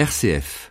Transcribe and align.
RCF. 0.00 0.70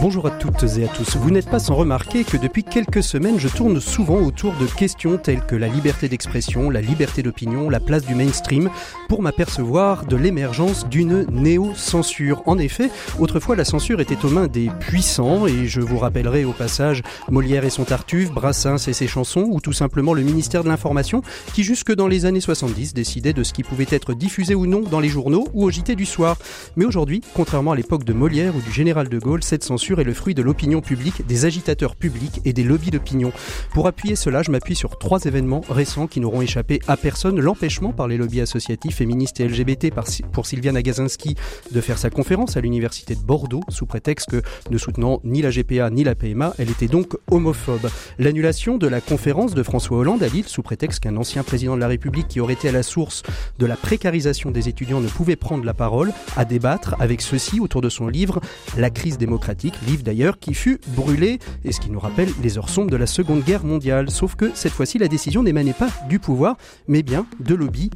Bonjour 0.00 0.26
à 0.26 0.30
toutes 0.30 0.62
et 0.78 0.84
à 0.84 0.88
tous. 0.88 1.16
Vous 1.16 1.30
n'êtes 1.30 1.50
pas 1.50 1.58
sans 1.58 1.74
remarquer 1.74 2.24
que 2.24 2.38
depuis 2.38 2.64
quelques 2.64 3.02
semaines, 3.02 3.38
je 3.38 3.48
tourne 3.48 3.80
souvent 3.80 4.18
autour 4.22 4.54
de 4.54 4.64
questions 4.64 5.18
telles 5.18 5.44
que 5.44 5.54
la 5.54 5.68
liberté 5.68 6.08
d'expression, 6.08 6.70
la 6.70 6.80
liberté 6.80 7.22
d'opinion, 7.22 7.68
la 7.68 7.80
place 7.80 8.06
du 8.06 8.14
mainstream, 8.14 8.70
pour 9.10 9.20
m'apercevoir 9.20 10.06
de 10.06 10.16
l'émergence 10.16 10.88
d'une 10.88 11.26
néo-censure. 11.30 12.42
En 12.46 12.56
effet, 12.56 12.88
autrefois, 13.18 13.56
la 13.56 13.66
censure 13.66 14.00
était 14.00 14.24
aux 14.24 14.30
mains 14.30 14.46
des 14.46 14.70
puissants, 14.80 15.46
et 15.46 15.66
je 15.66 15.82
vous 15.82 15.98
rappellerai 15.98 16.46
au 16.46 16.52
passage 16.52 17.02
Molière 17.28 17.66
et 17.66 17.70
son 17.70 17.84
Tartuffe, 17.84 18.32
Brassens 18.32 18.88
et 18.88 18.94
ses 18.94 19.06
chansons, 19.06 19.48
ou 19.50 19.60
tout 19.60 19.74
simplement 19.74 20.14
le 20.14 20.22
ministère 20.22 20.64
de 20.64 20.70
l'Information, 20.70 21.20
qui 21.52 21.62
jusque 21.62 21.94
dans 21.94 22.08
les 22.08 22.24
années 22.24 22.40
70 22.40 22.94
décidait 22.94 23.34
de 23.34 23.42
ce 23.42 23.52
qui 23.52 23.64
pouvait 23.64 23.86
être 23.90 24.14
diffusé 24.14 24.54
ou 24.54 24.64
non 24.64 24.80
dans 24.80 25.00
les 25.00 25.10
journaux 25.10 25.46
ou 25.52 25.64
au 25.64 25.70
JT 25.70 25.94
du 25.94 26.06
soir. 26.06 26.38
Mais 26.76 26.86
aujourd'hui, 26.86 27.20
contrairement 27.34 27.72
à 27.72 27.76
l'époque 27.76 28.04
de 28.04 28.14
Molière 28.14 28.56
ou 28.56 28.62
du 28.62 28.72
général 28.72 29.10
de 29.10 29.18
Gaulle, 29.18 29.42
cette 29.42 29.62
censure 29.62 29.89
est 29.98 30.04
le 30.04 30.14
fruit 30.14 30.34
de 30.34 30.42
l'opinion 30.42 30.80
publique, 30.80 31.26
des 31.26 31.46
agitateurs 31.46 31.96
publics 31.96 32.40
et 32.44 32.52
des 32.52 32.62
lobbies 32.62 32.90
d'opinion. 32.90 33.32
Pour 33.72 33.88
appuyer 33.88 34.14
cela, 34.14 34.42
je 34.42 34.50
m'appuie 34.50 34.76
sur 34.76 34.98
trois 34.98 35.24
événements 35.24 35.62
récents 35.68 36.06
qui 36.06 36.20
n'auront 36.20 36.42
échappé 36.42 36.80
à 36.86 36.96
personne. 36.96 37.40
L'empêchement 37.40 37.92
par 37.92 38.06
les 38.06 38.16
lobbies 38.16 38.42
associatifs, 38.42 38.96
féministes 38.96 39.40
et 39.40 39.48
LGBT 39.48 39.88
pour 40.32 40.46
Sylviane 40.46 40.76
Agazinski 40.76 41.34
de 41.72 41.80
faire 41.80 41.98
sa 41.98 42.10
conférence 42.10 42.56
à 42.56 42.60
l'université 42.60 43.14
de 43.14 43.20
Bordeaux 43.20 43.62
sous 43.68 43.86
prétexte 43.86 44.30
que 44.30 44.42
ne 44.70 44.78
soutenant 44.78 45.20
ni 45.24 45.42
la 45.42 45.50
GPA 45.50 45.90
ni 45.90 46.04
la 46.04 46.14
PMA, 46.14 46.54
elle 46.58 46.70
était 46.70 46.86
donc 46.86 47.16
homophobe. 47.30 47.88
L'annulation 48.18 48.76
de 48.76 48.86
la 48.86 49.00
conférence 49.00 49.54
de 49.54 49.62
François 49.62 49.98
Hollande 49.98 50.22
à 50.22 50.28
Lille 50.28 50.46
sous 50.46 50.62
prétexte 50.62 51.00
qu'un 51.00 51.16
ancien 51.16 51.42
président 51.42 51.74
de 51.74 51.80
la 51.80 51.88
République 51.88 52.28
qui 52.28 52.40
aurait 52.40 52.52
été 52.52 52.68
à 52.68 52.72
la 52.72 52.82
source 52.82 53.22
de 53.58 53.66
la 53.66 53.76
précarisation 53.76 54.50
des 54.50 54.68
étudiants 54.68 55.00
ne 55.00 55.08
pouvait 55.08 55.36
prendre 55.36 55.64
la 55.64 55.74
parole 55.74 56.12
à 56.36 56.44
débattre 56.44 56.94
avec 57.00 57.22
ceux-ci 57.22 57.60
autour 57.60 57.80
de 57.80 57.88
son 57.88 58.08
livre 58.08 58.40
La 58.76 58.90
crise 58.90 59.18
démocratique, 59.18 59.74
livre 59.86 60.02
d'ailleurs 60.02 60.38
qui 60.38 60.54
fut 60.54 60.80
brûlé, 60.88 61.38
et 61.64 61.72
ce 61.72 61.80
qui 61.80 61.90
nous 61.90 62.00
rappelle 62.00 62.28
les 62.42 62.58
heures 62.58 62.68
sombres 62.68 62.90
de 62.90 62.96
la 62.96 63.06
Seconde 63.06 63.42
Guerre 63.42 63.64
mondiale. 63.64 64.10
Sauf 64.10 64.34
que 64.34 64.50
cette 64.54 64.72
fois-ci, 64.72 64.98
la 64.98 65.08
décision 65.08 65.42
n'émanait 65.42 65.72
pas 65.72 65.90
du 66.08 66.18
pouvoir, 66.18 66.56
mais 66.88 67.02
bien 67.02 67.26
de 67.40 67.54
lobbies 67.54 67.90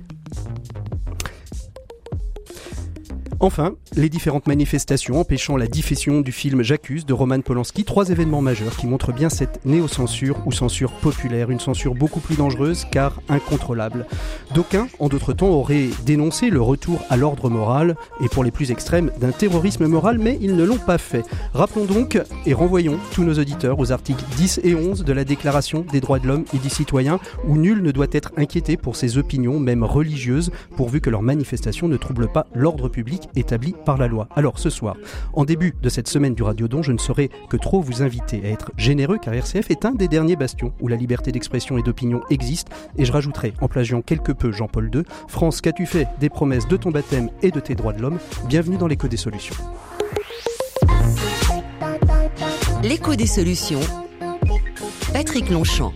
Enfin, 3.45 3.75
les 3.95 4.09
différentes 4.09 4.47
manifestations 4.47 5.21
empêchant 5.21 5.59
la 5.59 5.67
diffusion 5.67 6.23
du 6.23 6.33
film 6.33 6.63
J'accuse 6.63 7.05
de 7.05 7.13
Roman 7.13 7.43
Polanski, 7.43 7.85
trois 7.85 8.09
événements 8.09 8.41
majeurs 8.41 8.75
qui 8.75 8.87
montrent 8.87 9.13
bien 9.13 9.29
cette 9.29 9.63
néo-censure 9.67 10.39
ou 10.47 10.51
censure 10.51 10.93
populaire, 10.93 11.51
une 11.51 11.61
censure 11.61 11.95
beaucoup 11.95 12.21
plus 12.21 12.37
dangereuse 12.37 12.87
car 12.91 13.21
incontrôlable. 13.29 14.07
D'aucuns, 14.55 14.89
en 14.99 15.11
d'autres 15.11 15.35
temps, 15.35 15.51
auraient 15.51 15.91
dénoncé 16.07 16.49
le 16.49 16.63
retour 16.63 17.05
à 17.11 17.19
l'ordre 17.19 17.51
moral 17.51 17.97
et 18.23 18.31
pour 18.31 18.45
les 18.45 18.51
plus 18.51 18.71
extrêmes 18.71 19.11
d'un 19.21 19.31
terrorisme 19.31 19.89
moral, 19.89 20.19
mais 20.19 20.39
ils 20.41 20.57
ne 20.57 20.65
l'ont 20.65 20.79
pas 20.79 20.97
fait. 20.97 21.27
Rappelons 21.53 21.85
donc 21.85 22.19
et 22.47 22.55
renvoyons 22.55 22.99
tous 23.13 23.25
nos 23.25 23.35
auditeurs 23.35 23.79
aux 23.79 23.93
articles 23.93 24.25
10 24.39 24.61
et 24.65 24.75
11 24.75 25.05
de 25.05 25.13
la 25.13 25.25
Déclaration 25.25 25.85
des 25.93 26.01
droits 26.01 26.19
de 26.19 26.29
l'homme 26.29 26.47
et 26.55 26.59
des 26.59 26.71
citoyens 26.71 27.21
où 27.47 27.59
nul 27.59 27.83
ne 27.83 27.91
doit 27.91 28.07
être 28.11 28.33
inquiété 28.39 28.79
pour 28.79 28.97
ses 28.97 29.19
opinions, 29.19 29.61
même 29.61 29.85
religieuses, 29.85 30.51
pourvu 30.79 31.03
que 31.03 31.11
leurs 31.11 31.21
manifestations 31.21 31.89
ne 31.89 31.99
troublent 31.99 32.33
pas 32.33 32.47
l'ordre 32.55 32.89
public 32.89 33.29
établi 33.37 33.75
par 33.85 33.97
la 33.97 34.09
loi. 34.09 34.29
Alors 34.35 34.59
ce 34.59 34.71
soir, 34.71 34.97
en 35.33 35.45
début 35.45 35.75
de 35.83 35.89
cette 35.89 36.09
semaine 36.09 36.35
du 36.35 36.43
Radio 36.43 36.69
Don, 36.69 36.83
je 36.83 36.93
ne 36.93 36.99
saurais 36.99 37.31
que 37.49 37.57
trop 37.57 37.81
vous 37.81 38.03
inviter 38.03 38.43
à 38.45 38.49
être 38.49 38.73
généreux 38.77 39.19
car 39.21 39.35
RCF 39.35 39.71
est 39.71 39.85
un 39.85 39.93
des 39.93 40.09
derniers 40.09 40.37
bastions 40.37 40.73
où 40.81 40.89
la 40.89 40.97
liberté 40.97 41.33
d'expression 41.33 41.79
et 41.79 41.83
d'opinion 41.83 42.23
existe 42.31 42.69
et 42.97 43.05
je 43.05 43.13
rajouterai 43.13 43.55
en 43.61 43.69
plagiant 43.69 44.03
quelque 44.03 44.33
peu 44.33 44.53
Jean-Paul 44.53 44.91
II, 44.95 45.03
France, 45.29 45.61
qu'as-tu 45.61 45.87
fait 45.87 46.09
des 46.21 46.29
promesses 46.29 46.69
de 46.69 46.77
ton 46.77 46.91
baptême 46.91 47.31
et 47.43 47.51
de 47.51 47.61
tes 47.61 47.75
droits 47.75 47.93
de 47.93 48.03
l'homme? 48.03 48.19
Bienvenue 48.49 48.77
dans 48.77 48.87
l'écho 48.87 49.09
des 49.09 49.17
solutions. 49.17 49.57
L'écho 52.83 53.15
des 53.15 53.27
solutions. 53.27 53.81
Patrick 55.13 55.49
Longchamp. 55.49 55.93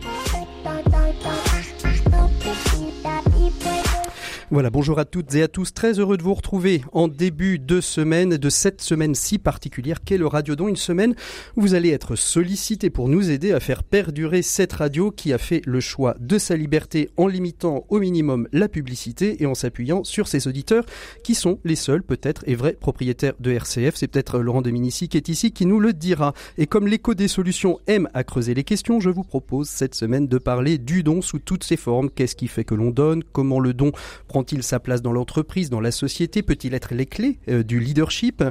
Voilà, 4.51 4.71
bonjour 4.71 4.99
à 4.99 5.05
toutes 5.05 5.35
et 5.35 5.43
à 5.43 5.49
tous. 5.49 5.75
Très 5.75 5.99
heureux 5.99 6.17
de 6.17 6.23
vous 6.23 6.33
retrouver 6.33 6.81
en 6.93 7.07
début 7.07 7.59
de 7.59 7.83
semaine, 7.83 8.39
de 8.39 8.49
cette 8.49 8.81
semaine 8.81 9.15
si 9.15 9.37
particulière 9.37 10.03
qu'est 10.03 10.17
le 10.17 10.27
Radiodon. 10.27 10.69
Une 10.69 10.77
semaine 10.77 11.15
où 11.57 11.61
vous 11.61 11.75
allez 11.75 11.91
être 11.91 12.17
sollicité 12.17 12.89
pour 12.89 13.11
nous 13.11 13.31
aider 13.31 13.53
à 13.53 13.61
faire 13.61 13.83
perdurer 13.83 14.41
cette 14.41 14.73
radio 14.73 15.11
qui 15.11 15.35
a 15.35 15.39
fait 15.39 15.61
le 15.67 15.81
choix 15.81 16.17
de 16.19 16.39
sa 16.39 16.57
liberté 16.57 17.11
en 17.19 17.27
limitant 17.27 17.85
au 17.91 17.99
minimum 17.99 18.49
la 18.51 18.69
publicité 18.69 19.43
et 19.43 19.45
en 19.45 19.55
s'appuyant 19.55 20.03
sur 20.03 20.29
ses 20.29 20.49
auditeurs 20.49 20.87
qui 21.23 21.35
sont 21.35 21.59
les 21.67 21.77
seuls, 21.77 22.03
peut-être, 22.03 22.43
et 22.47 22.55
vrais 22.55 22.73
propriétaires 22.73 23.35
de 23.41 23.51
RCF. 23.51 23.97
C'est 23.97 24.09
peut-être 24.09 24.39
Laurent 24.39 24.63
Dominici 24.63 25.11
qui 25.11 25.19
est 25.19 25.29
ici 25.29 25.53
qui 25.53 25.67
nous 25.67 25.79
le 25.79 25.93
dira. 25.93 26.33
Et 26.57 26.67
comme 26.67 26.89
l'écho 26.89 27.13
des 27.13 27.29
solutions 27.29 27.81
aime 27.87 28.09
à 28.15 28.25
creuser 28.25 28.55
les 28.55 28.65
questions, 28.65 28.99
je 28.99 29.11
vous 29.11 29.25
propose 29.25 29.69
cette 29.69 29.95
semaine 29.95 30.27
de 30.27 30.39
parler 30.39 30.79
du 30.79 31.03
don 31.03 31.21
sous 31.21 31.39
toutes 31.39 31.65
ses 31.65 31.77
formes. 31.77 32.09
Qu'est-ce 32.09 32.35
qui 32.35 32.49
fait 32.49 32.65
que 32.65 32.75
l'on 32.75 32.91
donne? 32.91 33.23
Comment 33.25 33.61
le 33.61 33.75
don 33.75 33.93
prend 34.27 34.38
Prend-il 34.38 34.62
sa 34.62 34.78
place 34.78 35.03
dans 35.03 35.12
l'entreprise, 35.12 35.69
dans 35.69 35.81
la 35.81 35.91
société 35.91 36.43
Peut-il 36.43 36.72
être 36.72 36.94
les 36.94 37.06
clés 37.06 37.41
euh, 37.49 37.65
du 37.65 37.81
leadership? 37.81 38.44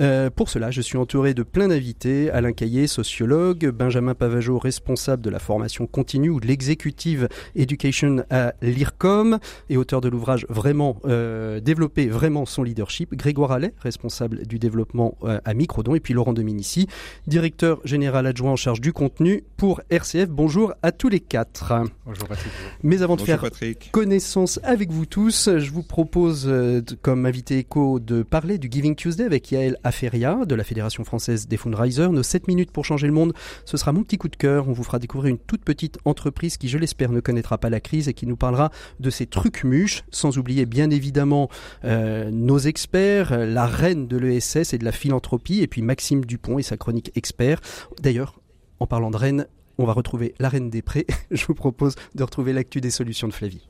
Euh, 0.00 0.30
Pour 0.30 0.48
cela, 0.48 0.70
je 0.70 0.80
suis 0.80 0.96
entouré 0.96 1.34
de 1.34 1.42
plein 1.42 1.68
d'invités. 1.68 2.30
Alain 2.30 2.54
Caillé, 2.54 2.86
sociologue, 2.86 3.68
Benjamin 3.68 4.14
Pavageau, 4.14 4.58
responsable 4.58 5.20
de 5.20 5.28
la 5.28 5.38
formation 5.38 5.86
continue 5.86 6.30
ou 6.30 6.40
de 6.40 6.46
l'executive 6.46 7.28
education 7.56 8.24
à 8.30 8.54
l'IRCOM 8.62 9.38
et 9.68 9.76
auteur 9.76 10.00
de 10.00 10.08
l'ouvrage 10.08 10.46
Vraiment 10.48 10.96
euh, 11.04 11.60
développer 11.60 12.06
vraiment 12.06 12.46
son 12.46 12.62
leadership. 12.62 13.14
Grégoire 13.14 13.52
Allais, 13.52 13.74
responsable 13.80 14.46
du 14.46 14.58
développement 14.58 15.18
à 15.44 15.52
Microdon 15.52 15.94
et 15.94 16.00
puis 16.00 16.14
Laurent 16.14 16.32
Dominici, 16.32 16.86
directeur 17.26 17.82
général 17.84 18.26
adjoint 18.26 18.52
en 18.52 18.56
charge 18.56 18.80
du 18.80 18.94
contenu 18.94 19.44
pour 19.58 19.82
RCF. 19.90 20.30
Bonjour 20.30 20.72
à 20.82 20.90
tous 20.90 21.10
les 21.10 21.20
quatre. 21.20 21.74
Bonjour 22.06 22.28
Patrick. 22.28 22.50
Mais 22.82 23.02
avant 23.02 23.16
de 23.16 23.20
faire 23.20 23.44
connaissance 23.92 24.58
avec 24.62 24.90
vous 24.90 25.04
tous, 25.04 25.33
je 25.34 25.70
vous 25.70 25.82
propose 25.82 26.44
euh, 26.46 26.80
comme 27.02 27.26
invité 27.26 27.58
écho 27.58 27.98
de 27.98 28.22
parler 28.22 28.56
du 28.56 28.68
Giving 28.70 28.94
Tuesday 28.94 29.24
avec 29.24 29.50
Yael 29.50 29.76
Aferia 29.82 30.44
de 30.46 30.54
la 30.54 30.62
Fédération 30.62 31.02
française 31.02 31.48
des 31.48 31.56
Fundraisers. 31.56 32.08
Nos 32.08 32.22
7 32.22 32.46
minutes 32.46 32.70
pour 32.70 32.84
changer 32.84 33.08
le 33.08 33.12
monde, 33.12 33.32
ce 33.64 33.76
sera 33.76 33.92
mon 33.92 34.04
petit 34.04 34.16
coup 34.16 34.28
de 34.28 34.36
cœur. 34.36 34.68
On 34.68 34.72
vous 34.72 34.84
fera 34.84 35.00
découvrir 35.00 35.30
une 35.30 35.38
toute 35.38 35.64
petite 35.64 35.98
entreprise 36.04 36.56
qui, 36.56 36.68
je 36.68 36.78
l'espère, 36.78 37.10
ne 37.10 37.20
connaîtra 37.20 37.58
pas 37.58 37.68
la 37.68 37.80
crise 37.80 38.08
et 38.08 38.14
qui 38.14 38.26
nous 38.26 38.36
parlera 38.36 38.70
de 39.00 39.10
ses 39.10 39.26
trucs 39.26 39.64
muches, 39.64 40.04
sans 40.10 40.38
oublier 40.38 40.66
bien 40.66 40.88
évidemment 40.90 41.48
euh, 41.84 42.30
nos 42.30 42.58
experts, 42.58 43.36
la 43.36 43.66
reine 43.66 44.06
de 44.06 44.16
l'ESS 44.16 44.72
et 44.72 44.78
de 44.78 44.84
la 44.84 44.92
philanthropie, 44.92 45.62
et 45.62 45.66
puis 45.66 45.82
Maxime 45.82 46.24
Dupont 46.24 46.58
et 46.58 46.62
sa 46.62 46.76
chronique 46.76 47.10
expert. 47.16 47.60
D'ailleurs, 48.00 48.40
en 48.78 48.86
parlant 48.86 49.10
de 49.10 49.16
reine, 49.16 49.46
on 49.78 49.84
va 49.84 49.94
retrouver 49.94 50.34
la 50.38 50.48
reine 50.48 50.70
des 50.70 50.82
prés. 50.82 51.06
Je 51.32 51.44
vous 51.46 51.54
propose 51.54 51.96
de 52.14 52.22
retrouver 52.22 52.52
l'actu 52.52 52.80
des 52.80 52.90
solutions 52.90 53.26
de 53.26 53.32
Flavie 53.32 53.66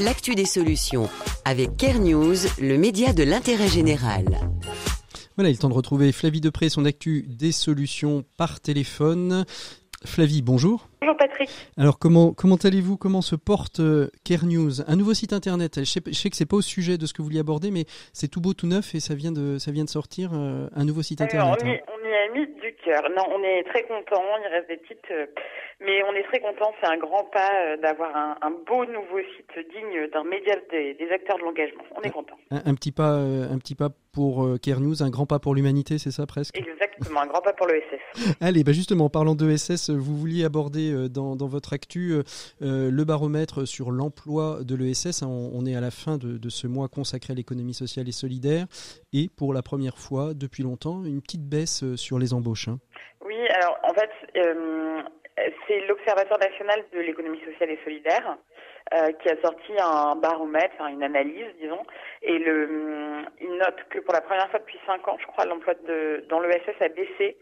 l'actu 0.00 0.34
des 0.34 0.44
solutions 0.44 1.08
avec 1.44 1.76
Care 1.76 1.98
News, 1.98 2.36
le 2.60 2.76
média 2.76 3.12
de 3.12 3.24
l'intérêt 3.24 3.68
général. 3.68 4.24
Voilà, 5.36 5.50
il 5.50 5.54
est 5.54 5.60
temps 5.60 5.68
de 5.68 5.74
retrouver 5.74 6.12
Flavie 6.12 6.40
Depré, 6.40 6.68
son 6.68 6.84
actu 6.84 7.24
des 7.26 7.52
solutions 7.52 8.24
par 8.36 8.60
téléphone. 8.60 9.44
Flavie, 10.04 10.42
bonjour. 10.42 10.88
Bonjour 11.00 11.16
Patrick. 11.16 11.50
Alors 11.76 11.98
comment 11.98 12.32
comment 12.32 12.56
allez-vous? 12.56 12.96
Comment 12.96 13.22
se 13.22 13.34
porte 13.34 13.80
euh, 13.80 14.10
Care 14.24 14.44
News? 14.44 14.82
Un 14.86 14.94
nouveau 14.94 15.14
site 15.14 15.32
internet. 15.32 15.80
Je 15.80 15.84
sais, 15.84 16.00
je 16.06 16.12
sais 16.12 16.30
que 16.30 16.36
c'est 16.36 16.46
pas 16.46 16.56
au 16.56 16.62
sujet 16.62 16.98
de 16.98 17.06
ce 17.06 17.12
que 17.12 17.18
vous 17.18 17.24
vouliez 17.24 17.40
aborder, 17.40 17.72
mais 17.72 17.84
c'est 18.12 18.28
tout 18.28 18.40
beau, 18.40 18.54
tout 18.54 18.68
neuf 18.68 18.94
et 18.94 19.00
ça 19.00 19.16
vient 19.16 19.32
de 19.32 19.58
ça 19.58 19.72
vient 19.72 19.84
de 19.84 19.88
sortir 19.88 20.30
euh, 20.34 20.68
un 20.76 20.84
nouveau 20.84 21.02
site 21.02 21.20
internet. 21.20 21.58
on, 21.60 21.66
y, 21.66 21.70
on, 21.70 22.08
y, 22.08 22.14
a 22.14 22.32
mis 22.32 22.46
du 22.46 22.74
cœur. 22.84 23.02
Non, 23.16 23.24
on 23.34 23.42
est 23.42 23.64
très 23.64 23.82
content. 23.82 24.22
Il 24.44 24.48
reste 24.54 24.68
des 24.68 24.76
petites 24.76 25.10
euh, 25.10 25.26
mais 25.80 26.02
on 26.02 26.12
est 26.14 26.24
très 26.24 26.40
content, 26.40 26.72
c'est 26.80 26.88
un 26.88 26.96
grand 26.96 27.24
pas 27.24 27.50
euh, 27.54 27.76
d'avoir 27.76 28.16
un, 28.16 28.36
un, 28.42 28.50
beau 28.50 28.84
nouveau 28.84 29.20
site 29.36 29.66
digne 29.70 30.08
d'un 30.12 30.24
média 30.24 30.56
des, 30.70 30.94
des, 30.94 31.10
acteurs 31.10 31.38
de 31.38 31.44
l'engagement. 31.44 31.84
On 31.96 32.02
est 32.02 32.10
content. 32.10 32.34
Un, 32.50 32.74
petit 32.74 32.90
pas, 32.90 33.12
euh, 33.12 33.48
un 33.48 33.58
petit 33.58 33.76
pas 33.76 33.90
pour 34.12 34.44
euh, 34.44 34.58
Care 34.58 34.80
News, 34.80 35.02
un 35.04 35.10
grand 35.10 35.26
pas 35.26 35.38
pour 35.38 35.54
l'humanité, 35.54 35.98
c'est 35.98 36.10
ça 36.10 36.26
presque? 36.26 36.58
Exactement, 36.58 37.20
un 37.20 37.26
grand 37.26 37.42
pas 37.42 37.52
pour 37.52 37.68
l'ESS. 37.68 38.36
Allez, 38.40 38.64
bah 38.64 38.72
justement, 38.72 39.04
en 39.04 39.10
parlant 39.10 39.36
d'ESS, 39.36 39.90
vous 39.90 40.16
vouliez 40.16 40.44
aborder 40.44 41.08
dans, 41.08 41.36
dans 41.36 41.46
votre 41.46 41.72
actu 41.72 42.22
le 42.60 43.04
baromètre 43.04 43.66
sur 43.66 43.92
l'emploi 43.92 44.58
de 44.62 44.74
l'ESS. 44.74 45.22
On, 45.22 45.50
on, 45.54 45.64
est 45.64 45.76
à 45.76 45.80
la 45.80 45.92
fin 45.92 46.18
de, 46.18 46.38
de 46.38 46.48
ce 46.48 46.66
mois 46.66 46.88
consacré 46.88 47.32
à 47.32 47.36
l'économie 47.36 47.74
sociale 47.74 48.08
et 48.08 48.12
solidaire 48.12 48.66
et 49.12 49.28
pour 49.36 49.54
la 49.54 49.62
première 49.62 49.98
fois 49.98 50.34
depuis 50.34 50.64
longtemps, 50.64 51.04
une 51.04 51.22
petite 51.22 51.48
baisse 51.48 51.84
sur 51.94 52.18
les 52.18 52.34
embauches. 52.34 52.68
Hein. 52.68 52.78
Oui, 53.24 53.36
alors 53.48 53.76
en 53.82 53.94
fait, 53.94 54.10
euh, 54.36 55.02
c'est 55.66 55.80
l'Observatoire 55.86 56.40
national 56.40 56.84
de 56.92 57.00
l'économie 57.00 57.40
sociale 57.44 57.70
et 57.70 57.78
solidaire 57.84 58.36
euh, 58.94 59.12
qui 59.12 59.28
a 59.28 59.40
sorti 59.42 59.72
un 59.78 60.16
baromètre, 60.16 60.74
enfin 60.78 60.88
une 60.88 61.02
analyse, 61.02 61.46
disons, 61.60 61.84
et 62.22 62.38
le, 62.38 62.64
hum, 62.64 63.26
il 63.40 63.52
note 63.56 63.84
que 63.90 63.98
pour 63.98 64.14
la 64.14 64.20
première 64.20 64.50
fois 64.50 64.60
depuis 64.60 64.78
cinq 64.86 65.06
ans, 65.08 65.16
je 65.20 65.26
crois, 65.26 65.44
l'emploi 65.44 65.74
de, 65.86 66.24
dans 66.28 66.40
l'ESS 66.40 66.80
a 66.80 66.88
baissé, 66.88 67.36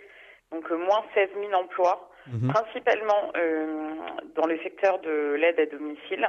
donc 0.51 0.71
euh, 0.71 0.77
moins 0.77 1.05
16 1.15 1.29
000 1.39 1.53
emplois 1.53 2.11
mhm. 2.27 2.53
principalement 2.53 3.33
dans 4.35 4.47
le 4.47 4.59
secteur 4.63 4.99
de 5.01 5.35
l'aide 5.35 5.61
à 5.61 5.67
domicile. 5.67 6.27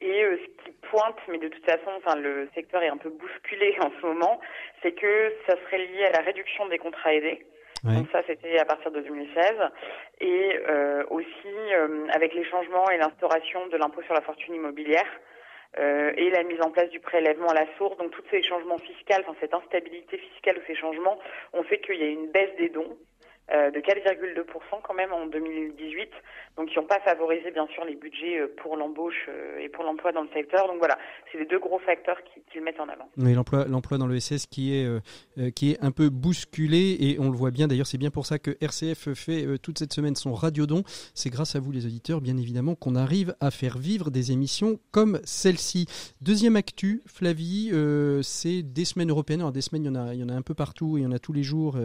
Et 0.00 0.22
ce 0.22 0.64
qui 0.64 0.76
pointe, 0.90 1.16
mais 1.28 1.38
de 1.38 1.48
toute 1.48 1.64
façon, 1.64 1.90
enfin, 1.96 2.16
le 2.16 2.48
secteur 2.54 2.82
est 2.82 2.88
un 2.88 2.98
peu 2.98 3.08
bousculé 3.08 3.76
en 3.80 3.90
ce 4.00 4.06
moment, 4.06 4.40
c'est 4.82 4.92
que 4.92 5.32
ça 5.46 5.56
serait 5.64 5.78
lié 5.78 6.04
à 6.04 6.12
la 6.12 6.20
réduction 6.20 6.66
des 6.66 6.78
contrats 6.78 7.14
aidés. 7.14 7.46
Donc 7.84 8.08
ça, 8.10 8.22
c'était 8.26 8.58
à 8.58 8.64
partir 8.64 8.90
de 8.90 9.00
2016. 9.00 9.52
Et 10.20 10.58
euh, 10.68 11.04
aussi 11.10 11.54
euh, 11.74 12.06
avec 12.12 12.34
les 12.34 12.44
changements 12.44 12.88
et 12.90 12.98
l'instauration 12.98 13.66
de 13.68 13.76
l'impôt 13.76 14.02
sur 14.02 14.14
la 14.14 14.22
fortune 14.22 14.54
immobilière 14.54 15.06
euh, 15.78 16.12
et 16.16 16.30
la 16.30 16.42
mise 16.42 16.60
en 16.62 16.70
place 16.70 16.88
du 16.90 17.00
prélèvement 17.00 17.48
à 17.48 17.54
la 17.54 17.66
source. 17.76 17.96
Donc 17.98 18.10
tous 18.12 18.22
ces 18.30 18.42
changements 18.42 18.78
fiscaux, 18.78 19.20
enfin 19.20 19.34
cette 19.40 19.54
instabilité 19.54 20.18
fiscale 20.18 20.58
ou 20.58 20.60
ces 20.66 20.74
changements 20.74 21.18
ont 21.52 21.62
fait 21.64 21.78
qu'il 21.80 21.96
y 21.96 22.04
a 22.04 22.08
une 22.08 22.30
baisse 22.30 22.56
des 22.58 22.70
dons. 22.70 22.96
Euh, 23.52 23.70
de 23.70 23.78
4,2% 23.78 24.42
quand 24.82 24.94
même 24.94 25.12
en 25.12 25.26
2018, 25.26 26.10
donc 26.56 26.68
qui 26.68 26.78
n'ont 26.80 26.86
pas 26.86 26.98
favorisé 26.98 27.52
bien 27.52 27.68
sûr 27.68 27.84
les 27.84 27.94
budgets 27.94 28.40
euh, 28.40 28.52
pour 28.56 28.76
l'embauche 28.76 29.28
euh, 29.28 29.60
et 29.60 29.68
pour 29.68 29.84
l'emploi 29.84 30.10
dans 30.10 30.22
le 30.22 30.28
secteur. 30.34 30.66
Donc 30.66 30.78
voilà, 30.78 30.98
c'est 31.30 31.38
les 31.38 31.46
deux 31.46 31.60
gros 31.60 31.78
facteurs 31.78 32.18
qui, 32.24 32.42
qui 32.50 32.58
mettent 32.58 32.80
en 32.80 32.88
avant. 32.88 33.08
Oui, 33.16 33.34
l'emploi, 33.34 33.66
l'emploi 33.68 33.98
dans 33.98 34.08
le 34.08 34.18
SS 34.18 34.46
qui 34.46 34.74
est 34.74 34.86
qui 35.54 35.72
est 35.72 35.84
un 35.84 35.92
peu 35.92 36.08
bousculé 36.08 36.96
et 36.98 37.20
on 37.20 37.30
le 37.30 37.36
voit 37.36 37.52
bien. 37.52 37.68
D'ailleurs, 37.68 37.86
c'est 37.86 37.98
bien 37.98 38.10
pour 38.10 38.26
ça 38.26 38.40
que 38.40 38.50
RCF 38.60 39.14
fait 39.14 39.58
toute 39.58 39.78
cette 39.78 39.92
semaine 39.92 40.16
son 40.16 40.34
radiodon. 40.34 40.82
C'est 41.14 41.30
grâce 41.30 41.54
à 41.54 41.60
vous 41.60 41.70
les 41.70 41.86
auditeurs, 41.86 42.20
bien 42.20 42.36
évidemment, 42.36 42.74
qu'on 42.74 42.96
arrive 42.96 43.36
à 43.40 43.52
faire 43.52 43.78
vivre 43.78 44.10
des 44.10 44.32
émissions 44.32 44.80
comme 44.90 45.20
celle-ci. 45.24 45.86
Deuxième 46.20 46.56
actu, 46.56 47.02
Flavie, 47.06 47.70
c'est 48.22 48.62
des 48.62 48.84
semaines 48.84 49.10
européennes. 49.10 49.40
Alors 49.40 49.52
des 49.52 49.60
semaines, 49.60 49.84
il 49.84 49.86
y 49.86 49.90
en 49.90 49.94
a, 49.94 50.14
il 50.14 50.20
y 50.20 50.24
en 50.24 50.30
a 50.30 50.34
un 50.34 50.42
peu 50.42 50.54
partout, 50.54 50.96
et 50.96 51.02
il 51.02 51.04
y 51.04 51.06
en 51.06 51.12
a 51.12 51.18
tous 51.20 51.32
les 51.32 51.44
jours, 51.44 51.76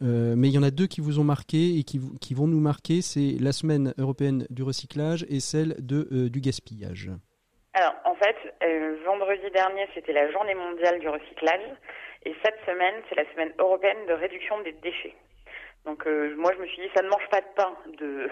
mais 0.00 0.48
il 0.48 0.52
y 0.52 0.58
en 0.58 0.62
a 0.62 0.70
deux 0.70 0.86
qui 0.86 0.97
qui 0.98 1.04
vous 1.04 1.20
ont 1.20 1.30
marqué 1.36 1.78
et 1.78 1.84
qui, 1.84 2.34
vont 2.34 2.48
nous 2.48 2.58
marquer, 2.58 3.02
c'est 3.02 3.38
la 3.38 3.52
semaine 3.52 3.94
européenne 3.98 4.48
du 4.50 4.64
recyclage 4.64 5.24
et 5.30 5.38
celle 5.38 5.76
de, 5.78 6.08
euh, 6.10 6.28
du 6.28 6.40
gaspillage. 6.40 7.08
Alors, 7.72 7.94
en 8.04 8.16
fait, 8.16 8.34
euh, 8.64 8.96
vendredi 9.06 9.48
dernier, 9.54 9.86
c'était 9.94 10.12
la 10.12 10.28
journée 10.32 10.56
mondiale 10.56 10.98
du 10.98 11.08
recyclage. 11.08 11.70
Et 12.24 12.34
cette 12.42 12.58
semaine, 12.66 12.96
c'est 13.08 13.14
la 13.14 13.30
semaine 13.30 13.52
européenne 13.60 14.06
de 14.08 14.12
réduction 14.12 14.60
des 14.62 14.72
déchets. 14.72 15.14
Donc, 15.84 16.04
euh, 16.08 16.34
moi, 16.36 16.50
je 16.56 16.62
me 16.62 16.66
suis 16.66 16.82
dit, 16.82 16.88
ça 16.96 17.02
ne 17.02 17.10
mange 17.10 17.28
pas 17.30 17.42
de 17.42 17.52
pain 17.54 17.76
de, 18.00 18.28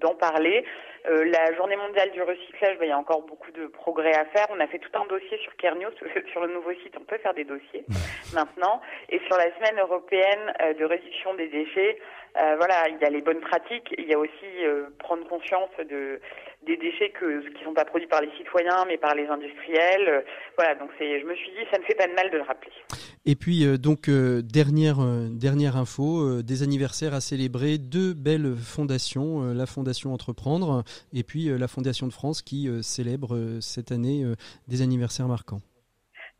d'en 0.00 0.14
parler. 0.14 0.64
Euh, 1.06 1.24
la 1.24 1.54
journée 1.54 1.76
mondiale 1.76 2.10
du 2.10 2.22
recyclage, 2.22 2.78
bah, 2.78 2.84
il 2.84 2.88
y 2.88 2.92
a 2.92 2.98
encore 2.98 3.22
beaucoup 3.22 3.50
de 3.52 3.66
progrès 3.66 4.14
à 4.14 4.24
faire. 4.26 4.46
On 4.50 4.60
a 4.60 4.66
fait 4.66 4.78
tout 4.78 4.90
un 4.94 5.06
dossier 5.06 5.38
sur 5.38 5.54
Kernios, 5.56 5.90
sur 6.32 6.40
le 6.40 6.52
nouveau 6.52 6.72
site, 6.82 6.94
on 7.00 7.04
peut 7.04 7.18
faire 7.18 7.34
des 7.34 7.44
dossiers 7.44 7.84
maintenant. 8.34 8.80
Et 9.08 9.20
sur 9.26 9.36
la 9.36 9.54
semaine 9.56 9.78
européenne 9.78 10.52
euh, 10.62 10.74
de 10.74 10.84
réduction 10.84 11.34
des 11.34 11.48
déchets, 11.48 11.98
euh, 12.36 12.56
voilà, 12.56 12.88
il 12.88 12.98
y 12.98 13.04
a 13.04 13.10
les 13.10 13.22
bonnes 13.22 13.40
pratiques, 13.40 13.94
il 13.96 14.06
y 14.06 14.14
a 14.14 14.18
aussi 14.18 14.46
prendre 14.98 15.26
conscience 15.28 15.70
de 15.78 16.20
des 16.68 16.76
déchets 16.76 17.10
que, 17.10 17.40
qui 17.48 17.60
ne 17.60 17.64
sont 17.64 17.74
pas 17.74 17.84
produits 17.84 18.06
par 18.06 18.20
les 18.20 18.30
citoyens, 18.36 18.84
mais 18.86 18.98
par 18.98 19.14
les 19.14 19.26
industriels. 19.26 20.24
voilà, 20.56 20.74
donc 20.76 20.90
je 21.00 21.26
me 21.26 21.34
suis 21.34 21.50
dit, 21.50 21.66
ça 21.72 21.78
ne 21.78 21.84
fait 21.84 21.94
pas 21.94 22.06
de 22.06 22.14
mal 22.14 22.30
de 22.30 22.36
le 22.36 22.42
rappeler. 22.44 22.72
Et 23.26 23.34
puis, 23.34 23.66
donc, 23.78 24.08
dernière, 24.08 24.98
dernière 25.30 25.76
info, 25.76 26.42
des 26.42 26.62
anniversaires 26.62 27.14
à 27.14 27.20
célébrer, 27.20 27.78
deux 27.78 28.14
belles 28.14 28.54
fondations 28.54 29.08
euh, 29.18 29.54
la 29.54 29.66
Fondation 29.66 30.12
Entreprendre 30.12 30.84
et 31.12 31.22
puis 31.22 31.48
euh, 31.48 31.58
la 31.58 31.68
Fondation 31.68 32.06
de 32.06 32.12
France 32.12 32.42
qui 32.42 32.68
euh, 32.68 32.82
célèbre 32.82 33.58
cette 33.60 33.92
année 33.92 34.24
des 34.68 34.82
anniversaires 34.82 35.26
marquants. 35.26 35.60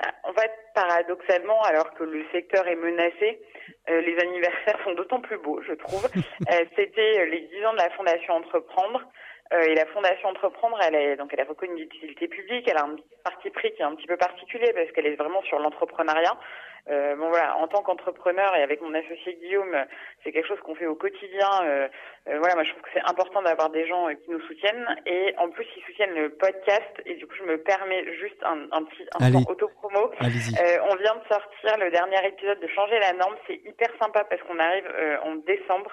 Ah, 0.01 0.13
en 0.25 0.33
fait, 0.33 0.51
paradoxalement, 0.75 1.61
alors 1.63 1.93
que 1.95 2.05
le 2.05 2.25
secteur 2.33 2.67
est 2.69 2.77
menacé, 2.77 3.41
les 3.89 4.17
anniversaires 4.21 4.79
sont 4.85 4.93
d'autant 4.95 5.21
plus 5.21 5.39
beaux, 5.39 5.61
je 5.67 5.73
trouve. 5.73 6.09
C'était 6.77 7.27
les 7.27 7.49
10 7.53 7.67
ans 7.67 7.73
de 7.73 7.79
la 7.79 7.91
Fondation 7.91 8.35
Entreprendre. 8.35 9.03
Et 9.51 9.75
la 9.75 9.87
Fondation 9.87 10.29
Entreprendre, 10.29 10.79
elle 10.83 10.95
est 10.95 11.17
donc 11.17 11.31
elle 11.33 11.41
est 11.41 11.49
reconnue 11.49 11.77
d'utilité 11.77 12.29
publique. 12.29 12.69
Elle 12.69 12.77
a 12.77 12.85
un 12.85 12.97
parti 13.25 13.51
pris 13.51 13.73
qui 13.73 13.83
est 13.83 13.85
un 13.85 13.95
petit 13.95 14.07
peu 14.07 14.17
particulier 14.17 14.73
parce 14.75 14.91
qu'elle 14.93 15.07
est 15.07 15.17
vraiment 15.17 15.43
sur 15.43 15.59
l'entrepreneuriat. 15.59 16.37
Euh, 16.91 17.17
bon 17.17 17.29
voilà, 17.29 17.57
en 17.59 17.69
tant 17.69 17.83
qu'entrepreneur 17.83 18.57
et 18.57 18.63
avec 18.63 18.81
mon 18.81 18.95
associé 18.95 19.39
Guillaume, 19.43 19.77
c'est 20.25 20.33
quelque 20.33 20.49
chose 20.49 20.61
qu'on 20.61 20.75
fait 20.75 20.87
au 20.87 20.95
quotidien. 20.95 21.49
Euh, 21.63 21.89
euh, 22.29 22.39
voilà, 22.39 22.55
moi 22.55 22.65
je 22.65 22.71
trouve 22.71 22.83
que 22.83 22.91
c'est 22.95 23.05
important 23.05 23.43
d'avoir 23.43 23.69
des 23.69 23.87
gens 23.87 24.09
qui 24.09 24.31
nous 24.31 24.41
soutiennent 24.41 24.87
et 25.05 25.35
en 25.37 25.51
plus 25.51 25.67
ils 25.77 25.83
soutiennent 25.83 26.15
le 26.15 26.31
podcast 26.31 26.93
et 27.05 27.15
du 27.17 27.27
coup 27.27 27.35
je 27.37 27.45
me 27.45 27.59
permets 27.59 28.05
juste 28.17 28.43
un, 28.43 28.69
un 28.73 28.85
petit 28.85 29.07
instant 29.21 29.51
auto-promo. 29.51 30.13
on 30.21 30.97
vient 30.97 31.17
de 31.17 31.29
sortir 31.29 31.79
le 31.79 31.91
dernier 31.91 32.27
épisode 32.27 32.61
de 32.61 32.69
Changer 32.69 32.99
la 33.01 33.13
norme, 33.13 33.37
c'est 33.47 33.61
hyper 33.67 33.89
sympa 34.01 34.25
parce 34.25 34.43
qu'on 34.43 34.59
arrive 34.59 34.87
en 35.25 35.37
décembre 35.37 35.91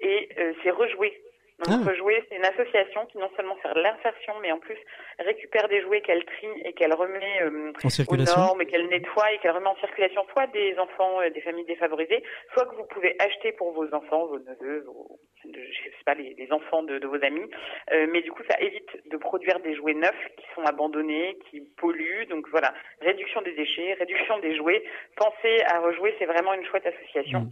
et 0.00 0.28
c'est 0.62 0.70
rejoué 0.70 1.20
donc, 1.64 1.88
ah. 1.88 1.94
Jouer, 1.94 2.22
c'est 2.28 2.36
une 2.36 2.44
association 2.44 3.06
qui 3.06 3.16
non 3.16 3.30
seulement 3.34 3.56
fait 3.56 3.72
l'insertion, 3.74 4.34
mais 4.42 4.52
en 4.52 4.58
plus 4.58 4.76
récupère 5.18 5.68
des 5.68 5.80
jouets 5.80 6.02
qu'elle 6.02 6.24
trie 6.26 6.60
et 6.64 6.74
qu'elle 6.74 6.92
remet 6.92 7.42
euh, 7.42 7.72
aux 8.08 8.16
normes, 8.16 8.60
et 8.60 8.66
qu'elle 8.66 8.88
nettoie 8.88 9.32
et 9.32 9.38
qu'elle 9.38 9.52
remet 9.52 9.68
en 9.68 9.76
circulation, 9.76 10.22
soit 10.32 10.48
des 10.48 10.78
enfants 10.78 11.22
euh, 11.22 11.30
des 11.30 11.40
familles 11.40 11.64
défavorisées, 11.64 12.22
soit 12.52 12.66
que 12.66 12.74
vous 12.74 12.84
pouvez 12.84 13.16
acheter 13.18 13.52
pour 13.52 13.72
vos 13.72 13.86
enfants, 13.94 14.26
vos 14.26 14.38
neveux, 14.38 14.80
vos, 14.80 15.18
je 15.44 15.50
sais 15.84 16.04
pas, 16.04 16.14
les, 16.14 16.34
les 16.34 16.52
enfants 16.52 16.82
de, 16.82 16.98
de, 16.98 17.06
vos 17.06 17.22
amis. 17.24 17.48
Euh, 17.92 18.06
mais 18.12 18.20
du 18.20 18.30
coup, 18.32 18.42
ça 18.50 18.60
évite 18.60 19.08
de 19.10 19.16
produire 19.16 19.58
des 19.60 19.74
jouets 19.74 19.94
neufs 19.94 20.28
qui 20.36 20.44
sont 20.54 20.62
abandonnés, 20.62 21.38
qui 21.50 21.62
polluent. 21.78 22.26
Donc 22.28 22.48
voilà, 22.50 22.74
réduction 23.00 23.40
des 23.40 23.54
déchets, 23.54 23.94
réduction 23.94 24.38
des 24.40 24.56
jouets. 24.56 24.84
Penser 25.16 25.62
à 25.66 25.80
rejouer, 25.80 26.14
c'est 26.18 26.26
vraiment 26.26 26.52
une 26.52 26.66
chouette 26.66 26.86
association. 26.86 27.40
Mm. 27.40 27.50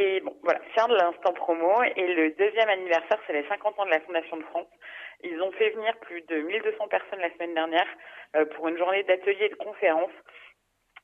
Et 0.00 0.20
bon, 0.20 0.32
voilà, 0.44 0.60
c'est 0.72 0.80
un 0.80 0.86
de 0.86 0.94
l'instant 0.94 1.32
promo. 1.32 1.82
Et 1.96 2.14
le 2.14 2.30
deuxième 2.30 2.68
anniversaire, 2.68 3.18
c'est 3.26 3.32
les 3.32 3.46
50 3.48 3.80
ans 3.80 3.84
de 3.84 3.90
la 3.90 4.00
Fondation 4.00 4.36
de 4.36 4.44
France. 4.44 4.68
Ils 5.24 5.42
ont 5.42 5.50
fait 5.50 5.70
venir 5.70 5.96
plus 5.98 6.22
de 6.22 6.36
1200 6.36 6.86
personnes 6.86 7.18
la 7.18 7.32
semaine 7.34 7.54
dernière 7.54 7.88
euh, 8.36 8.44
pour 8.44 8.68
une 8.68 8.78
journée 8.78 9.02
d'ateliers 9.02 9.46
et 9.46 9.48
de 9.48 9.56
conférences. 9.56 10.14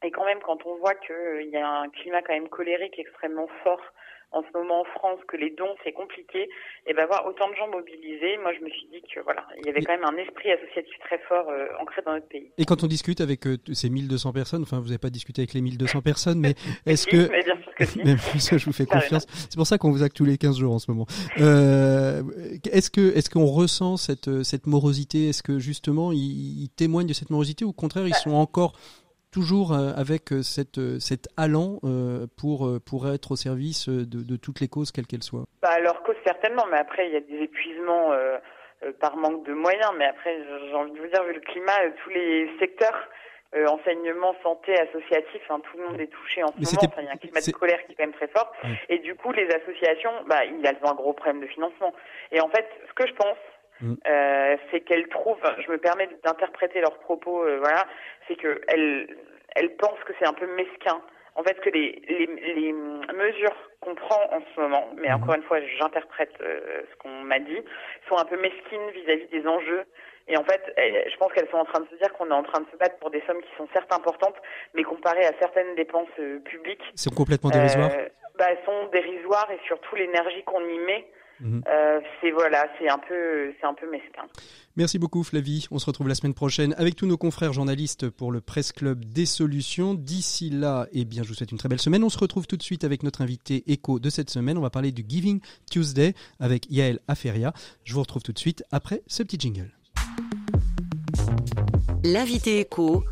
Et 0.05 0.13
quand 0.13 0.25
même, 0.25 0.39
quand 0.43 0.65
on 0.65 0.77
voit 0.77 0.95
qu'il 0.95 1.49
y 1.49 1.57
a 1.57 1.67
un 1.67 1.89
climat 1.89 2.23
quand 2.23 2.35
même 2.35 2.49
colérique 2.49 2.97
extrêmement 2.97 3.49
fort 3.65 3.83
en 4.35 4.43
ce 4.43 4.59
moment 4.59 4.81
en 4.81 4.85
France 4.85 5.21
que 5.29 5.37
les 5.37 5.51
dons 5.51 5.75
c'est 5.85 5.93
compliqué, 5.93 6.49
et 6.87 6.93
ben 6.93 7.07
voir 7.07 7.25
autant 7.27 7.49
de 7.49 7.55
gens 7.55 7.69
mobilisés, 7.69 8.37
moi 8.43 8.53
je 8.59 8.65
me 8.65 8.69
suis 8.69 8.87
dit 8.93 9.03
que 9.03 9.21
voilà, 9.21 9.47
il 9.59 9.67
y 9.67 9.71
avait 9.71 9.81
quand 9.81 9.93
même 9.93 10.05
un 10.05 10.17
esprit 10.17 10.51
associatif 10.51 10.99
très 11.01 11.19
fort 11.29 11.49
euh, 11.49 11.67
ancré 11.81 12.03
dans 12.05 12.13
notre 12.13 12.29
pays. 12.29 12.51
Et 12.59 12.65
quand 12.65 12.83
on 12.83 12.87
discute 12.87 13.21
avec 13.21 13.47
euh, 13.47 13.57
ces 13.73 13.89
1200 13.89 14.33
personnes, 14.33 14.63
enfin 14.63 14.79
vous 14.81 14.87
n'avez 14.87 14.99
pas 14.99 15.11
discuté 15.11 15.43
avec 15.43 15.55
les 15.55 15.61
1200 15.61 16.03
personnes, 16.03 16.41
mais 16.41 16.55
est-ce 16.87 17.07
que, 17.07 17.29
bien 17.29 17.57
sûr 17.63 17.75
que 17.75 17.85
si. 17.85 17.99
même 18.05 18.19
ça, 18.19 18.59
je 18.59 18.65
vous 18.67 18.73
fais 18.73 18.87
confiance. 18.87 19.27
C'est 19.29 19.57
pour 19.57 19.67
ça 19.67 19.79
qu'on 19.79 19.91
vous 19.91 20.03
a 20.03 20.09
tous 20.09 20.25
les 20.25 20.37
15 20.37 20.59
jours 20.59 20.75
en 20.75 20.79
ce 20.79 20.91
moment. 20.91 21.07
Euh, 21.41 22.23
est-ce 22.71 22.91
que 22.91 23.17
est-ce 23.17 23.31
qu'on 23.31 23.47
ressent 23.47 23.97
cette 23.97 24.43
cette 24.43 24.67
morosité? 24.67 25.29
Est-ce 25.29 25.43
que 25.43 25.59
justement 25.59 26.13
ils, 26.13 26.65
ils, 26.65 26.71
témoignent 26.71 27.07
de 27.07 27.13
cette 27.13 27.31
morosité 27.31 27.65
ou 27.65 27.69
au 27.69 27.73
contraire 27.73 28.07
ils 28.07 28.11
bah, 28.11 28.19
sont 28.19 28.33
encore 28.33 28.75
toujours 29.35 29.73
euh, 29.73 29.91
avec 29.97 30.33
euh, 30.33 30.43
cette, 30.43 30.79
euh, 30.79 31.01
cet 31.01 31.27
allant 31.37 31.81
pour, 32.39 32.71
pour 32.87 33.09
être 33.09 33.33
au 33.33 33.37
service 33.37 33.89
de, 33.89 34.23
de 34.23 34.37
toutes 34.37 34.61
les 34.61 34.69
causes, 34.69 34.93
quelles 34.93 35.07
qu'elles 35.07 35.25
soient 35.25 35.47
bah, 35.61 35.79
Leur 35.81 36.03
cause, 36.05 36.15
certainement, 36.25 36.65
mais 36.71 36.79
après, 36.79 37.09
il 37.09 37.13
y 37.13 37.17
a 37.17 37.21
des 37.21 37.43
épuisements 37.43 38.13
par 39.01 39.17
manque 39.17 39.45
de 39.45 39.53
moyens. 39.53 39.91
Mais 39.99 40.07
après, 40.07 40.39
j'ai 40.69 40.75
envie 40.75 40.93
de 40.93 41.01
vous 41.01 41.09
dire, 41.09 41.23
vu 41.25 41.35
le 41.35 41.41
climat, 41.41 41.73
tous 42.03 42.11
les 42.11 42.49
secteurs, 42.59 42.97
enseignement, 43.67 44.35
santé, 44.43 44.79
associatif, 44.79 45.43
hein, 45.51 45.61
tout 45.61 45.79
le 45.79 45.89
monde 45.89 46.01
est 46.01 46.07
touché 46.07 46.43
en 46.43 46.49
ce 46.49 46.77
moment. 46.77 46.95
il 46.99 47.05
y 47.05 47.09
a 47.09 47.13
un 47.13 47.17
climat 47.17 47.41
de 47.41 47.53
colère 47.53 47.85
qui 47.87 47.93
est 47.93 47.95
quand 47.97 48.05
même 48.05 48.15
très 48.15 48.29
fort. 48.29 48.53
Et 48.89 48.99
du 48.99 49.15
coup, 49.15 49.33
les 49.33 49.49
associations, 49.49 50.13
bah, 50.29 50.45
ils 50.45 50.67
ont 50.83 50.91
un 50.91 50.95
gros 50.95 51.13
problème 51.13 51.41
de 51.41 51.47
financement. 51.49 51.93
Et 52.31 52.41
en 52.41 52.49
fait, 52.49 52.67
ce 52.89 52.93
que 52.95 53.07
je 53.09 53.15
pense, 53.15 53.39
mm. 53.85 53.97
euh, 54.07 54.57
c'est 54.71 54.81
qu'elles 54.81 55.09
trouvent, 55.09 55.41
je 55.65 55.71
me 55.71 55.79
permets 55.79 56.09
d'interpréter 56.25 56.81
leurs 56.81 56.99
propos, 56.99 57.45
euh, 57.45 57.59
voilà, 57.61 57.87
c'est 58.27 58.37
qu'elles 58.37 59.09
elles 59.57 59.77
pensent 59.77 60.03
que 60.07 60.13
c'est 60.19 60.27
un 60.27 60.33
peu 60.33 60.47
mesquin. 60.57 61.01
En 61.37 61.43
fait, 61.43 61.61
que 61.61 61.71
les, 61.71 62.01
les, 62.09 62.27
les 62.55 62.73
mesures 62.73 63.57
qu'on 63.81 63.97
prend 63.97 64.21
en 64.31 64.41
ce 64.55 64.61
moment, 64.61 64.89
mais 64.97 65.09
mhm. 65.09 65.17
encore 65.17 65.35
une 65.35 65.43
fois, 65.43 65.59
j'interprète 65.79 66.33
euh, 66.41 66.83
ce 66.91 66.97
qu'on 66.99 67.23
m'a 67.23 67.41
dit, 67.41 67.59
sont 68.09 68.17
un 68.17 68.25
peu 68.25 68.41
mesquines 68.41 68.91
vis-à-vis 68.93 69.27
des 69.27 69.47
enjeux. 69.47 69.85
Et 70.29 70.37
en 70.39 70.45
fait, 70.45 70.63
je 70.79 71.17
pense 71.19 71.33
qu'elles 71.33 71.51
sont 71.51 71.59
en 71.59 71.67
train 71.67 71.81
de 71.81 71.89
se 71.89 71.97
dire 71.97 72.11
qu'on 72.15 72.31
est 72.31 72.35
en 72.35 72.45
train 72.45 72.61
de 72.63 72.67
se 72.71 72.77
battre 72.77 72.97
pour 72.97 73.11
des 73.11 73.21
sommes 73.27 73.43
qui 73.43 73.51
sont 73.59 73.69
certes 73.75 73.93
importantes, 73.93 74.37
mais 74.73 74.83
comparées 74.83 75.27
à 75.27 75.33
certaines 75.39 75.75
dépenses 75.75 76.09
publiques, 76.45 76.83
sont 76.95 77.11
complètement 77.11 77.51
dérisoires? 77.51 77.91
Bah, 78.39 78.47
elles 78.49 78.65
sont 78.65 78.87
dérisoires 78.87 79.49
et 79.51 79.59
surtout 79.67 79.95
l'énergie 79.97 80.43
qu'on 80.45 80.67
y 80.67 80.79
met 80.79 81.07
Mhm. 81.41 81.63
Euh, 81.69 82.01
c'est 82.21 82.31
voilà, 82.31 82.69
c'est 82.79 82.89
un 82.89 82.99
peu, 82.99 83.53
c'est 83.61 83.67
un 83.67 83.75
peu 83.75 83.91
mesquin. 83.91 84.23
Merci 84.77 84.99
beaucoup 84.99 85.23
Flavie. 85.23 85.67
On 85.71 85.79
se 85.79 85.87
retrouve 85.87 86.09
la 86.09 86.15
semaine 86.15 86.35
prochaine 86.35 86.75
avec 86.79 86.97
tous 86.97 87.07
nos 87.07 87.17
confrères 87.17 87.53
journalistes 87.53 88.11
pour 88.11 88.33
le 88.33 88.41
Presse 88.41 88.73
Club 88.73 89.05
des 89.05 89.27
Solutions. 89.27 89.95
D'ici 89.95 90.51
là, 90.51 90.87
eh 90.93 91.05
bien, 91.05 91.23
je 91.23 91.29
vous 91.29 91.35
souhaite 91.35 91.53
une 91.53 91.59
très 91.59 91.69
belle 91.69 91.81
semaine. 91.81 92.05
On 92.05 92.09
se 92.09 92.19
retrouve 92.19 92.47
tout 92.47 92.57
de 92.57 92.63
suite 92.63 92.85
avec 92.85 93.03
notre 93.03 93.23
invité 93.23 93.65
écho 93.67 93.99
de 93.99 94.11
cette 94.11 94.31
semaine. 94.31 94.59
On 94.59 94.63
va 94.63 94.71
parler 94.71 94.93
du 94.93 95.05
Giving 95.07 95.41
Tuesday 95.71 96.15
avec 96.41 96.71
Yael 96.71 97.01
Aferia. 97.09 97.53
Je 97.85 97.95
vous 97.95 98.01
retrouve 98.01 98.23
tout 98.23 98.33
de 98.33 98.39
suite 98.39 98.65
après 98.73 99.03
ce 99.07 99.23
petit 99.23 99.39
jingle. 99.39 99.71
L'invité 102.05 102.61
écho, 102.61 103.03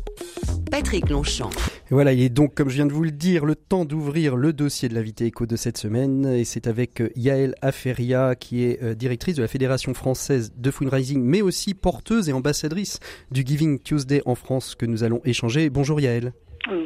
Patrick 0.69 1.09
Longchamp. 1.09 1.49
Voilà, 1.89 2.13
il 2.13 2.21
est 2.21 2.29
donc, 2.29 2.55
comme 2.55 2.69
je 2.69 2.75
viens 2.75 2.85
de 2.85 2.93
vous 2.93 3.03
le 3.03 3.11
dire, 3.11 3.45
le 3.45 3.55
temps 3.55 3.85
d'ouvrir 3.85 4.35
le 4.35 4.53
dossier 4.53 4.89
de 4.89 4.95
l'invité 4.95 5.25
éco 5.25 5.45
de 5.45 5.55
cette 5.55 5.77
semaine. 5.77 6.25
Et 6.25 6.45
c'est 6.45 6.67
avec 6.67 7.01
euh, 7.01 7.09
Yael 7.15 7.55
Aferia, 7.61 8.35
qui 8.35 8.63
est 8.63 8.81
euh, 8.81 8.95
directrice 8.95 9.35
de 9.35 9.41
la 9.41 9.47
Fédération 9.47 9.93
française 9.93 10.53
de 10.55 10.71
fundraising, 10.71 11.21
mais 11.21 11.41
aussi 11.41 11.73
porteuse 11.73 12.29
et 12.29 12.33
ambassadrice 12.33 12.99
du 13.31 13.43
Giving 13.45 13.79
Tuesday 13.79 14.21
en 14.25 14.35
France, 14.35 14.75
que 14.75 14.85
nous 14.85 15.03
allons 15.03 15.21
échanger. 15.25 15.69
Bonjour 15.69 15.99
Yael. 15.99 16.33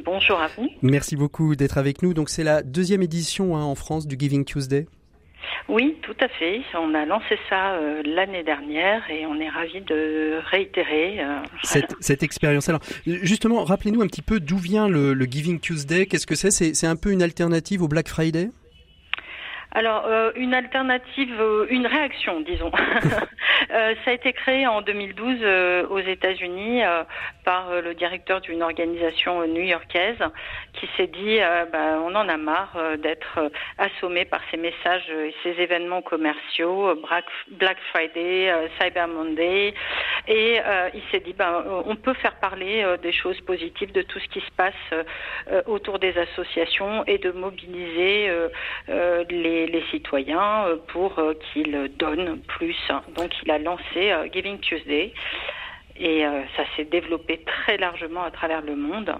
Bonjour 0.03 0.39
à 0.39 0.47
vous. 0.57 0.67
Merci 0.81 1.15
beaucoup 1.15 1.55
d'être 1.55 1.77
avec 1.77 2.01
nous. 2.01 2.13
Donc 2.13 2.29
c'est 2.29 2.43
la 2.43 2.63
deuxième 2.63 3.03
édition 3.03 3.55
hein, 3.55 3.63
en 3.63 3.75
France 3.75 4.07
du 4.07 4.17
Giving 4.19 4.43
Tuesday. 4.43 4.87
Oui, 5.69 5.97
tout 6.01 6.15
à 6.19 6.27
fait. 6.27 6.61
On 6.73 6.93
a 6.93 7.05
lancé 7.05 7.37
ça 7.49 7.73
euh, 7.73 8.01
l'année 8.05 8.43
dernière 8.43 9.09
et 9.09 9.25
on 9.25 9.39
est 9.39 9.49
ravis 9.49 9.81
de 9.81 10.39
réitérer 10.49 11.19
euh, 11.19 11.39
cette, 11.99 12.23
expérience. 12.23 12.69
Alors, 12.69 12.81
justement, 13.05 13.63
rappelez-nous 13.63 14.01
un 14.01 14.07
petit 14.07 14.21
peu 14.21 14.39
d'où 14.39 14.57
vient 14.57 14.87
le, 14.87 15.13
le 15.13 15.25
Giving 15.25 15.59
Tuesday. 15.59 16.05
Qu'est-ce 16.05 16.27
que 16.27 16.35
c'est 16.35 16.51
C'est 16.51 16.87
un 16.87 16.95
peu 16.95 17.11
une 17.11 17.21
alternative 17.21 17.81
au 17.81 17.87
Black 17.87 18.07
Friday? 18.07 18.49
Alors, 19.71 20.05
euh, 20.07 20.31
une 20.35 20.53
alternative, 20.53 21.35
euh, 21.39 21.67
une 21.69 21.87
réaction, 21.87 22.39
disons. 22.41 22.71
euh, 23.71 23.95
ça 24.03 24.11
a 24.11 24.13
été 24.13 24.31
créé 24.31 24.65
en 24.65 24.81
2012 24.81 25.39
euh, 25.41 25.87
aux 25.89 25.99
États-Unis 25.99 26.81
par 27.43 27.81
le 27.81 27.93
directeur 27.93 28.41
d'une 28.41 28.63
organisation 28.63 29.45
new-yorkaise 29.47 30.17
qui 30.73 30.87
s'est 30.95 31.07
dit 31.07 31.39
bah, 31.71 31.99
on 32.03 32.13
en 32.15 32.27
a 32.27 32.37
marre 32.37 32.77
d'être 32.97 33.51
assommé 33.77 34.25
par 34.25 34.41
ces 34.51 34.57
messages 34.57 35.09
et 35.09 35.33
ces 35.43 35.61
événements 35.61 36.01
commerciaux, 36.01 36.93
Black 37.51 37.77
Friday, 37.91 38.53
Cyber 38.79 39.07
Monday, 39.07 39.73
et 40.27 40.59
il 40.93 41.01
s'est 41.11 41.21
dit 41.21 41.33
bah, 41.33 41.63
on 41.85 41.95
peut 41.95 42.13
faire 42.15 42.35
parler 42.35 42.85
des 43.01 43.13
choses 43.13 43.39
positives, 43.41 43.91
de 43.93 44.01
tout 44.01 44.19
ce 44.19 44.27
qui 44.27 44.41
se 44.41 44.51
passe 44.51 45.65
autour 45.65 45.99
des 45.99 46.17
associations 46.17 47.05
et 47.05 47.17
de 47.17 47.31
mobiliser 47.31 48.29
les 49.29 49.56
les, 49.65 49.83
citoyens 49.91 50.65
euh, 50.65 50.75
pour 50.87 51.17
euh, 51.19 51.33
qu'ils 51.53 51.89
donnent 51.97 52.39
plus. 52.47 52.75
Donc 53.15 53.31
il 53.43 53.51
a 53.51 53.57
lancé 53.57 54.11
euh, 54.11 54.27
Giving 54.31 54.59
Tuesday 54.59 55.13
et 55.99 56.25
ça 56.55 56.63
s'est 56.75 56.85
développé 56.85 57.41
très 57.43 57.75
largement 57.77 58.21
à 58.21 58.29
travers 58.29 58.61
le 58.61 58.75
monde. 58.75 59.15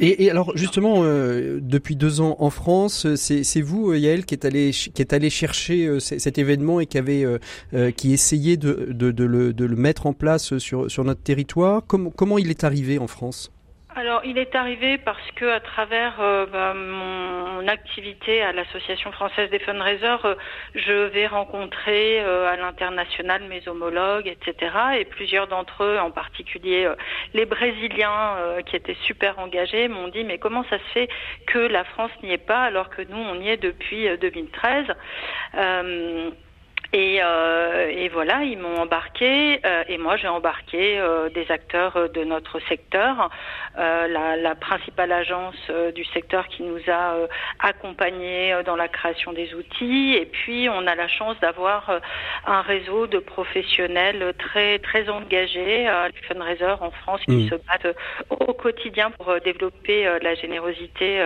Et, 0.00 0.28
alors 0.28 0.56
justement, 0.56 1.04
depuis 1.04 1.94
deux 1.94 2.20
ans 2.20 2.34
en 2.40 2.50
France, 2.50 3.14
c'est 3.14 3.60
vous, 3.60 3.94
Yael, 3.94 4.24
qui 4.24 4.34
est 4.34 4.44
allé 4.44 4.72
qui 4.72 5.00
est 5.00 5.12
allé 5.12 5.30
chercher 5.30 6.00
cet 6.00 6.38
événement 6.38 6.80
et 6.80 6.86
qui 6.86 6.98
avait 6.98 7.24
qui 7.96 8.12
essayait 8.12 8.56
de, 8.56 8.92
le, 8.98 9.76
mettre 9.76 10.06
en 10.06 10.12
place 10.12 10.58
sur 10.58 11.04
notre 11.04 11.22
territoire. 11.22 11.82
Comment 11.86 12.38
il 12.38 12.50
est 12.50 12.64
arrivé 12.64 12.98
en 12.98 13.06
France? 13.06 13.52
Alors, 13.96 14.20
il 14.24 14.38
est 14.38 14.54
arrivé 14.54 14.98
parce 14.98 15.30
que 15.34 15.44
à 15.46 15.58
travers 15.58 16.20
euh, 16.20 16.46
bah, 16.46 16.74
mon 16.74 17.66
activité 17.66 18.40
à 18.40 18.52
l'Association 18.52 19.10
française 19.10 19.50
des 19.50 19.58
fundraisers, 19.58 20.24
euh, 20.24 20.36
je 20.76 21.08
vais 21.08 21.26
rencontrer 21.26 22.20
euh, 22.20 22.48
à 22.48 22.56
l'international 22.56 23.42
mes 23.48 23.66
homologues, 23.66 24.28
etc. 24.28 24.72
Et 24.98 25.04
plusieurs 25.04 25.48
d'entre 25.48 25.82
eux, 25.82 25.98
en 25.98 26.12
particulier 26.12 26.88
les 27.34 27.46
Brésiliens 27.46 28.36
qui 28.66 28.76
étaient 28.76 28.96
super 29.02 29.38
engagés, 29.40 29.88
m'ont 29.88 30.08
dit 30.08 30.22
mais 30.22 30.38
comment 30.38 30.64
ça 30.70 30.78
se 30.78 30.92
fait 30.92 31.08
que 31.46 31.58
la 31.58 31.84
France 31.84 32.12
n'y 32.22 32.32
est 32.32 32.38
pas 32.38 32.62
alors 32.62 32.90
que 32.90 33.02
nous 33.02 33.18
on 33.18 33.40
y 33.40 33.48
est 33.48 33.56
depuis 33.56 34.08
2013 34.18 34.86
et, 36.92 37.20
euh, 37.22 37.88
et, 37.88 38.08
voilà, 38.08 38.42
ils 38.42 38.58
m'ont 38.58 38.76
embarqué 38.78 39.60
euh, 39.64 39.84
et 39.88 39.96
moi 39.96 40.16
j'ai 40.16 40.26
embarqué 40.26 40.98
euh, 40.98 41.28
des 41.28 41.48
acteurs 41.50 42.10
de 42.12 42.24
notre 42.24 42.58
secteur, 42.68 43.30
euh, 43.78 44.08
la, 44.08 44.36
la, 44.36 44.56
principale 44.56 45.12
agence 45.12 45.54
du 45.94 46.04
secteur 46.06 46.48
qui 46.48 46.64
nous 46.64 46.80
a 46.88 47.14
accompagnés 47.60 48.60
dans 48.66 48.74
la 48.74 48.88
création 48.88 49.32
des 49.32 49.54
outils. 49.54 50.14
Et 50.14 50.26
puis 50.26 50.68
on 50.68 50.86
a 50.88 50.96
la 50.96 51.06
chance 51.06 51.36
d'avoir 51.40 52.00
un 52.46 52.60
réseau 52.62 53.06
de 53.06 53.18
professionnels 53.18 54.34
très 54.38 54.80
très 54.80 55.08
engagés, 55.08 55.84
les 55.84 56.22
fundraisers 56.26 56.76
en 56.80 56.90
France 56.90 57.20
qui 57.24 57.46
mmh. 57.46 57.50
se 57.50 57.54
battent 57.54 57.96
au 58.30 58.52
quotidien 58.52 59.12
pour 59.12 59.32
développer 59.44 60.08
la 60.20 60.34
générosité. 60.34 61.24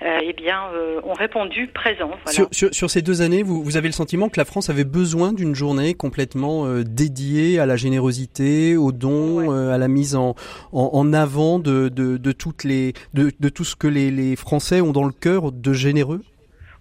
eh 0.00 0.32
bien, 0.32 0.62
ont 1.04 1.12
répondu 1.12 1.66
présent. 1.66 2.10
Voilà. 2.24 2.32
Sur, 2.32 2.48
sur, 2.52 2.74
sur, 2.74 2.90
ces 2.90 3.02
deux 3.02 3.22
années, 3.22 3.42
vous, 3.42 3.62
vous 3.62 3.76
avez 3.76 3.88
le 3.88 3.92
sentiment 3.92 4.28
que 4.28 4.38
la 4.38 4.44
France 4.44 4.70
avait 4.70 4.84
besoin 4.92 5.32
d'une 5.32 5.54
journée 5.54 5.94
complètement 5.94 6.66
euh, 6.66 6.84
dédiée 6.84 7.58
à 7.58 7.66
la 7.66 7.76
générosité, 7.76 8.76
aux 8.76 8.92
dons, 8.92 9.50
euh, 9.50 9.72
à 9.72 9.78
la 9.78 9.88
mise 9.88 10.14
en, 10.14 10.34
en, 10.72 10.90
en 10.92 11.12
avant 11.12 11.58
de, 11.58 11.88
de, 11.88 12.18
de, 12.18 12.32
toutes 12.32 12.64
les, 12.64 12.92
de, 13.14 13.32
de 13.40 13.48
tout 13.48 13.64
ce 13.64 13.74
que 13.74 13.88
les, 13.88 14.10
les 14.10 14.36
Français 14.36 14.80
ont 14.80 14.92
dans 14.92 15.04
le 15.04 15.12
cœur 15.12 15.50
de 15.50 15.72
généreux? 15.72 16.22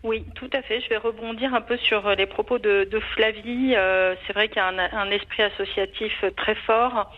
Oui, 0.03 0.25
tout 0.35 0.49
à 0.51 0.61
fait. 0.63 0.81
Je 0.81 0.89
vais 0.89 0.97
rebondir 0.97 1.53
un 1.53 1.61
peu 1.61 1.77
sur 1.77 2.07
euh, 2.07 2.15
les 2.15 2.25
propos 2.25 2.59
de, 2.59 2.87
de 2.91 2.99
Flavie. 3.15 3.75
Euh, 3.75 4.15
c'est 4.25 4.33
vrai 4.33 4.47
qu'il 4.47 4.57
y 4.57 4.59
a 4.59 4.67
un, 4.67 4.79
un, 4.79 5.11
esprit 5.11 5.43
associatif 5.43 6.25
très 6.35 6.55
fort 6.55 7.11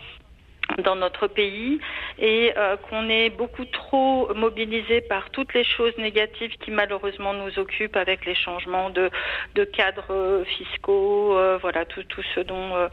dans 0.82 0.96
notre 0.96 1.26
pays 1.26 1.80
et 2.18 2.52
euh, 2.56 2.76
qu'on 2.76 3.08
est 3.08 3.30
beaucoup 3.30 3.64
trop 3.64 4.32
mobilisé 4.34 5.00
par 5.00 5.30
toutes 5.30 5.54
les 5.54 5.64
choses 5.64 5.96
négatives 5.98 6.56
qui 6.58 6.70
malheureusement 6.70 7.32
nous 7.32 7.58
occupent 7.58 7.96
avec 7.96 8.24
les 8.24 8.34
changements 8.34 8.90
de, 8.90 9.10
de 9.54 9.64
cadres 9.64 10.10
euh, 10.10 10.44
fiscaux, 10.44 11.36
euh, 11.36 11.58
voilà 11.60 11.84
tout, 11.84 12.02
tout 12.04 12.22
ce 12.34 12.40
dont 12.40 12.88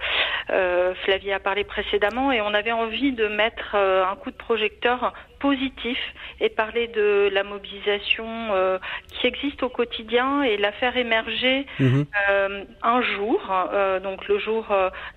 Flavie 1.06 1.32
a 1.32 1.40
parlé 1.40 1.64
précédemment. 1.64 2.32
Et 2.32 2.42
on 2.42 2.54
avait 2.54 2.72
envie 2.72 3.14
de 3.14 3.28
mettre 3.28 3.76
un 3.76 4.16
coup 4.16 4.32
de 4.32 4.36
projecteur 4.36 5.14
positif 5.42 5.98
et 6.40 6.50
parler 6.50 6.88
de 6.88 7.30
la 7.34 7.44
mobilisation 7.44 8.26
euh, 8.28 8.78
qui 9.10 9.28
existe 9.28 9.64
au 9.64 9.70
quotidien 9.70 10.44
et 10.44 10.58
la 10.58 10.72
faire 10.72 10.96
émerger 10.96 11.66
mhm. 11.80 12.06
euh, 12.30 12.64
un 12.84 13.02
jour, 13.02 13.42
euh, 13.74 14.00
donc 14.00 14.28
le 14.28 14.40
jour 14.40 14.68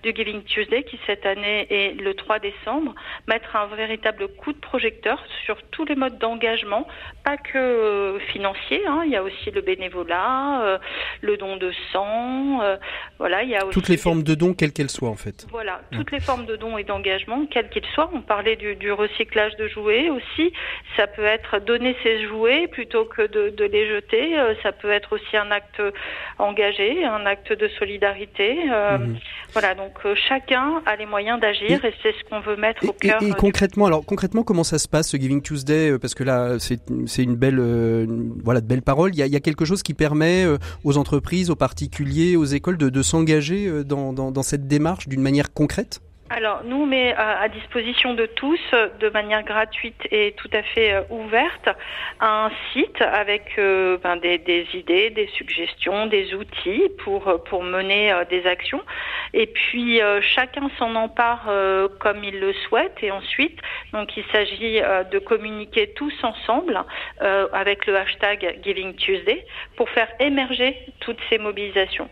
du 0.03 0.13
Giving 0.15 0.43
Tuesday 0.43 0.83
qui 0.83 0.99
cette 1.05 1.25
année 1.25 1.67
est 1.69 1.99
le 1.99 2.13
3 2.15 2.39
décembre, 2.39 2.95
mettre 3.27 3.55
un 3.55 3.67
véritable 3.67 4.27
coup 4.27 4.51
de 4.51 4.57
projecteur 4.57 5.23
sur 5.45 5.61
tous 5.71 5.85
les 5.85 5.95
modes 5.95 6.17
d'engagement, 6.17 6.87
pas 7.23 7.37
que 7.37 8.17
financier, 8.33 8.81
hein, 8.87 9.03
il 9.05 9.11
y 9.11 9.15
a 9.15 9.23
aussi 9.23 9.51
le 9.51 9.61
bénévolat, 9.61 10.79
le 11.21 11.37
don 11.37 11.57
de 11.57 11.71
sang, 11.91 12.61
voilà, 13.19 13.43
il 13.43 13.49
y 13.49 13.55
a 13.55 13.63
aussi 13.65 13.73
toutes 13.73 13.89
les 13.89 13.97
formes 13.97 14.23
de 14.23 14.33
dons 14.33 14.53
quelles 14.53 14.73
qu'elles 14.73 14.89
soient 14.89 15.09
en 15.09 15.15
fait. 15.15 15.45
Voilà, 15.51 15.81
toutes 15.91 16.11
les 16.11 16.19
formes 16.19 16.45
de 16.45 16.55
dons 16.55 16.77
et 16.77 16.83
d'engagement 16.83 17.45
quels 17.45 17.69
qu'ils 17.69 17.85
soient. 17.93 18.09
On 18.13 18.21
parlait 18.21 18.55
du, 18.55 18.75
du 18.75 18.91
recyclage 18.91 19.55
de 19.57 19.67
jouets 19.67 20.09
aussi. 20.15 20.51
Ça 20.95 21.07
peut 21.07 21.25
être 21.25 21.59
donner 21.59 21.95
ses 22.03 22.27
jouets 22.27 22.67
plutôt 22.67 23.05
que 23.05 23.27
de, 23.27 23.49
de 23.49 23.65
les 23.65 23.87
jeter. 23.87 24.37
Euh, 24.37 24.53
ça 24.63 24.71
peut 24.71 24.91
être 24.91 25.13
aussi 25.13 25.37
un 25.37 25.51
acte 25.51 25.81
engagé, 26.39 27.05
un 27.05 27.25
acte 27.25 27.53
de 27.53 27.67
solidarité. 27.79 28.57
Euh, 28.71 28.97
mhm. 28.97 29.17
Voilà, 29.53 29.75
donc 29.75 29.93
euh, 30.05 30.15
chacun 30.15 30.81
a 30.85 30.95
les 30.95 31.05
moyens 31.05 31.39
d'agir 31.39 31.83
et, 31.85 31.93
c'est 32.01 32.13
ce 32.13 32.29
qu'on 32.29 32.39
veut 32.39 32.55
mettre 32.55 32.87
au 32.87 32.93
cœur. 32.93 33.21
Et, 33.21 33.31
concrètement, 33.31 33.85
alors 33.85 34.05
concrètement, 34.05 34.43
comment 34.43 34.63
ça 34.63 34.79
se 34.79 34.87
passe 34.87 35.09
ce 35.09 35.17
Giving 35.17 35.41
Tuesday 35.41 35.97
Parce 35.99 36.13
que 36.13 36.23
là, 36.23 36.57
c'est 36.59 37.23
une 37.23 37.35
belle, 37.35 37.59
voilà, 38.43 38.61
de 38.61 38.67
belles 38.67 38.81
paroles. 38.81 39.11
Il 39.13 39.19
y, 39.19 39.23
a, 39.23 39.25
il 39.25 39.33
y, 39.33 39.37
a, 39.37 39.39
quelque 39.39 39.65
chose 39.65 39.83
qui 39.83 39.93
permet 39.93 40.45
aux 40.83 40.97
entreprises, 40.97 41.49
aux 41.49 41.55
particuliers, 41.55 42.35
aux 42.35 42.45
écoles 42.45 42.77
de, 42.77 42.89
de 42.89 43.01
s'engager 43.01 43.83
dans, 43.83 44.13
dans, 44.13 44.31
dans 44.31 44.43
cette 44.43 44.67
démarche 44.67 45.07
d'une 45.07 45.21
manière 45.21 45.53
concrète? 45.53 46.01
Alors, 46.31 46.63
nous, 46.63 46.87
met 46.87 47.13
à, 47.13 47.47
disposition 47.49 48.15
de 48.15 48.25
tous, 48.25 48.59
de 48.99 49.09
manière 49.09 49.43
gratuite 49.43 50.07
et 50.09 50.33
tout 50.35 50.49
à 50.53 50.63
fait 50.63 50.93
euh, 50.93 51.01
ouverte, 51.11 51.69
un 52.19 52.49
site 52.73 52.99
avec 52.99 53.59
euh, 53.59 53.99
ben, 54.01 54.15
des, 54.15 54.65
idées, 54.73 55.11
des 55.11 55.27
suggestions, 55.27 56.07
des 56.07 56.33
outils 56.33 56.81
pour, 57.03 57.43
pour 57.43 57.61
mener 57.61 58.11
euh, 58.11 58.25
des 58.25 58.47
actions. 58.47 58.81
Et 59.35 59.45
puis, 59.45 59.99
chacun 60.21 60.69
s'en 60.79 60.95
empare 60.95 61.51
comme 61.99 62.23
il 62.23 62.39
le 62.39 62.53
souhaite. 62.53 62.95
Et 63.01 63.11
ensuite, 63.11 63.59
donc, 63.91 64.15
il 64.15 64.23
s'agit 64.31 64.79
de 65.11 65.19
communiquer 65.19 65.87
tous 65.87 66.13
ensemble 66.23 66.79
avec 67.19 67.85
le 67.85 67.97
hashtag 67.97 68.59
Giving 68.63 68.95
Tuesday 68.95 69.45
pour 69.75 69.89
faire 69.89 70.07
émerger 70.21 70.77
toutes 71.01 71.19
ces 71.29 71.37
mobilisations. 71.37 72.09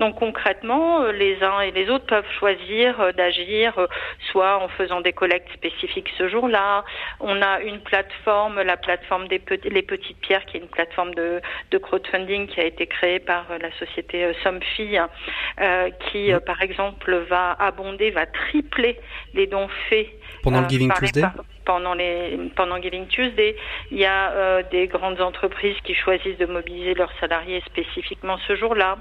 Donc, 0.00 0.18
concrètement, 0.18 1.04
les 1.04 1.42
uns 1.42 1.60
et 1.60 1.70
les 1.70 1.88
autres 1.88 2.04
peuvent 2.04 2.30
choisir 2.38 3.14
d'agir 3.14 3.55
euh, 3.64 3.86
soit 4.30 4.62
en 4.62 4.68
faisant 4.68 5.00
des 5.00 5.12
collectes 5.12 5.52
spécifiques 5.54 6.10
ce 6.18 6.28
jour-là. 6.28 6.84
On 7.20 7.40
a 7.42 7.60
une 7.60 7.80
plateforme, 7.80 8.60
la 8.62 8.76
plateforme 8.76 9.28
des 9.28 9.40
les 9.64 9.82
petites 9.82 10.18
pierres, 10.20 10.44
qui 10.46 10.56
est 10.56 10.60
une 10.60 10.68
plateforme 10.68 11.14
de, 11.14 11.40
de 11.70 11.78
crowdfunding 11.78 12.46
qui 12.48 12.60
a 12.60 12.64
été 12.64 12.86
créée 12.86 13.20
par 13.20 13.50
euh, 13.50 13.58
la 13.58 13.72
société 13.78 14.24
euh, 14.24 14.32
Somfy, 14.42 14.96
euh, 14.98 15.90
qui, 16.06 16.32
par 16.44 16.62
exemple, 16.62 17.14
va 17.28 17.52
abonder, 17.52 18.10
va 18.10 18.26
tripler 18.26 18.98
les 19.34 19.46
dons 19.46 19.68
faits 19.88 20.08
pendant 20.42 20.60
le 20.62 20.68
Giving 20.68 20.92
Tuesday. 20.92 21.24
pendant 21.64 21.94
les 21.94 22.38
pendant 22.54 22.80
Giving 22.80 23.06
Tuesday. 23.08 23.56
Il 23.90 23.98
y 23.98 24.04
a 24.04 24.30
euh, 24.30 24.62
des 24.70 24.86
grandes 24.86 25.20
entreprises 25.20 25.76
qui 25.84 25.94
choisissent 25.94 26.38
de 26.38 26.46
mobiliser 26.46 26.94
leurs 26.94 27.12
salariés 27.18 27.62
spécifiquement 27.66 28.38
ce 28.46 28.56
jour-là. 28.56 28.98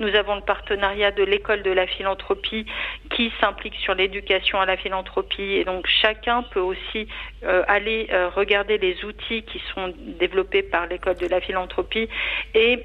Nous 0.00 0.14
avons 0.14 0.36
le 0.36 0.42
partenariat 0.42 1.10
de 1.10 1.24
l'école 1.24 1.62
de 1.62 1.70
la 1.70 1.86
philanthropie 1.86 2.66
qui 3.10 3.32
s'implique 3.40 3.74
sur 3.76 3.94
l'éducation 3.94 4.60
à 4.60 4.66
la 4.66 4.76
philanthropie 4.76 5.54
et 5.54 5.64
donc 5.64 5.86
chacun 5.86 6.42
peut 6.42 6.60
aussi 6.60 7.08
euh, 7.44 7.62
aller 7.66 8.08
euh, 8.12 8.28
regarder 8.28 8.78
les 8.78 9.04
outils 9.04 9.42
qui 9.42 9.60
sont 9.74 9.92
développés 10.20 10.62
par 10.62 10.86
l'école 10.86 11.16
de 11.16 11.26
la 11.26 11.40
philanthropie 11.40 12.08
et 12.54 12.84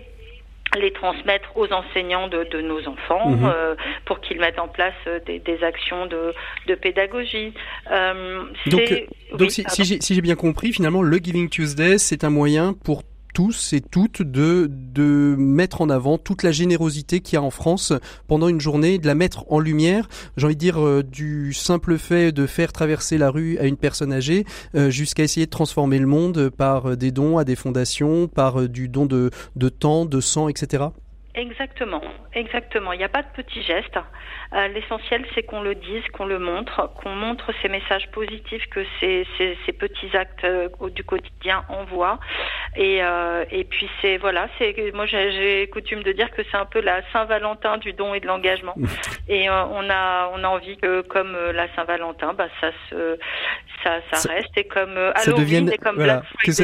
les 0.80 0.92
transmettre 0.92 1.56
aux 1.56 1.72
enseignants 1.72 2.28
de, 2.28 2.62
nos 2.62 2.88
enfants 2.88 3.30
mhm. 3.30 3.46
euh, 3.46 3.76
pour 4.06 4.20
qu'ils 4.22 4.40
mettent 4.40 4.58
en 4.58 4.68
place 4.68 4.96
des, 5.28 5.64
actions 5.64 6.08
de, 6.08 6.34
pédagogie. 6.74 7.54
donc, 8.66 9.52
si 9.52 10.16
j'ai 10.16 10.22
bien 10.22 10.36
compris, 10.36 10.74
finalement, 10.74 11.04
le 11.04 11.18
Giving 11.18 11.50
Tuesday, 11.50 12.00
c'est 12.00 12.24
un 12.24 12.32
moyen 12.32 12.74
pour 12.74 13.04
tous 13.34 13.74
et 13.74 13.82
toutes 13.82 14.22
de, 14.22 14.68
de 14.70 15.36
mettre 15.38 15.82
en 15.82 15.90
avant 15.90 16.18
toute 16.18 16.44
la 16.44 16.52
générosité 16.52 17.20
qu'il 17.20 17.36
y 17.36 17.38
a 17.38 17.42
en 17.42 17.50
France 17.50 17.94
pendant 18.28 18.48
une 18.48 18.62
journée, 18.62 19.00
de 19.00 19.08
la 19.08 19.16
mettre 19.16 19.52
en 19.52 19.60
lumière, 19.60 20.08
j'ai 20.38 20.46
envie 20.46 20.56
de 20.56 20.60
dire 20.60 20.80
euh, 20.80 21.04
du 21.04 21.54
simple 21.54 21.98
fait 21.98 22.32
de 22.32 22.46
faire 22.46 22.72
traverser 22.72 23.18
la 23.18 23.30
rue 23.30 23.58
à 23.60 23.66
une 23.66 23.78
personne 23.78 24.14
âgée 24.14 24.46
euh, 24.76 24.90
jusqu'à 24.90 25.24
essayer 25.24 25.46
de 25.46 25.52
transformer 25.52 26.00
le 26.00 26.08
monde 26.08 26.50
par 26.50 26.92
euh, 26.92 26.96
des 26.96 27.12
dons 27.12 27.38
à 27.38 27.44
des 27.44 27.56
fondations, 27.56 28.28
par 28.28 28.68
du 28.70 28.88
don 28.88 29.06
de, 29.06 29.30
de 29.56 29.70
temps, 29.70 30.06
de 30.06 30.20
sang, 30.20 30.50
etc. 30.50 30.86
Exactement, 31.36 32.02
exactement. 32.34 32.94
Il 32.94 33.00
n'y 33.00 33.04
a 33.04 33.10
pas 33.10 33.24
de 33.24 33.28
petits 33.36 33.64
gestes. 33.64 33.98
L'essentiel, 34.72 35.26
c'est 35.34 35.42
qu'on 35.42 35.64
le 35.64 35.74
dise, 35.74 36.04
qu'on 36.14 36.28
le 36.28 36.38
montre, 36.38 36.94
qu'on 37.02 37.16
montre 37.16 37.52
ces 37.64 37.70
messages 37.70 38.08
positifs 38.12 38.68
que 38.70 38.86
ces, 39.00 39.26
ces, 39.40 39.74
petits 39.74 40.16
actes 40.16 40.46
du 40.94 41.04
quotidien 41.04 41.66
envoient. 41.70 42.20
Et, 42.76 43.04
euh, 43.04 43.46
et 43.52 43.64
puis 43.64 43.90
c'est 44.02 44.18
voilà, 44.18 44.48
c'est 44.58 44.76
moi 44.94 45.06
j'ai 45.06 45.68
coutume 45.72 46.04
de 46.04 46.12
dire 46.12 46.32
que 46.32 46.42
c'est 46.50 46.58
un 46.58 46.66
peu 46.66 46.82
la 46.82 47.02
Saint-Valentin 47.12 47.78
du 47.78 47.94
don 47.94 48.14
et 48.14 48.20
de 48.20 48.28
l'engagement. 48.28 48.76
et 49.28 49.50
on 49.50 49.90
a 49.90 50.32
on 50.34 50.44
a 50.44 50.48
envie 50.48 50.78
que 50.78 51.02
comme 51.02 51.36
la 51.54 51.68
Saint-Valentin, 51.76 52.34
bah 52.34 52.48
ça 52.62 52.72
se 52.90 53.18
ça, 53.84 54.00
ça, 54.14 54.32
reste 54.32 54.58
et 54.58 54.64
comme 54.64 54.98
Halloween 55.16 55.70
et 55.70 55.78
comme 55.78 55.98
Black 55.98 56.24
Friday, 56.40 56.46
que, 56.46 56.52
ça, 56.52 56.64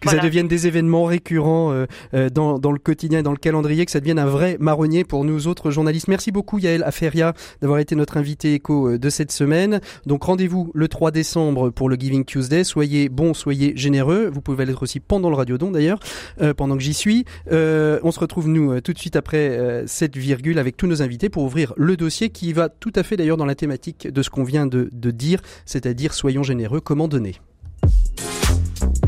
que 0.00 0.08
ça 0.08 0.18
devienne 0.18 0.46
des 0.46 0.68
événements 0.68 1.04
récurrents 1.04 1.86
dans 2.12 2.58
dans 2.58 2.72
le 2.72 2.78
quotidien 2.78 3.18
et 3.18 3.22
dans 3.22 3.32
le 3.32 3.36
calendrier 3.36 3.84
que 3.84 3.90
ça 3.90 4.00
devienne 4.00 4.18
un 4.18 4.26
vrai 4.26 4.56
marronnier 4.60 5.04
pour 5.04 5.24
nous 5.24 5.48
autres 5.48 5.70
journalistes. 5.70 6.08
Merci 6.08 6.30
beaucoup 6.32 6.58
Yael 6.58 6.82
Aferia 6.84 7.32
d'avoir 7.60 7.78
été 7.78 7.96
notre 7.96 8.16
invité 8.16 8.54
écho 8.54 8.88
euh, 8.88 8.98
de 8.98 9.10
cette 9.10 9.32
semaine. 9.32 9.80
Donc 10.06 10.24
rendez-vous 10.24 10.70
le 10.74 10.88
3 10.88 11.10
décembre 11.10 11.70
pour 11.70 11.88
le 11.88 11.96
Giving 11.96 12.24
Tuesday. 12.24 12.64
Soyez 12.64 13.08
bons, 13.08 13.34
soyez 13.34 13.72
généreux. 13.76 14.30
Vous 14.32 14.40
pouvez 14.40 14.64
l'être 14.64 14.82
aussi 14.82 15.00
pendant 15.00 15.25
le 15.30 15.36
Radiodon 15.36 15.70
d'ailleurs, 15.70 15.98
euh, 16.40 16.54
pendant 16.54 16.76
que 16.76 16.82
j'y 16.82 16.94
suis. 16.94 17.24
Euh, 17.52 17.98
on 18.02 18.12
se 18.12 18.20
retrouve 18.20 18.48
nous 18.48 18.80
tout 18.80 18.92
de 18.92 18.98
suite 18.98 19.16
après 19.16 19.84
cette 19.86 20.16
virgule 20.16 20.58
avec 20.58 20.76
tous 20.76 20.86
nos 20.86 21.02
invités 21.02 21.28
pour 21.28 21.44
ouvrir 21.44 21.72
le 21.76 21.96
dossier 21.96 22.30
qui 22.30 22.52
va 22.52 22.68
tout 22.68 22.92
à 22.94 23.02
fait 23.02 23.16
d'ailleurs 23.16 23.36
dans 23.36 23.46
la 23.46 23.54
thématique 23.54 24.08
de 24.08 24.22
ce 24.22 24.30
qu'on 24.30 24.44
vient 24.44 24.66
de, 24.66 24.88
de 24.92 25.10
dire, 25.10 25.40
c'est-à-dire 25.64 26.14
soyons 26.14 26.42
généreux, 26.42 26.80
comment 26.80 27.08
donner? 27.08 27.36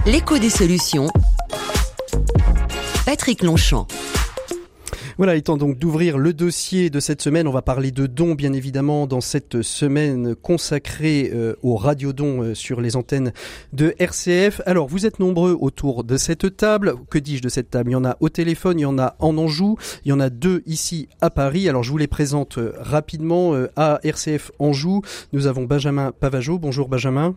L'écho 0.07 0.39
des 0.39 0.51
solutions. 0.51 1.09
Patrick 3.05 3.43
Longchamp. 3.43 3.87
Voilà, 5.19 5.35
étant 5.35 5.57
donc 5.57 5.79
d'ouvrir 5.79 6.17
le 6.17 6.33
dossier 6.33 6.91
de 6.91 7.01
cette 7.01 7.21
semaine, 7.23 7.49
on 7.49 7.53
va 7.53 7.61
parler 7.61 7.91
de 7.91 8.07
dons 8.07 8.37
bien 8.37 8.53
évidemment 8.53 9.09
dans 9.09 9.21
cette 9.21 9.63
semaine 9.63 10.37
consacrée 10.37 11.33
euh, 11.35 11.57
aux 11.61 11.75
radiodons 11.75 12.43
euh, 12.45 12.55
sur 12.55 12.81
les 12.81 12.95
antennes 12.95 13.33
de 13.73 13.97
RCF. 13.99 14.61
Alors, 14.65 14.87
vous 14.87 15.07
êtes 15.07 15.19
nombreux 15.19 15.59
autour 15.61 16.05
de 16.05 16.17
cette 16.17 16.57
table. 16.57 16.95
Que 17.11 17.19
dis-je 17.19 17.43
de 17.43 17.49
cette 17.49 17.69
table? 17.69 17.91
Il 17.91 17.95
y 17.95 17.97
en 17.97 18.05
a 18.05 18.17
au 18.21 18.29
téléphone, 18.29 18.79
il 18.79 18.83
y 18.83 18.87
en 18.87 18.97
a 18.97 19.17
en 19.19 19.37
Anjou, 19.39 19.77
il 20.05 20.11
y 20.11 20.13
en 20.13 20.21
a 20.21 20.31
deux 20.31 20.63
ici 20.67 21.09
à 21.21 21.31
Paris. 21.31 21.69
Alors, 21.69 21.83
je 21.83 21.91
vous 21.91 21.99
les 21.99 22.07
présente 22.07 22.59
euh, 22.59 22.75
rapidement. 22.79 23.55
à 23.75 23.99
RCF 24.05 24.53
Anjou, 24.61 25.03
nous 25.33 25.49
avons 25.49 25.65
Benjamin 25.65 26.13
Pavageau. 26.13 26.61
Bonjour 26.61 26.89
Benjamin. 26.89 27.35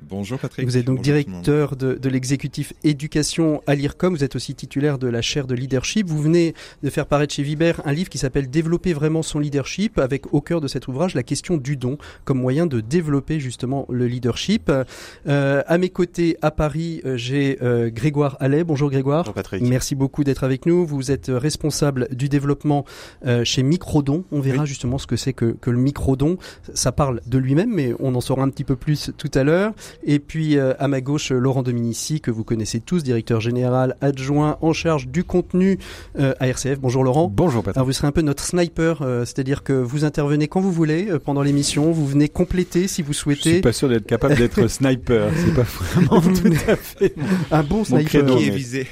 Bonjour 0.00 0.38
Patrick. 0.38 0.66
Vous 0.66 0.76
êtes 0.76 0.84
donc 0.84 1.00
directeur 1.00 1.76
de, 1.76 1.94
de 1.94 2.08
l'exécutif 2.08 2.72
éducation 2.84 3.62
à 3.66 3.74
l'IRCOM. 3.74 4.14
Vous 4.14 4.24
êtes 4.24 4.36
aussi 4.36 4.54
titulaire 4.54 4.98
de 4.98 5.06
la 5.06 5.22
chaire 5.22 5.46
de 5.46 5.54
leadership. 5.54 6.06
Vous 6.06 6.20
venez 6.20 6.54
de 6.82 6.90
faire 6.90 7.06
paraître 7.06 7.34
chez 7.34 7.42
Viber 7.42 7.72
un 7.84 7.92
livre 7.92 8.10
qui 8.10 8.18
s'appelle 8.18 8.50
Développer 8.50 8.92
vraiment 8.92 9.22
son 9.22 9.38
leadership 9.38 9.98
avec 9.98 10.32
au 10.34 10.40
cœur 10.40 10.60
de 10.60 10.68
cet 10.68 10.88
ouvrage 10.88 11.14
la 11.14 11.22
question 11.22 11.56
du 11.56 11.76
don 11.76 11.98
comme 12.24 12.38
moyen 12.38 12.66
de 12.66 12.80
développer 12.80 13.40
justement 13.40 13.86
le 13.88 14.06
leadership. 14.06 14.70
Euh, 15.26 15.62
à 15.66 15.78
mes 15.78 15.88
côtés 15.88 16.36
à 16.42 16.50
Paris, 16.50 17.00
euh, 17.04 17.16
j'ai 17.16 17.58
euh, 17.62 17.90
Grégoire 17.90 18.36
Allais. 18.40 18.64
Bonjour 18.64 18.90
Grégoire. 18.90 19.22
Bonjour 19.22 19.34
Patrick. 19.34 19.62
Merci 19.62 19.94
beaucoup 19.94 20.24
d'être 20.24 20.44
avec 20.44 20.66
nous. 20.66 20.86
Vous 20.86 21.10
êtes 21.10 21.30
responsable 21.32 22.08
du 22.12 22.28
développement 22.28 22.84
euh, 23.26 23.44
chez 23.44 23.62
Microdon. 23.62 24.24
On 24.32 24.40
verra 24.40 24.64
justement 24.64 24.98
ce 24.98 25.06
que 25.06 25.16
c'est 25.16 25.32
que, 25.32 25.56
que 25.60 25.70
le 25.70 25.78
microdon. 25.78 26.36
Ça 26.74 26.92
parle 26.92 27.20
de 27.26 27.38
lui-même, 27.38 27.72
mais 27.72 27.94
on 28.00 28.14
en 28.14 28.20
saura 28.20 28.42
un 28.42 28.50
petit 28.50 28.64
peu 28.64 28.76
plus 28.76 29.10
tout 29.16 29.30
à 29.34 29.44
l'heure. 29.44 29.72
Et 30.04 30.18
puis 30.18 30.56
euh, 30.56 30.74
à 30.78 30.88
ma 30.88 31.00
gauche, 31.00 31.30
Laurent 31.30 31.62
Dominici, 31.62 32.20
que 32.20 32.30
vous 32.30 32.44
connaissez 32.44 32.80
tous, 32.80 33.02
directeur 33.02 33.40
général 33.40 33.96
adjoint 34.00 34.58
en 34.60 34.72
charge 34.72 35.08
du 35.08 35.24
contenu 35.24 35.78
euh, 36.18 36.34
à 36.40 36.48
RCF. 36.48 36.80
Bonjour 36.80 37.04
Laurent. 37.04 37.30
Bonjour 37.32 37.62
Patrick. 37.62 37.76
Alors 37.76 37.86
vous 37.86 37.92
serez 37.92 38.08
un 38.08 38.12
peu 38.12 38.22
notre 38.22 38.44
sniper, 38.44 39.02
euh, 39.02 39.24
c'est-à-dire 39.24 39.62
que 39.62 39.72
vous 39.72 40.04
intervenez 40.04 40.48
quand 40.48 40.60
vous 40.60 40.72
voulez 40.72 41.08
pendant 41.24 41.42
l'émission, 41.42 41.92
vous 41.92 42.06
venez 42.06 42.28
compléter 42.28 42.88
si 42.88 43.02
vous 43.02 43.12
souhaitez. 43.12 43.40
Je 43.42 43.54
suis 43.54 43.60
pas 43.60 43.72
sûr 43.72 43.88
d'être 43.88 44.06
capable 44.06 44.36
d'être 44.36 44.66
sniper, 44.68 45.30
c'est 45.36 45.54
pas 45.54 45.62
vraiment 45.62 46.20
tout 46.20 46.70
à 46.70 46.76
fait 46.76 47.14
un 47.50 47.62
bon 47.62 47.84
sniper 47.84 48.26
qui 48.36 48.46
est 48.46 48.50
visé. 48.50 48.86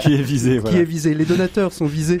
qui 0.00 0.14
est 0.14 0.22
visé, 0.22 0.58
voilà. 0.58 0.76
Qui 0.76 0.82
est 0.82 0.86
visé. 0.86 1.14
Les 1.14 1.24
donateurs 1.24 1.72
sont 1.72 1.86
visés 1.86 2.20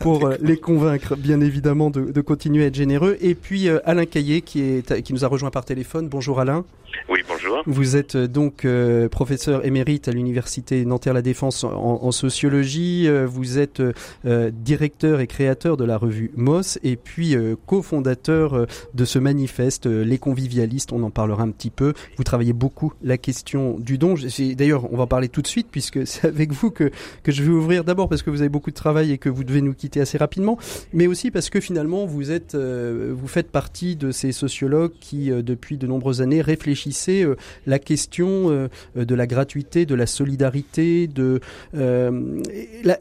pour 0.00 0.30
les 0.40 0.56
convaincre, 0.56 1.16
bien 1.16 1.40
évidemment, 1.40 1.90
de, 1.90 2.12
de, 2.12 2.20
continuer 2.20 2.64
à 2.64 2.66
être 2.68 2.74
généreux. 2.74 3.16
Et 3.20 3.34
puis 3.34 3.68
Alain 3.68 4.06
Caillé 4.06 4.40
qui 4.40 4.60
est 4.60 5.02
qui 5.02 5.12
nous 5.12 5.24
a 5.24 5.28
rejoint 5.28 5.50
par 5.50 5.64
téléphone. 5.64 6.08
Bonjour 6.08 6.40
Alain. 6.40 6.64
Oui, 7.08 7.20
bonjour. 7.28 7.62
Vous 7.66 7.96
êtes 7.96 8.14
euh, 8.14 8.26
donc 8.26 8.64
euh, 8.64 9.08
professeur 9.08 9.64
émérite 9.66 10.08
à 10.08 10.12
l'université 10.12 10.84
Nanterre 10.84 11.14
La 11.14 11.22
Défense 11.22 11.64
en, 11.64 12.10
sociologie. 12.12 13.06
Euh, 13.08 13.26
vous 13.26 13.58
êtes 13.58 13.82
directeur 14.24 15.20
et 15.20 15.26
créateur 15.26 15.76
de 15.76 15.84
la 15.84 15.96
revue 15.96 16.30
Moss 16.36 16.78
et 16.82 16.96
puis 16.96 17.36
cofondateur 17.66 18.66
de 18.94 19.04
ce 19.04 19.18
manifeste 19.18 19.86
Les 19.86 20.18
Convivialistes. 20.18 20.92
On 20.92 21.02
en 21.02 21.10
parlera 21.10 21.42
un 21.42 21.50
petit 21.50 21.70
peu. 21.70 21.92
Vous 22.16 22.24
travaillez 22.24 22.52
beaucoup 22.52 22.92
la 23.02 23.18
question 23.18 23.78
du 23.78 23.98
don. 23.98 24.14
D'ailleurs, 24.56 24.92
on 24.92 24.96
va 24.96 25.04
en 25.04 25.06
parler 25.06 25.28
tout 25.28 25.42
de 25.42 25.46
suite 25.46 25.68
puisque 25.70 26.06
c'est 26.06 26.26
avec 26.26 26.52
vous 26.52 26.70
que 26.70 26.90
que 27.22 27.32
je 27.32 27.42
vais 27.42 27.50
ouvrir. 27.50 27.84
D'abord 27.84 28.08
parce 28.08 28.22
que 28.22 28.30
vous 28.30 28.40
avez 28.40 28.48
beaucoup 28.48 28.70
de 28.70 28.76
travail 28.76 29.12
et 29.12 29.18
que 29.18 29.28
vous 29.28 29.44
devez 29.44 29.60
nous 29.60 29.74
quitter 29.74 30.00
assez 30.00 30.18
rapidement, 30.18 30.58
mais 30.92 31.06
aussi 31.06 31.30
parce 31.30 31.50
que 31.50 31.60
finalement 31.60 32.06
vous 32.06 32.30
êtes 32.30 32.54
vous 32.54 33.28
faites 33.28 33.50
partie 33.50 33.96
de 33.96 34.10
ces 34.10 34.32
sociologues 34.32 34.92
qui 35.00 35.30
depuis 35.30 35.76
de 35.76 35.86
nombreuses 35.86 36.22
années 36.22 36.42
réfléchissaient 36.84 37.24
la 37.66 37.78
question 37.78 38.50
euh, 38.50 38.68
de 38.96 39.14
la 39.14 39.26
gratuité, 39.26 39.86
de 39.86 39.94
la 39.94 40.06
solidarité. 40.06 41.06
De 41.06 41.40
euh, 41.74 42.10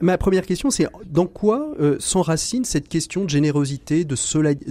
ma 0.02 0.17
première 0.17 0.46
question, 0.46 0.69
c'est 0.69 0.88
dans 1.06 1.28
quoi 1.28 1.74
euh, 1.80 1.98
s'enracine 2.00 2.65
cette 2.65 2.88
question 2.88 3.26
de 3.26 3.30
générosité, 3.30 4.06
de, 4.06 4.15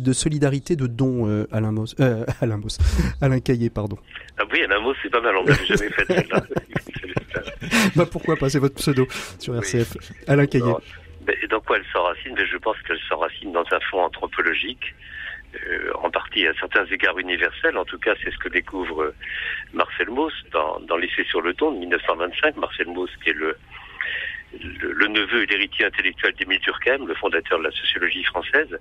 de 0.00 0.12
solidarité, 0.12 0.76
de 0.76 0.86
don, 0.86 1.46
Alain 1.52 1.72
Moss, 1.72 1.94
Alain 2.40 2.56
Moss, 2.56 2.78
Alain 3.20 3.40
Caillé, 3.40 3.70
pardon. 3.70 3.96
Ah 4.38 4.44
oui, 4.52 4.62
Alain 4.62 4.80
Moss, 4.80 4.96
c'est 5.02 5.10
pas 5.10 5.20
mal. 5.20 5.36
On 5.36 5.44
l'avait 5.44 5.66
jamais 5.66 5.90
fait 5.90 6.06
celle-là. 6.06 6.42
bah 7.96 8.06
pourquoi 8.10 8.36
pas 8.36 8.48
C'est 8.48 8.58
votre 8.58 8.76
pseudo 8.76 9.06
sur 9.38 9.56
RCF, 9.56 9.96
Alain 10.26 10.46
Caillé. 10.46 10.72
Dans 11.50 11.60
quoi 11.60 11.76
elle 11.76 11.84
s'enracine? 11.92 12.34
Je 12.36 12.56
pense 12.58 12.76
qu'elle 12.86 12.98
s'enracine 13.08 13.52
dans 13.52 13.64
un 13.70 13.80
fond 13.90 14.00
anthropologique 14.00 14.82
euh, 14.90 15.11
en 16.02 16.10
partie 16.10 16.46
à 16.46 16.54
certains 16.54 16.84
égards 16.86 17.18
universels. 17.18 17.76
En 17.76 17.84
tout 17.84 17.98
cas, 17.98 18.14
c'est 18.22 18.30
ce 18.30 18.38
que 18.38 18.48
découvre 18.48 19.02
euh, 19.02 19.14
Marcel 19.72 20.10
Mauss 20.10 20.32
dans, 20.52 20.80
dans 20.80 20.96
L'essai 20.96 21.24
sur 21.24 21.40
le 21.40 21.52
don 21.54 21.72
de 21.72 21.78
1925. 21.78 22.56
Marcel 22.56 22.88
Mauss, 22.88 23.10
qui 23.22 23.30
est 23.30 23.34
le, 23.34 23.56
le, 24.60 25.06
neveu 25.08 25.42
et 25.42 25.46
l'héritier 25.46 25.86
intellectuel 25.86 26.34
d'Émile 26.34 26.60
Durkheim, 26.60 27.06
le 27.06 27.14
fondateur 27.14 27.58
de 27.58 27.64
la 27.64 27.70
sociologie 27.70 28.24
française. 28.24 28.78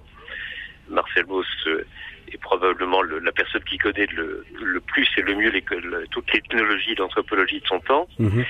Marcel 0.89 1.25
Mauss 1.25 1.47
euh, 1.67 1.85
est 2.31 2.41
probablement 2.41 3.01
la 3.01 3.31
personne 3.31 3.63
qui 3.63 3.77
connaît 3.77 4.07
le, 4.07 4.45
le 4.61 4.79
plus 4.79 5.07
et 5.17 5.21
le 5.21 5.35
mieux 5.35 5.49
les, 5.49 5.63
toutes 6.11 6.33
les 6.33 6.41
technologies 6.41 6.95
d'anthropologie 6.95 7.59
de 7.61 7.67
son 7.67 7.79
temps. 7.79 8.07
Mhm. 8.19 8.45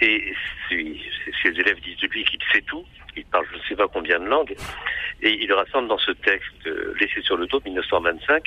Et 0.00 0.32
ses, 0.68 1.00
élèves 1.44 1.80
disent 1.80 1.98
de 1.98 2.06
lui 2.08 2.24
qu'il 2.24 2.40
sait 2.52 2.62
tout, 2.62 2.84
il 3.18 3.26
parle 3.26 3.46
je 3.52 3.56
ne 3.56 3.62
sais 3.68 3.76
pas 3.76 3.88
combien 3.88 4.18
de 4.18 4.26
langues, 4.26 4.54
et 5.22 5.30
il 5.30 5.52
rassemble 5.52 5.88
dans 5.88 5.98
ce 5.98 6.12
texte, 6.12 6.66
euh, 6.66 6.94
laissé 7.00 7.20
sur 7.22 7.36
le 7.36 7.46
dos, 7.46 7.60
1925, 7.64 8.44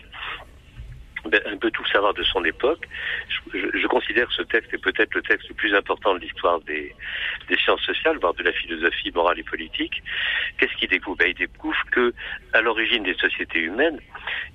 ben, 1.25 1.39
un 1.45 1.57
peu 1.57 1.69
tout 1.69 1.85
savoir 1.85 2.13
de 2.13 2.23
son 2.23 2.43
époque. 2.45 2.87
Je, 3.53 3.87
considère 3.87 4.27
que 4.27 4.33
ce 4.33 4.41
texte 4.41 4.73
est 4.73 4.81
peut-être 4.81 5.13
le 5.13 5.21
texte 5.21 5.49
le 5.49 5.55
plus 5.55 5.75
important 5.75 6.15
de 6.15 6.19
l'histoire 6.19 6.59
des, 6.61 6.95
des, 7.47 7.57
sciences 7.57 7.81
sociales, 7.81 8.17
voire 8.19 8.33
de 8.33 8.43
la 8.43 8.51
philosophie 8.51 9.11
morale 9.11 9.37
et 9.37 9.43
politique. 9.43 10.01
Qu'est-ce 10.57 10.73
qu'il 10.77 10.89
découvre? 10.89 11.17
Ben, 11.17 11.27
Il 11.27 11.35
découvre 11.35 11.77
que, 11.91 12.13
à 12.53 12.61
l'origine 12.61 13.03
des 13.03 13.13
sociétés 13.15 13.59
humaines, 13.59 13.99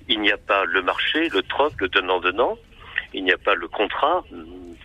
il 0.09 0.19
n'y 0.19 0.31
a 0.31 0.37
pas 0.37 0.65
le 0.65 0.81
marché, 0.81 1.29
le 1.29 1.41
troc, 1.43 1.73
le 1.79 1.87
donnant-donnant, 1.87 2.57
Il 3.13 3.23
n'y 3.23 3.31
a 3.31 3.37
pas 3.37 3.55
le 3.55 3.69
contrat. 3.69 4.25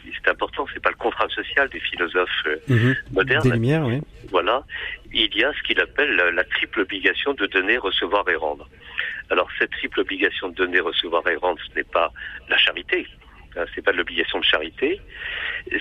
C'est 0.05 0.31
important, 0.31 0.67
c'est 0.73 0.83
pas 0.83 0.91
le 0.91 0.97
contrat 0.97 1.29
social 1.29 1.69
des 1.69 1.81
philosophes 1.81 2.29
euh, 2.47 2.57
mhm. 2.69 2.97
modernes. 3.13 3.43
Des 3.43 3.51
Lumières, 3.51 3.87
oui. 3.87 4.01
Voilà. 4.31 4.65
Il 5.13 5.35
y 5.37 5.45
a 5.45 5.53
ce 5.53 5.63
qu'il 5.63 5.81
appelle 5.81 6.15
la, 6.15 6.45
triple 6.45 6.81
obligation 6.81 7.35
de 7.35 7.47
donner, 7.47 7.77
recevoir 7.79 8.29
et 8.29 8.37
rendre. 8.37 8.69
Alors 9.31 9.49
cette 9.59 9.71
triple 9.71 10.01
obligation 10.01 10.49
de 10.49 10.55
donner, 10.55 10.81
recevoir 10.81 11.27
et 11.29 11.37
rendre, 11.37 11.61
ce 11.69 11.75
n'est 11.77 11.85
pas 11.85 12.13
la 12.49 12.57
charité. 12.57 13.07
Hein, 13.57 13.65
c'est 13.75 13.83
pas 13.83 13.93
l'obligation 13.93 14.39
de 14.39 14.45
charité. 14.45 15.01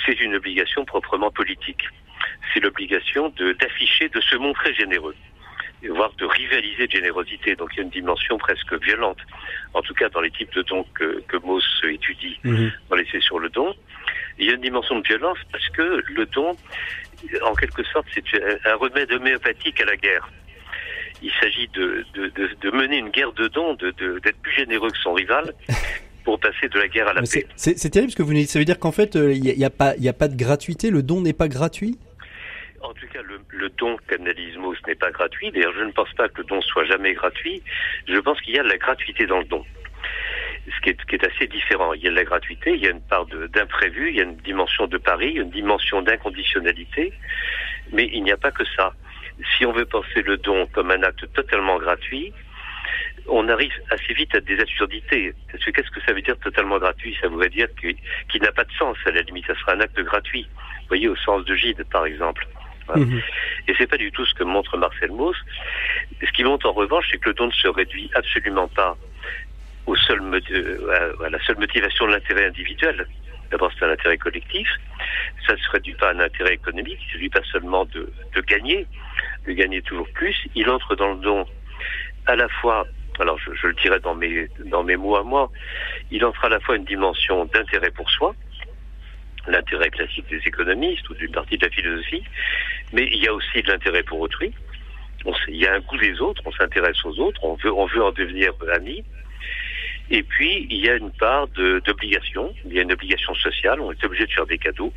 C'est 0.05 0.19
une 0.19 0.35
obligation 0.35 0.85
proprement 0.85 1.31
politique. 1.31 1.83
C'est 2.53 2.59
l'obligation 2.59 3.33
d'afficher, 3.59 4.09
de 4.09 4.21
se 4.21 4.35
montrer 4.35 4.73
généreux 4.73 5.15
voire 5.89 6.13
de 6.17 6.25
rivaliser 6.25 6.87
de 6.87 6.91
générosité. 6.91 7.55
Donc 7.55 7.69
il 7.73 7.77
y 7.77 7.79
a 7.79 7.83
une 7.83 7.89
dimension 7.89 8.37
presque 8.37 8.73
violente, 8.81 9.17
en 9.73 9.81
tout 9.81 9.93
cas 9.93 10.09
dans 10.09 10.21
les 10.21 10.31
types 10.31 10.53
de 10.53 10.61
dons 10.63 10.85
que, 10.93 11.21
que 11.27 11.37
Mauss 11.37 11.65
étudie 11.83 12.39
mhm. 12.43 12.71
dans 12.89 12.95
les 12.95 13.07
sur 13.21 13.39
le 13.39 13.49
don. 13.49 13.75
Il 14.41 14.47
y 14.47 14.49
a 14.49 14.53
une 14.53 14.61
dimension 14.61 14.99
de 14.99 15.07
violence 15.07 15.37
parce 15.51 15.69
que 15.69 16.03
le 16.07 16.25
don, 16.25 16.57
en 17.43 17.53
quelque 17.53 17.83
sorte, 17.83 18.07
c'est 18.13 18.23
un 18.65 18.75
remède 18.75 19.11
homéopathique 19.11 19.79
à 19.81 19.85
la 19.85 19.95
guerre. 19.95 20.27
Il 21.21 21.31
s'agit 21.39 21.67
de, 21.67 22.03
de, 22.15 22.31
de, 22.59 22.71
mener 22.71 22.97
une 22.97 23.09
guerre 23.09 23.31
de 23.33 23.47
dons, 23.47 23.75
d'être 23.75 24.41
plus 24.41 24.53
généreux 24.53 24.89
que 24.89 24.97
son 24.97 25.13
rival. 25.13 25.53
pour 26.23 26.39
passer 26.39 26.67
de 26.69 26.77
la 26.77 26.87
guerre 26.87 27.07
à 27.07 27.13
la 27.13 27.21
paix. 27.21 27.47
C'est 27.55 27.89
terrible 27.89 28.11
ce 28.11 28.15
que 28.15 28.21
vous 28.21 28.33
dites. 28.33 28.49
Ça 28.49 28.59
veut 28.59 28.65
dire 28.65 28.77
qu'en 28.77 28.91
fait, 28.91 29.15
euh, 29.15 29.33
il 29.33 29.41
n'y 29.41 29.63
a, 29.63 29.67
a, 29.67 29.69
pas, 29.71 29.93
a 29.93 30.13
pas 30.13 30.27
de 30.27 30.35
gratuité. 30.35 30.91
Le 30.91 31.01
don 31.01 31.19
n'est 31.21 31.33
pas 31.33 31.47
gratuit? 31.47 31.97
En 32.83 32.93
tout 32.93 33.07
cas, 33.11 33.21
le, 33.23 33.39
le 33.49 33.69
don 33.69 33.97
qu'analyse 34.07 34.53
ce 34.53 34.87
n'est 34.87 34.95
pas 34.95 35.09
gratuit. 35.09 35.51
D'ailleurs, 35.51 35.73
je 35.77 35.83
ne 35.83 35.91
pense 35.91 36.11
pas 36.13 36.29
que 36.29 36.41
le 36.41 36.43
don 36.43 36.61
soit 36.61 36.85
jamais 36.85 37.13
gratuit. 37.13 37.63
Je 38.07 38.19
pense 38.19 38.39
qu'il 38.41 38.55
y 38.55 38.59
a 38.59 38.63
de 38.63 38.69
la 38.69 38.77
gratuité 38.77 39.25
dans 39.25 39.39
le 39.39 39.45
don. 39.45 39.65
Ce 40.67 40.81
qui 40.81 40.89
est, 40.89 41.05
qui 41.05 41.15
est 41.15 41.25
assez 41.25 41.47
différent. 41.47 41.93
Il 41.93 42.03
y 42.03 42.07
a 42.07 42.11
de 42.11 42.15
la 42.15 42.23
gratuité, 42.23 42.73
il 42.73 42.83
y 42.83 42.87
a 42.87 42.91
une 42.91 43.01
part 43.01 43.25
d'imprévu, 43.25 44.09
il 44.09 44.15
y 44.17 44.19
a 44.19 44.23
une 44.23 44.37
dimension 44.37 44.87
de 44.87 44.97
pari, 44.97 45.31
une 45.31 45.49
dimension 45.49 46.01
d'inconditionnalité. 46.01 47.13
Mais 47.91 48.09
il 48.13 48.23
n'y 48.23 48.31
a 48.31 48.37
pas 48.37 48.51
que 48.51 48.63
ça. 48.75 48.93
Si 49.57 49.65
on 49.65 49.71
veut 49.71 49.85
penser 49.85 50.21
le 50.21 50.37
don 50.37 50.67
comme 50.67 50.91
un 50.91 51.01
acte 51.03 51.31
totalement 51.33 51.79
gratuit, 51.79 52.31
on 53.27 53.47
arrive 53.49 53.73
assez 53.89 54.13
vite 54.13 54.35
à 54.35 54.39
des 54.39 54.59
absurdités. 54.59 55.33
Parce 55.51 55.63
que 55.63 55.71
qu'est-ce 55.71 55.91
que 55.91 56.01
ça 56.01 56.13
veut 56.13 56.21
dire 56.21 56.37
totalement 56.39 56.77
gratuit? 56.77 57.17
Ça 57.21 57.27
voudrait 57.27 57.49
dire 57.49 57.67
qu'il 57.79 58.41
n'a 58.41 58.51
pas 58.51 58.63
de 58.63 58.71
sens. 58.73 58.97
À 59.05 59.11
la 59.11 59.21
limite, 59.21 59.47
ça 59.47 59.55
sera 59.55 59.73
un 59.73 59.79
acte 59.79 59.99
gratuit. 59.99 60.47
Vous 60.53 60.87
voyez, 60.89 61.07
au 61.07 61.15
sens 61.15 61.43
de 61.45 61.55
Gide, 61.55 61.83
par 61.91 62.05
exemple. 62.05 62.47
Mhm. 62.95 63.21
Et 63.67 63.73
c'est 63.77 63.87
pas 63.87 63.97
du 63.97 64.11
tout 64.11 64.25
ce 64.25 64.33
que 64.33 64.43
montre 64.43 64.77
Marcel 64.77 65.11
Mauss. 65.11 65.37
Ce 66.25 66.31
qui 66.31 66.43
montre 66.43 66.67
en 66.67 66.73
revanche, 66.73 67.07
c'est 67.11 67.17
que 67.19 67.29
le 67.29 67.35
don 67.35 67.47
ne 67.47 67.51
se 67.51 67.67
réduit 67.67 68.09
absolument 68.15 68.67
pas 68.67 68.97
au 69.91 69.95
seul, 69.97 70.21
euh, 70.23 71.25
à 71.25 71.29
la 71.29 71.39
seule 71.43 71.57
motivation 71.57 72.07
de 72.07 72.13
l'intérêt 72.13 72.45
individuel. 72.45 73.05
D'abord, 73.51 73.71
c'est 73.77 73.85
un 73.85 73.91
intérêt 73.91 74.17
collectif. 74.17 74.67
Ça 75.45 75.53
ne 75.53 75.57
se 75.57 75.69
réduit 75.69 75.95
pas 75.95 76.09
à 76.09 76.13
un 76.13 76.19
intérêt 76.19 76.53
économique. 76.53 76.99
Il 77.01 77.07
ne 77.07 77.13
s'agit 77.13 77.29
pas 77.29 77.43
seulement 77.51 77.83
de, 77.85 78.09
gagner, 78.47 78.87
de 79.45 79.51
gagner 79.51 79.81
toujours 79.81 80.07
plus. 80.13 80.35
Il 80.55 80.69
entre 80.69 80.95
dans 80.95 81.13
le 81.13 81.19
don 81.19 81.45
à 82.27 82.35
la 82.35 82.47
fois 82.47 82.87
alors 83.19 83.37
je, 83.39 83.67
le 83.67 83.73
dirais 83.73 83.99
dans 83.99 84.15
mes 84.15 84.47
dans 84.65 84.83
mes 84.83 84.95
mots 84.95 85.17
à 85.17 85.23
moi, 85.23 85.51
il 86.11 86.23
entre 86.25 86.45
à 86.45 86.49
la 86.49 86.59
fois 86.61 86.77
une 86.77 86.85
dimension 86.85 87.45
d'intérêt 87.45 87.91
pour 87.91 88.09
soi, 88.09 88.33
l'intérêt 89.47 89.89
classique 89.89 90.27
des 90.29 90.41
économistes 90.45 91.07
ou 91.09 91.13
d'une 91.15 91.31
partie 91.31 91.57
de 91.57 91.65
la 91.65 91.71
philosophie, 91.71 92.23
mais 92.93 93.07
il 93.11 93.21
y 93.21 93.27
a 93.27 93.33
aussi 93.33 93.61
de 93.61 93.67
l'intérêt 93.67 94.03
pour 94.03 94.21
autrui. 94.21 94.53
On 95.25 95.33
il 95.49 95.57
y 95.57 95.67
a 95.67 95.75
un 95.75 95.81
goût 95.81 95.97
des 95.97 96.19
autres, 96.21 96.41
on 96.45 96.51
s'intéresse 96.53 97.03
aux 97.05 97.19
autres, 97.19 97.43
on 97.43 97.55
veut, 97.55 97.73
on 97.73 97.85
veut 97.85 98.03
en 98.03 98.11
devenir 98.11 98.53
amis. 98.73 99.03
Et 100.11 100.23
puis, 100.23 100.67
il 100.69 100.85
y 100.85 100.89
a 100.89 100.95
une 100.95 101.11
part 101.11 101.47
d'obligation, 101.47 102.53
il 102.65 102.73
y 102.73 102.79
a 102.79 102.81
une 102.81 102.91
obligation 102.91 103.33
sociale, 103.35 103.79
on 103.79 103.91
est 103.91 104.03
obligé 104.03 104.25
de 104.25 104.31
faire 104.31 104.45
des 104.45 104.57
cadeaux, 104.57 104.91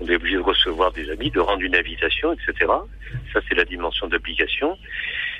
on 0.00 0.08
est 0.08 0.16
obligé 0.16 0.36
de 0.36 0.42
recevoir 0.42 0.90
des 0.92 1.08
amis, 1.10 1.30
de 1.30 1.38
rendre 1.38 1.62
une 1.62 1.76
invitation, 1.76 2.32
etc. 2.32 2.72
Ça, 3.32 3.40
c'est 3.48 3.54
la 3.54 3.64
dimension 3.64 4.08
d'obligation. 4.08 4.76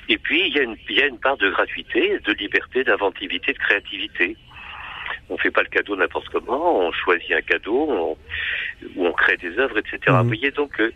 Et 0.09 0.19
puis, 0.19 0.47
il 0.47 0.55
y, 0.55 0.61
a 0.61 0.63
une, 0.63 0.77
il 0.89 0.97
y 0.97 1.03
a 1.03 1.07
une 1.07 1.19
part 1.19 1.37
de 1.37 1.51
gratuité, 1.51 2.19
de 2.25 2.33
liberté, 2.33 2.85
d'inventivité, 2.85 3.53
de 3.53 3.59
créativité 3.59 4.37
on 5.29 5.39
fait 5.39 5.51
pas 5.51 5.63
le 5.63 5.69
cadeau 5.69 5.97
n'importe 5.97 6.29
comment, 6.29 6.87
on 6.87 6.93
choisit 6.93 7.33
un 7.33 7.41
cadeau, 7.41 7.87
on, 7.89 8.17
ou 8.97 9.07
on 9.07 9.13
crée 9.13 9.37
des 9.37 9.59
œuvres, 9.59 9.79
etc. 9.79 9.99
Mhm. 10.09 10.21
Vous 10.21 10.27
voyez 10.27 10.51
donc, 10.51 10.81
euh, 10.81 10.93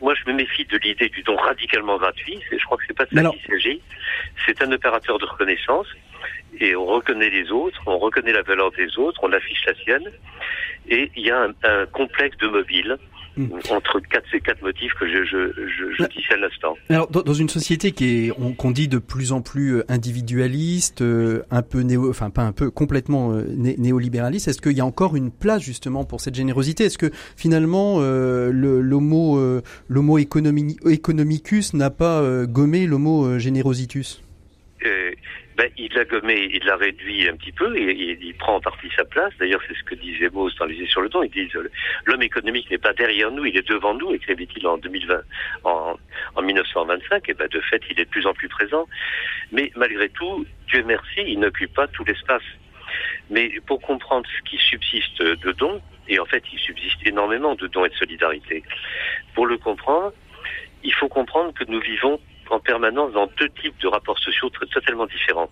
moi 0.00 0.14
je 0.14 0.30
me 0.30 0.36
méfie 0.36 0.64
de 0.66 0.78
l'idée 0.78 1.08
du 1.08 1.22
don 1.22 1.36
radicalement 1.36 1.98
gratuit. 1.98 2.40
Je 2.50 2.64
crois 2.64 2.78
que 2.78 2.84
c'est 2.86 2.96
pas 2.96 3.06
de 3.06 3.14
ça 3.14 3.30
qu'il 3.30 3.50
s'agit. 3.50 3.80
C'est 4.46 4.62
un 4.62 4.70
opérateur 4.72 5.18
de 5.18 5.24
reconnaissance 5.24 5.86
et 6.60 6.76
on 6.76 6.86
reconnaît 6.86 7.30
les 7.30 7.50
autres, 7.50 7.80
on 7.86 7.98
reconnaît 7.98 8.32
la 8.32 8.42
valeur 8.42 8.70
des 8.72 8.98
autres, 8.98 9.20
on 9.22 9.32
affiche 9.32 9.64
la 9.66 9.74
sienne. 9.74 10.10
Et 10.88 11.10
il 11.16 11.26
y 11.26 11.30
a 11.30 11.42
un, 11.42 11.54
un 11.62 11.86
complexe 11.86 12.36
de 12.38 12.48
mobile 12.48 12.98
Mm. 13.36 13.46
entre 13.70 13.98
quatre, 14.00 14.26
ces 14.30 14.40
quatre 14.40 14.60
motifs 14.62 14.92
que 15.00 15.06
je, 15.06 15.24
je, 15.24 15.52
je, 15.54 15.94
je 15.98 16.04
disais 16.08 16.34
à 16.34 16.36
l'instant. 16.36 16.76
Alors, 16.90 17.08
dans, 17.08 17.32
une 17.32 17.48
société 17.48 17.92
qui 17.92 18.26
est, 18.26 18.56
qu'on 18.56 18.70
dit 18.70 18.88
de 18.88 18.98
plus 18.98 19.32
en 19.32 19.40
plus 19.40 19.76
euh, 19.76 19.84
individualiste, 19.88 21.00
euh, 21.00 21.42
un 21.50 21.62
peu 21.62 21.80
néo, 21.80 22.10
enfin 22.10 22.28
pas 22.28 22.42
un 22.42 22.52
peu, 22.52 22.70
complètement 22.70 23.32
euh, 23.32 23.44
néolibéraliste, 23.56 24.48
est-ce 24.48 24.60
qu'il 24.60 24.76
y 24.76 24.82
a 24.82 24.84
encore 24.84 25.16
une 25.16 25.30
place 25.30 25.62
justement 25.62 26.04
pour 26.04 26.20
cette 26.20 26.34
générosité? 26.34 26.84
Est-ce 26.84 26.98
que 26.98 27.10
finalement 27.36 28.00
l'homo, 28.00 29.60
l'homo 29.88 30.18
economicus 30.18 31.74
n'a 31.74 31.90
pas 31.90 32.44
gommé 32.46 32.86
l'homo 32.86 33.38
generositus 33.38 34.22
ben, 35.62 35.70
il 35.76 35.94
l'a 35.94 36.04
gommé, 36.04 36.50
il 36.52 36.64
l'a 36.64 36.74
réduit 36.74 37.28
un 37.28 37.36
petit 37.36 37.52
peu 37.52 37.78
il 37.78 38.34
prend 38.34 38.56
en 38.56 38.60
partie 38.60 38.88
sa 38.96 39.04
place. 39.04 39.32
D'ailleurs, 39.38 39.60
c'est 39.68 39.76
ce 39.76 39.84
que 39.84 39.94
disait 39.94 40.28
Mauss 40.28 40.56
dans 40.56 40.64
Les 40.64 40.86
sur 40.86 41.00
le 41.00 41.08
temps. 41.08 41.22
Il 41.22 41.30
dit 41.30 41.48
l'homme 42.04 42.22
économique 42.22 42.68
n'est 42.68 42.78
pas 42.78 42.92
derrière 42.92 43.30
nous, 43.30 43.44
il 43.44 43.56
est 43.56 43.68
devant 43.68 43.94
nous, 43.94 44.12
écrivait-il 44.12 44.66
en 44.66 44.76
2020, 44.78 45.20
en, 45.62 45.96
en 46.34 46.42
1925. 46.42 47.28
Et 47.28 47.34
ben, 47.34 47.46
de 47.46 47.60
fait, 47.60 47.80
il 47.90 48.00
est 48.00 48.06
de 48.06 48.10
plus 48.10 48.26
en 48.26 48.34
plus 48.34 48.48
présent. 48.48 48.88
Mais 49.52 49.70
malgré 49.76 50.08
tout, 50.08 50.44
Dieu 50.66 50.82
merci, 50.84 51.20
il 51.24 51.38
n'occupe 51.38 51.72
pas 51.74 51.86
tout 51.86 52.02
l'espace. 52.04 52.42
Mais 53.30 53.52
pour 53.66 53.80
comprendre 53.80 54.28
ce 54.36 54.50
qui 54.50 54.58
subsiste 54.58 55.22
de 55.22 55.52
dons, 55.52 55.80
et 56.08 56.18
en 56.18 56.24
fait, 56.24 56.42
il 56.52 56.58
subsiste 56.58 57.06
énormément 57.06 57.54
de 57.54 57.68
dons 57.68 57.84
et 57.84 57.88
de 57.88 57.94
solidarité. 57.94 58.64
Pour 59.34 59.46
le 59.46 59.58
comprendre, 59.58 60.12
il 60.82 60.92
faut 60.92 61.08
comprendre 61.08 61.54
que 61.54 61.62
nous 61.68 61.80
vivons 61.80 62.20
en 62.50 62.60
permanence 62.60 63.12
dans 63.12 63.26
deux 63.38 63.48
types 63.48 63.78
de 63.80 63.88
rapports 63.88 64.18
sociaux 64.18 64.50
totalement 64.50 65.06
différents, 65.06 65.50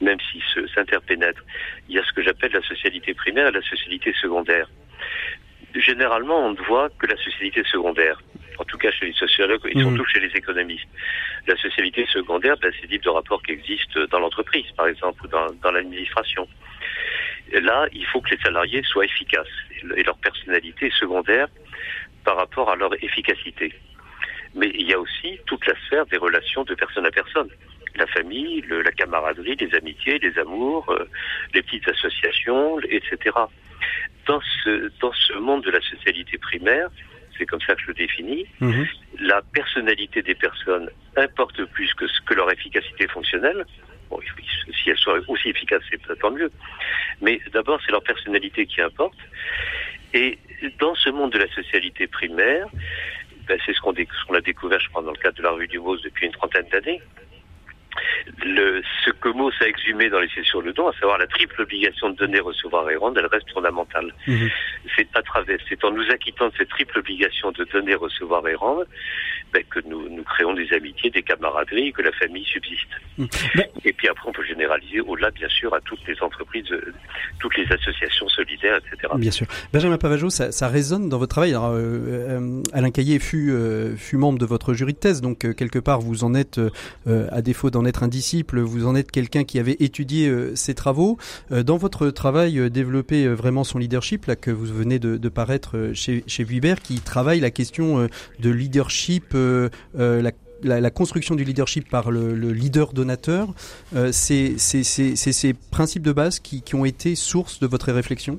même 0.00 0.18
s'ils 0.20 0.68
s'interpénètrent. 0.74 1.42
Il 1.88 1.96
y 1.96 1.98
a 1.98 2.04
ce 2.04 2.12
que 2.12 2.22
j'appelle 2.22 2.52
la 2.52 2.62
socialité 2.62 3.14
primaire 3.14 3.48
et 3.48 3.52
la 3.52 3.62
socialité 3.62 4.12
secondaire. 4.20 4.68
Généralement, 5.74 6.46
on 6.46 6.52
ne 6.52 6.62
voit 6.62 6.90
que 6.98 7.06
la 7.06 7.16
socialité 7.16 7.62
secondaire, 7.64 8.20
en 8.58 8.64
tout 8.64 8.76
cas 8.76 8.90
chez 8.90 9.06
les 9.06 9.14
sociologues 9.14 9.66
et 9.66 9.78
surtout 9.78 10.02
mmh. 10.02 10.06
chez 10.06 10.20
les 10.20 10.36
économistes. 10.36 10.88
La 11.46 11.56
socialité 11.56 12.06
secondaire, 12.12 12.56
ben, 12.60 12.70
c'est 12.74 12.82
le 12.82 12.88
type 12.88 13.04
de 13.04 13.08
rapport 13.08 13.42
qui 13.42 13.52
existe 13.52 13.98
dans 14.10 14.18
l'entreprise, 14.18 14.70
par 14.76 14.86
exemple, 14.86 15.24
ou 15.24 15.28
dans, 15.28 15.46
dans 15.62 15.70
l'administration. 15.70 16.46
Là, 17.52 17.86
il 17.92 18.06
faut 18.06 18.20
que 18.20 18.30
les 18.30 18.38
salariés 18.42 18.82
soient 18.84 19.04
efficaces 19.04 19.46
et 19.96 20.02
leur 20.02 20.16
personnalité 20.18 20.86
est 20.86 20.98
secondaire 20.98 21.48
par 22.24 22.36
rapport 22.36 22.70
à 22.70 22.76
leur 22.76 22.92
efficacité. 23.02 23.74
Mais 24.54 24.70
il 24.74 24.86
y 24.88 24.92
a 24.92 24.98
aussi 24.98 25.38
toute 25.46 25.66
la 25.66 25.74
sphère 25.86 26.06
des 26.06 26.18
relations 26.18 26.64
de 26.64 26.74
personne 26.74 27.06
à 27.06 27.10
personne. 27.10 27.48
La 27.94 28.06
famille, 28.06 28.62
le, 28.62 28.82
la 28.82 28.92
camaraderie, 28.92 29.56
les 29.56 29.74
amitiés, 29.74 30.18
les 30.18 30.38
amours, 30.38 30.88
euh, 30.90 31.08
les 31.54 31.62
petites 31.62 31.88
associations, 31.88 32.78
etc. 32.80 33.36
Dans 34.26 34.40
ce, 34.64 34.90
dans 35.00 35.12
ce 35.12 35.34
monde 35.34 35.62
de 35.64 35.70
la 35.70 35.80
socialité 35.80 36.38
primaire, 36.38 36.88
c'est 37.36 37.46
comme 37.46 37.60
ça 37.60 37.74
que 37.74 37.82
je 37.82 37.88
le 37.88 37.94
définis, 37.94 38.46
mhm. 38.60 38.86
la 39.20 39.42
personnalité 39.42 40.22
des 40.22 40.34
personnes 40.34 40.90
importe 41.16 41.64
plus 41.66 41.92
que, 41.94 42.04
que 42.26 42.34
leur 42.34 42.50
efficacité 42.50 43.08
fonctionnelle. 43.08 43.64
Bon, 44.10 44.20
si 44.82 44.90
elles 44.90 44.98
sont 44.98 45.20
aussi 45.28 45.48
efficaces, 45.48 45.82
c'est 45.90 46.18
tant 46.18 46.30
mieux. 46.30 46.50
Mais 47.20 47.40
d'abord, 47.52 47.80
c'est 47.84 47.92
leur 47.92 48.02
personnalité 48.02 48.66
qui 48.66 48.80
importe. 48.80 49.18
Et 50.14 50.38
dans 50.78 50.94
ce 50.94 51.10
monde 51.10 51.32
de 51.32 51.38
la 51.38 51.48
socialité 51.48 52.06
primaire, 52.06 52.66
ben, 53.48 53.58
c'est 53.64 53.74
ce 53.74 53.80
qu'on 53.80 53.92
a 54.34 54.40
découvert, 54.40 54.80
je 54.80 54.88
crois, 54.88 55.02
dans 55.02 55.10
le 55.10 55.16
cadre 55.16 55.36
de 55.36 55.42
la 55.42 55.50
revue 55.50 55.68
du 55.68 55.78
Mose 55.78 56.02
depuis 56.02 56.26
une 56.26 56.32
trentaine 56.32 56.66
d'années. 56.70 57.00
Le, 58.44 58.82
ce 59.04 59.10
que 59.10 59.28
Mauss 59.28 59.54
a 59.60 59.68
exhumé 59.68 60.08
dans 60.08 60.20
les 60.20 60.28
sur 60.44 60.62
le 60.62 60.72
don, 60.72 60.88
à 60.88 60.92
savoir 60.94 61.18
la 61.18 61.26
triple 61.26 61.60
obligation 61.60 62.10
de 62.10 62.16
donner, 62.16 62.40
recevoir 62.40 62.88
et 62.90 62.96
rendre, 62.96 63.18
elle 63.18 63.26
reste 63.26 63.50
fondamentale. 63.52 64.12
Mhm. 64.26 64.48
C'est 64.96 65.08
à 65.14 65.22
travers, 65.22 65.58
c'est 65.68 65.84
en 65.84 65.90
nous 65.90 66.08
acquittant 66.10 66.48
de 66.48 66.54
cette 66.56 66.70
triple 66.70 66.98
obligation 66.98 67.52
de 67.52 67.64
donner, 67.64 67.94
recevoir 67.94 68.46
et 68.48 68.54
rendre, 68.54 68.84
ben, 69.52 69.62
que 69.70 69.80
nous, 69.86 70.08
nous 70.08 70.22
créons 70.22 70.54
des 70.54 70.72
amitiés, 70.72 71.10
des 71.10 71.22
camaraderies, 71.22 71.92
que 71.92 72.02
la 72.02 72.12
famille 72.12 72.44
subsiste. 72.44 72.88
Mhm. 73.18 73.28
Et 73.84 73.92
puis 73.92 74.08
après, 74.08 74.28
on 74.28 74.32
peut 74.32 74.44
généraliser 74.44 75.00
au-delà, 75.00 75.30
bien 75.30 75.48
sûr, 75.48 75.74
à 75.74 75.80
toutes 75.80 76.06
les 76.06 76.20
entreprises, 76.22 76.70
euh, 76.72 76.92
toutes 77.38 77.56
les 77.56 77.70
associations 77.70 78.28
solidaires, 78.28 78.78
etc. 78.78 79.12
Bien 79.16 79.30
sûr. 79.30 79.46
Benjamin 79.72 79.98
Pavageau, 79.98 80.30
ça, 80.30 80.52
ça 80.52 80.68
résonne 80.68 81.08
dans 81.08 81.18
votre 81.18 81.30
travail. 81.30 81.50
Alors, 81.50 81.70
euh, 81.70 81.78
euh, 81.78 82.62
Alain 82.72 82.90
Caillé 82.90 83.18
fut, 83.18 83.52
fut 83.96 84.16
membre 84.16 84.38
de 84.38 84.46
votre 84.46 84.72
jury 84.74 84.94
de 84.94 84.98
thèse, 84.98 85.20
donc 85.20 85.40
quelque 85.54 85.78
part, 85.78 86.00
vous 86.00 86.24
en 86.24 86.34
êtes, 86.34 86.60
à 87.06 87.42
défaut 87.42 87.70
d'en 87.70 87.81
en 87.82 87.86
être 87.86 88.02
un 88.02 88.08
disciple, 88.08 88.60
vous 88.60 88.86
en 88.86 88.94
êtes 88.94 89.10
quelqu'un 89.10 89.44
qui 89.44 89.58
avait 89.58 89.76
étudié 89.80 90.32
ces 90.54 90.74
travaux. 90.74 91.18
dans 91.50 91.76
votre 91.76 92.10
travail, 92.10 92.70
développer 92.70 93.28
vraiment 93.28 93.64
son 93.64 93.78
leadership, 93.78 94.26
là 94.26 94.36
que 94.36 94.50
vous 94.50 94.66
venez 94.66 94.98
de, 94.98 95.28
paraître 95.28 95.90
chez, 95.94 96.24
chez 96.26 96.46
qui 96.82 97.00
travaille 97.00 97.40
la 97.40 97.50
question 97.50 98.08
de 98.40 98.50
leadership, 98.50 99.34
la 100.62 100.90
construction 100.90 101.34
du 101.34 101.44
leadership 101.44 101.88
par 101.88 102.10
le, 102.10 102.52
leader 102.52 102.92
donateur, 102.92 103.54
euh, 103.94 104.10
c'est 104.12 104.58
ces 104.58 105.54
principes 105.70 106.02
de 106.02 106.12
base 106.12 106.40
qui, 106.40 106.62
ont 106.74 106.84
été 106.84 107.14
source 107.14 107.60
de 107.60 107.66
votre 107.66 107.92
réflexion? 107.92 108.38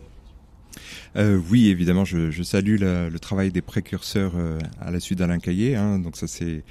Euh, 1.16 1.40
oui, 1.52 1.70
évidemment, 1.70 2.06
je, 2.06 2.42
salue 2.42 2.78
le 2.80 3.18
travail 3.20 3.52
des 3.52 3.62
précurseurs 3.62 4.34
euh, 4.36 4.58
à 4.82 4.92
la 4.92 5.00
suite 5.00 5.20
d'Alain 5.20 5.40
Caillé. 5.40 5.76
Hein, 5.76 6.00
donc 6.00 6.18
ça, 6.18 6.28
c'est 6.28 6.64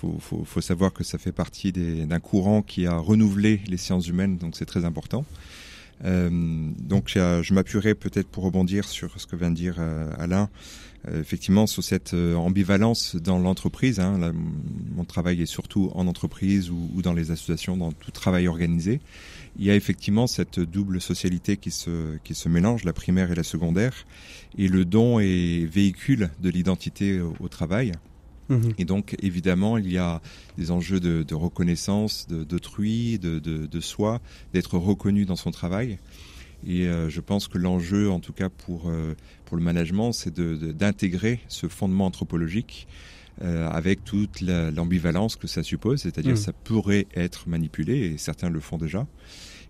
faut, 0.00 0.44
faut, 0.44 0.60
savoir 0.60 0.92
que 0.92 1.04
ça 1.04 1.18
fait 1.18 1.32
partie 1.32 1.72
d'un 1.72 2.20
courant 2.20 2.62
qui 2.62 2.86
a 2.86 2.96
renouvelé 2.96 3.60
les 3.66 3.76
sciences 3.76 4.06
humaines, 4.08 4.38
donc 4.38 4.56
c'est 4.56 4.66
très 4.66 4.84
important. 4.84 5.24
donc 6.02 7.10
je 7.14 7.54
m'appuierai 7.54 7.94
peut-être 7.94 8.28
pour 8.28 8.44
rebondir 8.44 8.88
sur 8.88 9.20
ce 9.20 9.26
que 9.26 9.36
vient 9.36 9.50
de 9.50 9.56
dire 9.56 9.80
Alain 10.18 10.48
euh, 11.06 11.20
effectivement 11.20 11.68
sur 11.68 11.84
cette 11.84 12.14
euh, 12.14 12.34
ambivalence 12.34 13.14
dans 13.14 13.38
l'entreprise. 13.38 14.00
Hein, 14.00 14.32
mon 14.96 15.04
travail 15.04 15.40
est 15.40 15.46
surtout 15.46 15.92
en 15.94 16.08
entreprise 16.08 16.70
ou, 16.70 17.02
dans 17.02 17.12
les 17.12 17.30
associations, 17.30 17.76
dans 17.76 17.92
tout 17.92 18.10
travail 18.10 18.48
organisé. 18.48 19.00
Il 19.58 19.64
y 19.64 19.70
a 19.70 19.76
effectivement 19.76 20.26
cette 20.26 20.58
double 20.58 21.00
socialité 21.00 21.56
qui 21.56 21.70
se 21.70 22.48
mélange, 22.48 22.84
la 22.84 22.92
primaire 22.92 23.30
et 23.30 23.34
la 23.34 23.42
secondaire. 23.44 24.06
Et 24.56 24.68
le 24.68 24.84
don 24.84 25.20
est 25.20 25.66
véhicule 25.66 26.30
de 26.40 26.50
l'identité 26.50 27.20
au, 27.20 27.48
travail. 27.48 27.92
Mhm. 28.48 28.72
Et 28.78 28.84
donc, 28.84 29.16
évidemment, 29.20 29.78
il 29.78 29.90
y 29.90 29.98
a 29.98 30.20
des 30.56 30.70
enjeux 30.70 31.00
de, 31.00 31.22
de 31.22 31.34
reconnaissance 31.34 32.26
d'autrui, 32.28 33.18
de, 33.18 33.38
de, 33.38 33.66
de, 33.66 33.80
soi, 33.80 34.20
d'être 34.52 34.78
reconnu 34.78 35.24
dans 35.24 35.36
son 35.36 35.50
travail. 35.50 35.98
Et 36.66 36.86
euh, 36.86 37.08
je 37.08 37.20
pense 37.20 37.48
que 37.48 37.58
l'enjeu, 37.58 38.10
en 38.10 38.20
tout 38.20 38.32
cas 38.32 38.48
pour, 38.48 38.88
euh, 38.88 39.14
pour 39.44 39.56
le 39.56 39.62
management, 39.62 40.12
c'est 40.12 40.34
d'intégrer 40.40 41.40
ce 41.48 41.68
fondement 41.68 42.06
anthropologique 42.06 42.88
euh, 43.42 43.68
avec 43.68 44.04
toute 44.04 44.40
l'ambivalence 44.40 45.36
que 45.36 45.46
ça 45.46 45.62
suppose, 45.62 46.02
c'est-à-dire 46.02 46.34
que 46.34 46.38
mmh. 46.38 46.42
ça 46.42 46.52
pourrait 46.52 47.06
être 47.14 47.48
manipulé, 47.48 47.98
et 47.98 48.18
certains 48.18 48.50
le 48.50 48.58
font 48.60 48.78
déjà. 48.78 49.06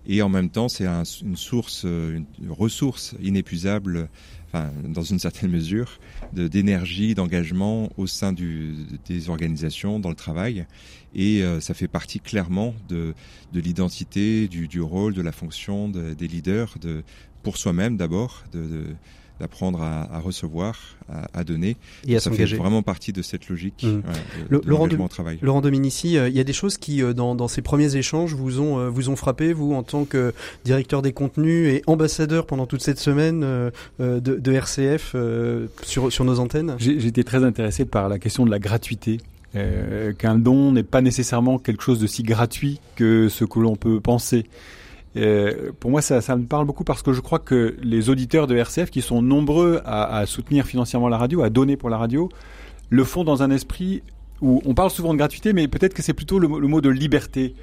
Et 0.07 0.23
en 0.23 0.31
même 0.31 0.49
temps, 0.49 0.71
c'est 0.71 0.87
un, 0.87 1.03
une 1.23 1.37
source, 1.37 1.85
une 1.85 2.25
ressource 2.49 3.15
inépuisable 3.21 4.09
enfin, 4.49 4.71
dans 4.83 5.03
une 5.03 5.19
certaine 5.19 5.51
mesure, 5.51 5.99
d'énergie, 6.33 7.15
d'engagement 7.15 7.91
au 7.97 8.07
sein 8.07 8.33
du, 8.33 8.75
des 9.07 9.29
organisations, 9.31 10.01
dans 10.01 10.09
le 10.09 10.15
travail. 10.15 10.67
Et 11.15 11.43
euh, 11.43 11.61
ça 11.61 11.75
fait 11.75 11.89
partie 11.89 12.21
clairement 12.21 12.75
de, 12.89 13.15
de 13.53 13.61
l'identité, 13.61 14.49
du, 14.49 14.69
du, 14.69 14.81
rôle, 14.81 15.15
de 15.15 15.23
la 15.23 15.33
fonction 15.33 15.89
de, 15.89 16.15
des 16.15 16.29
leaders, 16.29 16.77
de, 16.81 17.03
pour 17.43 17.57
soi-même 17.57 17.97
d'abord, 17.97 18.45
de, 18.53 18.85
d'apprendre 19.41 19.83
à, 19.83 20.15
à, 20.15 20.19
recevoir, 20.19 20.77
à, 21.09 21.27
à 21.39 21.45
donner. 21.45 21.77
Et 22.07 22.17
à 22.17 22.21
ça 22.21 22.31
fait 22.31 22.45
vraiment 22.45 22.83
partie 22.83 23.13
de 23.13 23.23
cette 23.23 23.49
logique 23.49 23.85
mmh. 23.85 24.51
de, 24.51 24.61
Laurent, 24.65 24.89
de, 24.89 24.97
travail. 25.09 25.39
Laurent 25.43 25.61
Dominici, 25.61 26.17
euh, 26.17 26.29
il 26.29 26.37
y 26.37 26.41
a 26.41 26.45
des 26.45 26.53
choses 26.53 26.77
qui, 26.77 27.03
euh, 27.03 27.13
dans, 27.13 27.35
dans, 27.35 27.49
ces 27.49 27.63
premiers 27.63 27.97
échanges, 27.97 28.35
vous 28.35 28.61
ont, 28.61 28.79
euh, 28.79 28.89
vous 28.89 29.09
ont 29.11 29.17
frappé, 29.17 29.53
vous, 29.53 29.75
en 29.75 29.83
tant 29.83 30.05
que 30.05 30.33
directeur 30.65 31.03
des 31.03 31.13
contenus 31.13 31.73
et 31.73 31.83
ambassadeur 31.87 32.47
pendant 32.47 32.67
toute 32.67 32.83
cette 32.83 32.99
semaine 32.99 33.41
de, 33.41 34.19
de, 34.19 34.53
RCF 34.53 35.15
sur, 35.83 36.13
sur 36.13 36.25
nos 36.25 36.41
antennes? 36.41 36.77
Été 36.81 37.25
très 37.25 37.45
intéressé 37.45 37.85
par 37.85 38.09
la 38.09 38.19
question 38.19 38.45
de 38.45 38.51
la 38.51 38.59
gratuité. 38.59 39.19
qu'un 40.19 40.37
don 40.37 40.73
n'est 40.73 40.83
pas 40.83 41.01
nécessairement 41.01 41.59
quelque 41.59 41.83
chose 41.83 42.01
de 42.01 42.07
si 42.07 42.23
gratuit 42.23 42.81
que 42.97 43.29
ce 43.29 43.45
que 43.45 43.59
l'on 43.59 43.77
peut 43.77 44.01
penser. 44.01 44.47
Euh, 45.19 45.73
pour 45.79 45.91
moi, 45.91 46.01
ça, 46.01 46.37
me 46.37 46.45
parle 46.45 46.67
beaucoup 46.67 46.85
parce 46.85 47.03
que 47.03 47.13
je 47.13 47.21
crois 47.21 47.39
que 47.39 47.77
les 47.83 48.09
auditeurs 48.09 48.47
de 48.47 48.57
RCF, 48.57 48.91
qui 48.91 49.03
sont 49.03 49.23
nombreux 49.23 49.81
à, 49.85 50.25
soutenir 50.27 50.67
financièrement 50.67 51.09
la 51.09 51.19
radio, 51.19 51.43
à 51.43 51.51
donner 51.51 51.77
pour 51.77 51.91
la 51.91 51.99
radio, 51.99 52.29
le 52.91 53.05
font 53.05 53.25
dans 53.25 53.43
un 53.43 53.51
esprit 53.51 54.03
où 54.41 54.63
on 54.65 54.75
parle 54.75 54.91
souvent 54.91 55.13
de 55.13 55.19
gratuité, 55.19 55.53
mais 55.53 55.67
peut-être 55.67 55.95
que 55.95 56.03
c'est 56.03 56.15
plutôt 56.15 56.39
le, 56.39 56.49
mot 56.49 56.81
de 56.81 56.89
liberté. 56.89 57.55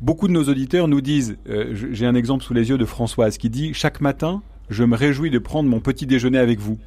Beaucoup 0.00 0.28
de 0.28 0.32
nos 0.32 0.44
auditeurs 0.44 0.88
nous 0.88 1.00
disent, 1.00 1.38
euh, 1.48 1.74
j'ai 1.92 2.06
un 2.06 2.14
exemple 2.14 2.44
sous 2.44 2.54
les 2.54 2.68
yeux 2.68 2.78
de 2.78 2.84
Françoise 2.84 3.38
qui 3.38 3.50
dit, 3.50 3.72
chaque 3.74 4.00
matin, 4.00 4.42
je 4.68 4.84
me 4.84 4.96
réjouis 4.96 5.30
de 5.30 5.38
prendre 5.38 5.68
mon 5.68 5.80
petit 5.80 6.06
déjeuner 6.06 6.38
avec 6.38 6.58
vous. 6.58 6.78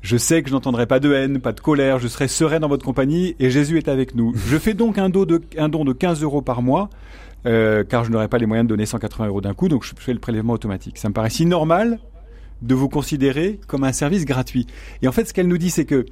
Je 0.00 0.18
sais 0.18 0.42
que 0.42 0.50
je 0.50 0.54
n'entendrai 0.54 0.86
pas 0.86 1.00
de 1.00 1.12
haine, 1.12 1.40
pas 1.40 1.52
de 1.52 1.60
colère, 1.60 1.98
je 1.98 2.08
serai 2.08 2.28
serein 2.28 2.60
dans 2.60 2.68
votre 2.68 2.84
compagnie 2.84 3.36
et 3.38 3.50
Jésus 3.50 3.78
est 3.78 3.88
avec 3.88 4.14
nous. 4.14 4.34
Je 4.34 4.58
fais 4.58 4.74
donc 4.74 4.98
un 4.98 5.08
don 5.08 5.24
de 5.24 5.92
15 5.92 6.22
euros 6.22 6.42
par 6.42 6.60
mois 6.60 6.90
euh, 7.46 7.84
car 7.84 8.04
je 8.04 8.10
n'aurais 8.10 8.28
pas 8.28 8.38
les 8.38 8.46
moyens 8.46 8.66
de 8.66 8.68
donner 8.68 8.86
180 8.86 9.28
euros 9.28 9.40
d'un 9.40 9.54
coup, 9.54 9.68
donc 9.68 9.84
je 9.84 9.92
fais 9.96 10.12
le 10.12 10.18
prélèvement 10.18 10.54
automatique. 10.54 10.98
Ça 10.98 11.08
me 11.08 11.14
paraît 11.14 11.30
si 11.30 11.46
normal 11.46 11.98
de 12.62 12.74
vous 12.74 12.88
considérer 12.88 13.60
comme 13.66 13.84
un 13.84 13.92
service 13.92 14.24
gratuit. 14.24 14.66
Et 15.02 15.08
en 15.08 15.12
fait, 15.12 15.26
ce 15.26 15.34
qu'elle 15.34 15.48
nous 15.48 15.58
dit, 15.58 15.70
c'est 15.70 15.84
que 15.84 16.06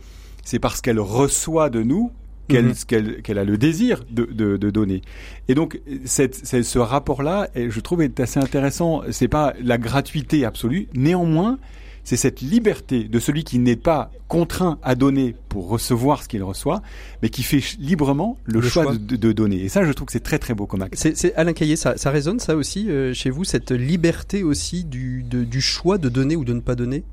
c'est 0.45 0.59
parce 0.59 0.81
qu'elle 0.81 1.01
reçoit 1.01 1.71
de 1.71 1.83
nous 1.83 2.11
qu'elle 2.49 2.67
mhm. 2.67 3.39
a 3.39 3.45
le 3.45 3.57
désir 3.57 4.05
de, 4.11 4.25
de, 4.25 4.57
de 4.57 4.71
donner. 4.71 5.01
Et 5.49 5.55
donc, 5.55 5.81
cette, 6.05 6.35
ce 6.35 6.79
rapport-là, 6.79 7.49
je 7.55 7.81
trouve, 7.81 8.03
est 8.03 8.21
assez 8.21 8.41
intéressant. 8.41 9.03
C'est 9.11 9.29
pas 9.29 9.55
la 9.63 9.79
gratuité 9.79 10.45
absolue. 10.45 10.89
Néanmoins, 10.95 11.59
c'est 12.05 12.17
cette 12.17 12.41
liberté 12.41 13.05
de 13.05 13.19
celui 13.19 13.45
qui 13.45 13.59
n'est 13.59 13.77
pas 13.77 14.11
contraint 14.29 14.79
à 14.83 14.95
donner 14.95 15.35
pour 15.49 15.69
recevoir 15.69 16.23
ce 16.23 16.29
qu'il 16.29 16.43
reçoit, 16.43 16.83
mais 17.23 17.29
qui 17.29 17.43
fait 17.43 17.77
librement 17.79 18.39
le, 18.45 18.61
choix, 18.61 18.95
De, 18.97 19.33
donner. 19.33 19.63
Et 19.63 19.69
ça, 19.69 19.85
je 19.85 19.93
trouve 19.93 20.07
que 20.07 20.13
c'est 20.13 20.21
très 20.21 20.39
très 20.39 20.55
beau 20.55 20.67
comme 20.67 20.83
acte. 20.83 20.95
C'est 20.97 21.35
Alain 21.35 21.53
Caillé, 21.53 21.77
ça, 21.77 21.97
ça 21.97 22.11
résonne 22.11 22.41
ça 22.41 22.57
aussi 22.57 22.91
euh, 22.91 23.15
chez 23.15 23.31
vous, 23.31 23.45
cette 23.45 23.71
liberté 23.71 24.43
aussi 24.43 24.85
du, 24.85 25.23
du 25.23 25.61
choix 25.61 25.99
de 25.99 26.09
donner 26.09 26.37
ou 26.37 26.45
de 26.45 26.53
ne 26.53 26.61
pas 26.61 26.75
donner? 26.75 27.05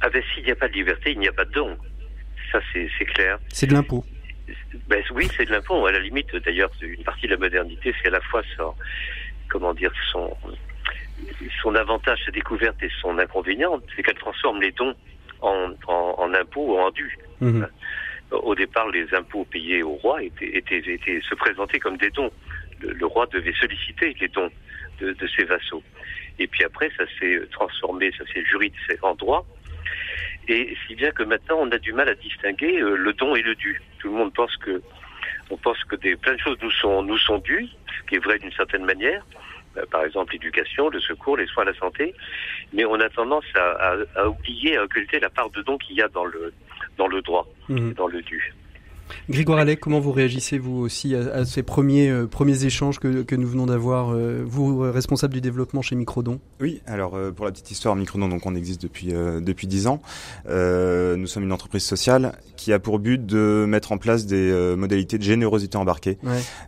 Ah 0.00 0.10
ben 0.10 0.22
s'il 0.34 0.44
n'y 0.44 0.50
a 0.50 0.56
pas 0.56 0.68
de 0.68 0.74
liberté, 0.74 1.12
il 1.12 1.18
n'y 1.18 1.28
a 1.28 1.32
pas 1.32 1.44
de 1.44 1.52
don. 1.52 1.76
Ça 2.52 2.60
c'est 2.72 3.04
clair. 3.06 3.38
C'est 3.48 3.66
de 3.66 3.72
l'impôt. 3.72 4.04
Ben, 4.88 5.02
oui, 5.14 5.28
c'est 5.36 5.46
de 5.46 5.50
l'impôt. 5.50 5.86
À 5.86 5.92
la 5.92 6.00
limite, 6.00 6.34
d'ailleurs, 6.36 6.70
une 6.82 7.02
partie 7.04 7.26
de 7.26 7.32
la 7.32 7.38
modernité, 7.38 7.94
c'est 8.00 8.08
à 8.08 8.12
la 8.12 8.20
fois 8.20 8.42
son, 8.56 8.74
comment 9.48 9.72
dire, 9.72 9.92
son, 10.12 10.36
son 11.62 11.74
avantage, 11.74 12.20
sa 12.24 12.30
découverte 12.30 12.82
et 12.82 12.90
son 13.00 13.18
inconvénient, 13.18 13.80
c'est 13.94 14.02
qu'elle 14.02 14.18
transforme 14.18 14.60
les 14.60 14.72
dons 14.72 14.94
en, 15.40 15.70
en, 15.86 16.14
en 16.18 16.34
impôts 16.34 16.74
ou 16.74 16.78
en 16.78 16.90
dû. 16.90 17.18
Mhm. 17.40 17.66
Au 18.30 18.54
départ, 18.54 18.88
les 18.88 19.12
impôts 19.14 19.44
payés 19.44 19.82
au 19.82 19.94
roi 19.94 20.22
étaient, 20.22 20.56
étaient, 20.56 20.78
étaient 20.78 21.20
se 21.20 21.34
présentaient 21.34 21.78
comme 21.78 21.96
des 21.96 22.10
dons. 22.10 22.30
Le, 22.80 23.06
roi 23.06 23.26
devait 23.26 23.54
solliciter 23.54 24.14
les 24.20 24.28
dons 24.28 24.50
de, 25.00 25.12
de, 25.12 25.26
ses 25.28 25.44
vassaux. 25.44 25.82
Et 26.38 26.46
puis 26.46 26.64
après, 26.64 26.90
ça 26.96 27.04
s'est 27.18 27.40
transformé, 27.52 28.12
ça 28.18 28.24
s'est 28.32 28.44
juridisé 28.44 28.98
en 29.02 29.14
droit. 29.14 29.46
Et 30.48 30.76
si 30.86 30.94
bien 30.94 31.10
que 31.10 31.22
maintenant, 31.22 31.58
on 31.60 31.70
a 31.70 31.78
du 31.78 31.92
mal 31.92 32.08
à 32.08 32.14
distinguer 32.14 32.80
euh, 32.80 32.96
le 32.96 33.12
don 33.12 33.34
et 33.34 33.42
le 33.42 33.54
dû. 33.54 33.80
Tout 33.98 34.08
le 34.08 34.14
monde 34.14 34.34
pense 34.34 34.54
que, 34.56 34.82
on 35.50 35.56
pense 35.56 35.82
que 35.84 35.96
des, 35.96 36.16
plein 36.16 36.34
de 36.34 36.40
choses 36.40 36.58
nous 36.60 36.70
sont, 36.70 37.02
nous 37.02 37.18
sont 37.18 37.38
dues, 37.38 37.68
ce 37.98 38.06
qui 38.08 38.16
est 38.16 38.24
vrai 38.24 38.38
d'une 38.38 38.52
certaine 38.52 38.84
manière. 38.84 39.24
Euh, 39.76 39.84
par 39.90 40.04
exemple 40.04 40.32
l'éducation, 40.32 40.88
le 40.88 41.00
secours, 41.00 41.36
les 41.36 41.46
soins, 41.46 41.64
la 41.64 41.74
santé, 41.74 42.14
mais 42.72 42.84
on 42.84 42.94
a 42.94 43.08
tendance 43.08 43.44
à, 43.54 43.96
à, 44.16 44.28
oublier, 44.28 44.76
à 44.76 44.84
occulter 44.84 45.20
la 45.20 45.30
part 45.30 45.50
de 45.50 45.62
don 45.62 45.78
qu'il 45.78 45.96
y 45.96 46.02
a 46.02 46.08
dans 46.08 46.24
le 46.24 46.52
dans 46.96 47.08
le 47.08 47.22
droit, 47.22 47.46
mmh. 47.68 47.92
dans 47.92 48.06
le 48.06 48.22
dû. 48.22 48.54
Grégoire 49.28 49.58
Allais, 49.58 49.76
comment 49.76 50.00
vous 50.00 50.12
réagissez 50.12 50.58
vous 50.58 50.78
aussi 50.78 51.14
à, 51.14 51.44
ces 51.44 51.62
premiers, 51.62 52.10
euh, 52.10 52.26
premiers 52.26 52.64
échanges 52.64 52.98
que, 52.98 53.22
que 53.22 53.34
nous 53.34 53.48
venons 53.48 53.66
d'avoir, 53.66 54.10
euh, 54.12 54.42
vous 54.44 54.78
responsable 54.80 55.34
du 55.34 55.40
développement 55.40 55.82
chez 55.82 55.96
Microdon? 55.96 56.40
Oui, 56.60 56.82
alors 56.86 57.14
euh, 57.14 57.30
pour 57.30 57.44
la 57.44 57.52
petite 57.52 57.70
histoire, 57.70 57.96
Microdon, 57.96 58.28
donc 58.28 58.44
on 58.46 58.54
existe 58.54 58.82
depuis 58.82 59.12
depuis 59.14 59.66
dix 59.66 59.86
ans. 59.86 60.00
nous 60.46 61.26
sommes 61.26 61.44
une 61.44 61.52
entreprise 61.52 61.84
sociale 61.84 62.32
qui 62.64 62.72
a 62.72 62.78
pour 62.78 62.98
but 62.98 63.24
de 63.24 63.64
mettre 63.68 63.92
en 63.92 63.98
place 63.98 64.26
des 64.26 64.74
modalités 64.76 65.18
de 65.18 65.22
générosité 65.22 65.76
embarquée. 65.76 66.18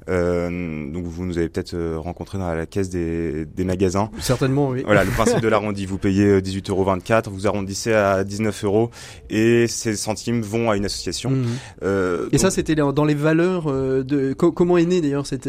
donc 0.07 1.05
vous 1.05 1.27
nous 1.27 1.39
avez 1.39 1.49
peut-être 1.49 1.77
rencontré 1.97 2.39
dans 2.39 2.55
la 2.55 2.67
caisse 2.67 2.89
des, 2.91 3.45
des 3.45 3.65
magasins. 3.65 4.11
Certainement, 4.21 4.69
oui. 4.69 4.83
Voilà, 4.85 5.05
le 5.05 5.11
principe 5.17 5.41
de 5.41 5.49
l'arrondi, 5.49 5.87
vous 5.87 5.99
payez 5.99 6.41
18,24 6.41 6.71
euros, 6.71 7.31
vous 7.33 7.47
arrondissez 7.47 7.93
à 7.93 8.25
19 8.25 8.65
euros 8.65 8.91
et 9.31 9.67
ces 9.69 9.97
centimes 9.97 10.43
vont 10.43 10.71
à 10.71 10.77
une 10.77 10.85
association. 10.85 11.31
Mmh. 11.31 11.87
Et 12.33 12.39
ça, 12.39 12.51
c'était 12.51 12.75
dans 12.75 13.05
les 13.05 13.15
valeurs 13.15 13.65
euh, 13.69 14.03
de. 14.03 14.33
comment 14.33 14.79
est 14.79 14.85
née 14.85 15.01
d'ailleurs 15.01 15.27
cette, 15.27 15.49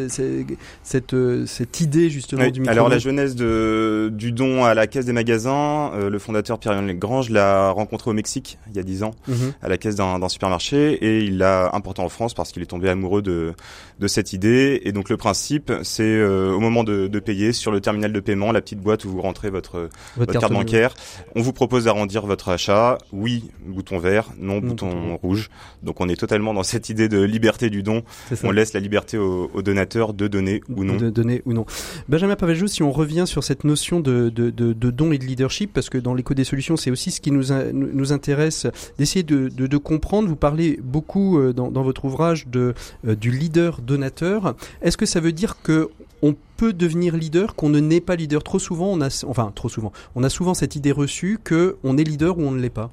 cette, 0.84 1.14
euh, 1.14 1.46
cette, 1.46 1.82
idée 1.82 2.10
justement 2.10 2.48
du 2.50 2.60
micro 2.62 2.72
Alors 2.72 2.90
la 2.90 3.00
jeunesse 3.00 3.36
de, 3.36 4.10
du 4.14 4.32
don 4.32 4.64
à 4.64 4.74
la 4.74 4.88
caisse 4.88 5.06
des 5.06 5.14
magasins, 5.14 5.92
euh, 5.94 6.10
le 6.10 6.20
fondateur 6.20 6.60
Pierre-Yann 6.60 6.88
Legrange 6.88 7.30
l'a 7.30 7.72
rencontré 7.72 8.10
au 8.10 8.14
Mexique 8.14 8.58
il 8.70 8.76
y 8.76 8.80
a 8.80 8.84
dix 8.84 9.04
ans 9.04 9.12
mhm. 9.28 9.54
à 9.62 9.70
la 9.70 9.78
caisse 9.78 9.96
d'un 9.96 10.22
supermarché 10.38 10.94
et 10.94 11.24
il 11.24 11.40
l'a 11.40 11.72
importé 11.74 12.02
en 12.02 12.10
France 12.10 12.36
parce 12.36 12.52
qu'il 12.52 12.62
est 12.62 12.68
tombé 12.68 12.90
amoureux 12.90 13.24
de, 13.24 13.56
de 14.00 14.08
cette 14.08 14.34
idée. 14.34 14.82
Et 14.84 14.92
donc 14.92 15.10
le 15.10 15.18
principe, 15.18 15.72
c'est 15.84 16.24
au 16.24 16.60
moment 16.60 16.84
de, 16.84 17.08
de, 17.08 17.20
payer 17.20 17.52
sur 17.52 17.72
le 17.72 17.82
terminal 17.82 18.14
de 18.14 18.20
paiement, 18.20 18.52
la 18.52 18.62
petite 18.62 18.80
boîte 18.80 19.06
où 19.06 19.10
vous 19.10 19.22
rentrez 19.22 19.50
votre, 19.50 19.90
votre, 20.16 20.34
carte, 20.34 20.52
bancaire, 20.52 20.94
on 21.36 21.42
vous 21.42 21.54
propose 21.54 21.86
d'arrondir 21.86 22.26
votre 22.26 22.50
achat. 22.50 22.98
Oui, 23.12 23.46
bouton 23.66 23.98
vert, 23.98 24.30
non, 24.40 24.60
bouton 24.60 25.18
rouge. 25.18 25.50
Donc 25.84 26.02
on 26.02 26.10
est 26.10 26.16
totalement 26.16 26.54
dans 26.54 26.64
cette 26.64 26.90
idée 26.90 27.10
de 27.10 27.22
liberté 27.22 27.70
du 27.70 27.84
don. 27.84 28.04
On 28.44 28.52
laisse 28.52 28.74
la 28.74 28.80
liberté 28.80 29.18
aux, 29.18 29.62
donateurs 29.62 30.14
de 30.14 30.28
donner 30.28 30.62
ou 30.70 30.84
non. 30.84 30.96
De 30.96 31.10
donner 31.10 31.42
ou 31.46 31.54
non. 31.54 31.66
Benjamin 32.08 32.36
Pavajou, 32.36 32.68
si 32.68 32.84
on 32.84 32.92
revient 32.92 33.26
sur 33.26 33.44
cette 33.44 33.64
notion 33.64 34.00
de, 34.00 34.30
de, 34.30 34.50
de, 34.50 34.74
de 34.74 34.92
don 34.92 35.12
et 35.12 35.18
de 35.18 35.26
leadership, 35.26 35.72
parce 35.74 35.90
que 35.90 35.98
dans 35.98 36.14
l'écho 36.14 36.34
des 36.34 36.44
solutions, 36.44 36.78
c'est 36.78 36.92
aussi 36.92 37.12
ce 37.12 37.22
qui 37.22 37.32
nous, 37.32 37.46
nous 37.74 38.14
intéresse 38.14 38.68
d'essayer 38.98 39.24
de, 39.24 39.50
de, 39.50 39.78
comprendre. 39.78 40.28
Vous 40.28 40.36
parlez 40.36 40.80
beaucoup 40.82 41.40
euh, 41.40 41.54
dans, 41.54 41.72
dans 41.72 41.84
votre 41.84 42.06
ouvrage 42.06 42.48
de, 42.48 42.74
euh, 43.06 43.16
du 43.16 43.32
leader 43.32 43.82
donateur. 43.88 44.56
Est-ce 44.84 44.98
que 44.98 45.08
ça 45.08 45.20
veut 45.20 45.32
dire 45.32 45.58
que 45.64 45.90
on 46.22 46.36
peut 46.58 46.74
devenir 46.74 47.16
leader, 47.16 47.56
qu'on 47.56 47.70
ne 47.70 47.80
n'est 47.80 48.02
pas 48.02 48.16
leader? 48.16 48.44
Trop 48.44 48.60
souvent, 48.60 48.92
on 48.92 49.02
a, 49.02 49.26
enfin 49.28 49.52
trop 49.56 49.70
souvent, 49.70 49.92
on 50.16 50.24
a 50.24 50.30
souvent 50.30 50.54
cette 50.54 50.76
idée 50.76 50.92
reçue 50.92 51.40
que 51.44 51.78
on 51.84 51.98
est 51.98 52.04
leader 52.04 52.38
ou 52.38 52.44
on 52.44 52.52
ne 52.52 52.62
l'est 52.62 52.70
pas. 52.70 52.92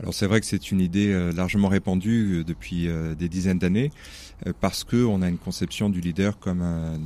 Alors 0.00 0.14
c'est 0.14 0.26
vrai 0.26 0.40
que 0.40 0.46
c'est 0.46 0.70
une 0.72 0.80
idée 0.80 1.12
euh, 1.12 1.32
largement 1.32 1.68
répandue 1.68 2.40
euh, 2.40 2.44
depuis 2.44 2.88
euh, 2.88 3.14
des 3.14 3.28
dizaines 3.28 3.58
d'années 3.58 3.92
parce 4.60 4.84
que 4.84 5.04
on 5.04 5.22
a 5.22 5.28
une 5.28 5.38
conception 5.38 5.88
du 5.88 6.00
leader 6.00 6.38
comme 6.38 6.62
un, 6.62 6.98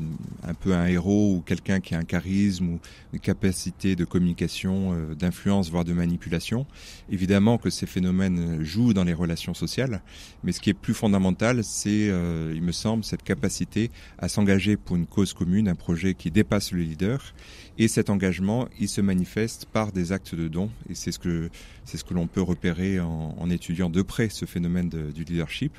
un 0.42 0.54
peu 0.54 0.74
un 0.74 0.86
héros 0.86 1.36
ou 1.36 1.40
quelqu'un 1.40 1.80
qui 1.80 1.94
a 1.94 1.98
un 1.98 2.04
charisme 2.04 2.68
ou 2.68 2.80
une 3.12 3.20
capacité 3.20 3.96
de 3.96 4.04
communication, 4.04 4.96
d'influence, 5.14 5.70
voire 5.70 5.84
de 5.84 5.92
manipulation. 5.92 6.66
Évidemment 7.10 7.58
que 7.58 7.70
ces 7.70 7.86
phénomènes 7.86 8.62
jouent 8.62 8.94
dans 8.94 9.04
les 9.04 9.14
relations 9.14 9.54
sociales, 9.54 10.02
mais 10.44 10.52
ce 10.52 10.60
qui 10.60 10.70
est 10.70 10.74
plus 10.74 10.94
fondamental, 10.94 11.62
c'est, 11.64 12.06
il 12.54 12.62
me 12.62 12.72
semble, 12.72 13.04
cette 13.04 13.22
capacité 13.22 13.90
à 14.18 14.28
s'engager 14.28 14.76
pour 14.76 14.96
une 14.96 15.06
cause 15.06 15.32
commune, 15.32 15.68
un 15.68 15.74
projet 15.74 16.14
qui 16.14 16.30
dépasse 16.30 16.72
le 16.72 16.80
leader 16.80 17.34
et 17.78 17.88
cet 17.88 18.08
engagement, 18.08 18.68
il 18.80 18.88
se 18.88 19.00
manifeste 19.02 19.66
par 19.66 19.92
des 19.92 20.12
actes 20.12 20.34
de 20.34 20.48
don. 20.48 20.70
Et 20.88 20.94
c'est 20.94 21.12
ce 21.12 21.18
que 21.18 21.50
c'est 21.84 21.98
ce 21.98 22.04
que 22.04 22.14
l'on 22.14 22.26
peut 22.26 22.40
repérer 22.40 23.00
en, 23.00 23.36
en, 23.38 23.50
étudiant 23.50 23.90
de 23.90 24.02
près 24.02 24.28
ce 24.28 24.46
phénomène 24.46 24.88
du 24.88 25.24
leadership. 25.24 25.72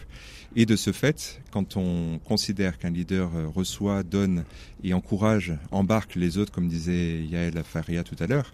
Et 0.55 0.65
de 0.65 0.75
ce 0.75 0.91
fait, 0.91 1.41
quand 1.51 1.77
on 1.77 2.19
considère 2.25 2.77
qu'un 2.77 2.89
leader 2.89 3.29
euh, 3.35 3.47
reçoit, 3.47 4.03
donne 4.03 4.43
et 4.83 4.93
encourage, 4.93 5.53
embarque 5.71 6.15
les 6.15 6.37
autres, 6.37 6.51
comme 6.51 6.67
disait 6.67 7.23
Yael 7.23 7.61
Faria 7.63 8.03
tout 8.03 8.15
à 8.19 8.27
l'heure, 8.27 8.51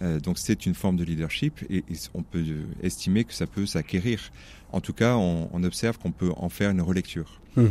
euh, 0.00 0.20
donc 0.20 0.38
c'est 0.38 0.64
une 0.64 0.74
forme 0.74 0.96
de 0.96 1.04
leadership 1.04 1.60
et, 1.68 1.78
et, 1.78 1.96
on 2.14 2.22
peut 2.22 2.44
estimer 2.82 3.24
que 3.24 3.34
ça 3.34 3.46
peut 3.46 3.66
s'acquérir. 3.66 4.30
En 4.72 4.80
tout 4.80 4.94
cas, 4.94 5.16
on, 5.16 5.50
on 5.52 5.64
observe 5.64 5.98
qu'on 5.98 6.12
peut 6.12 6.30
en 6.36 6.48
faire 6.48 6.70
une 6.70 6.80
relecture. 6.80 7.40
Mmh. 7.56 7.66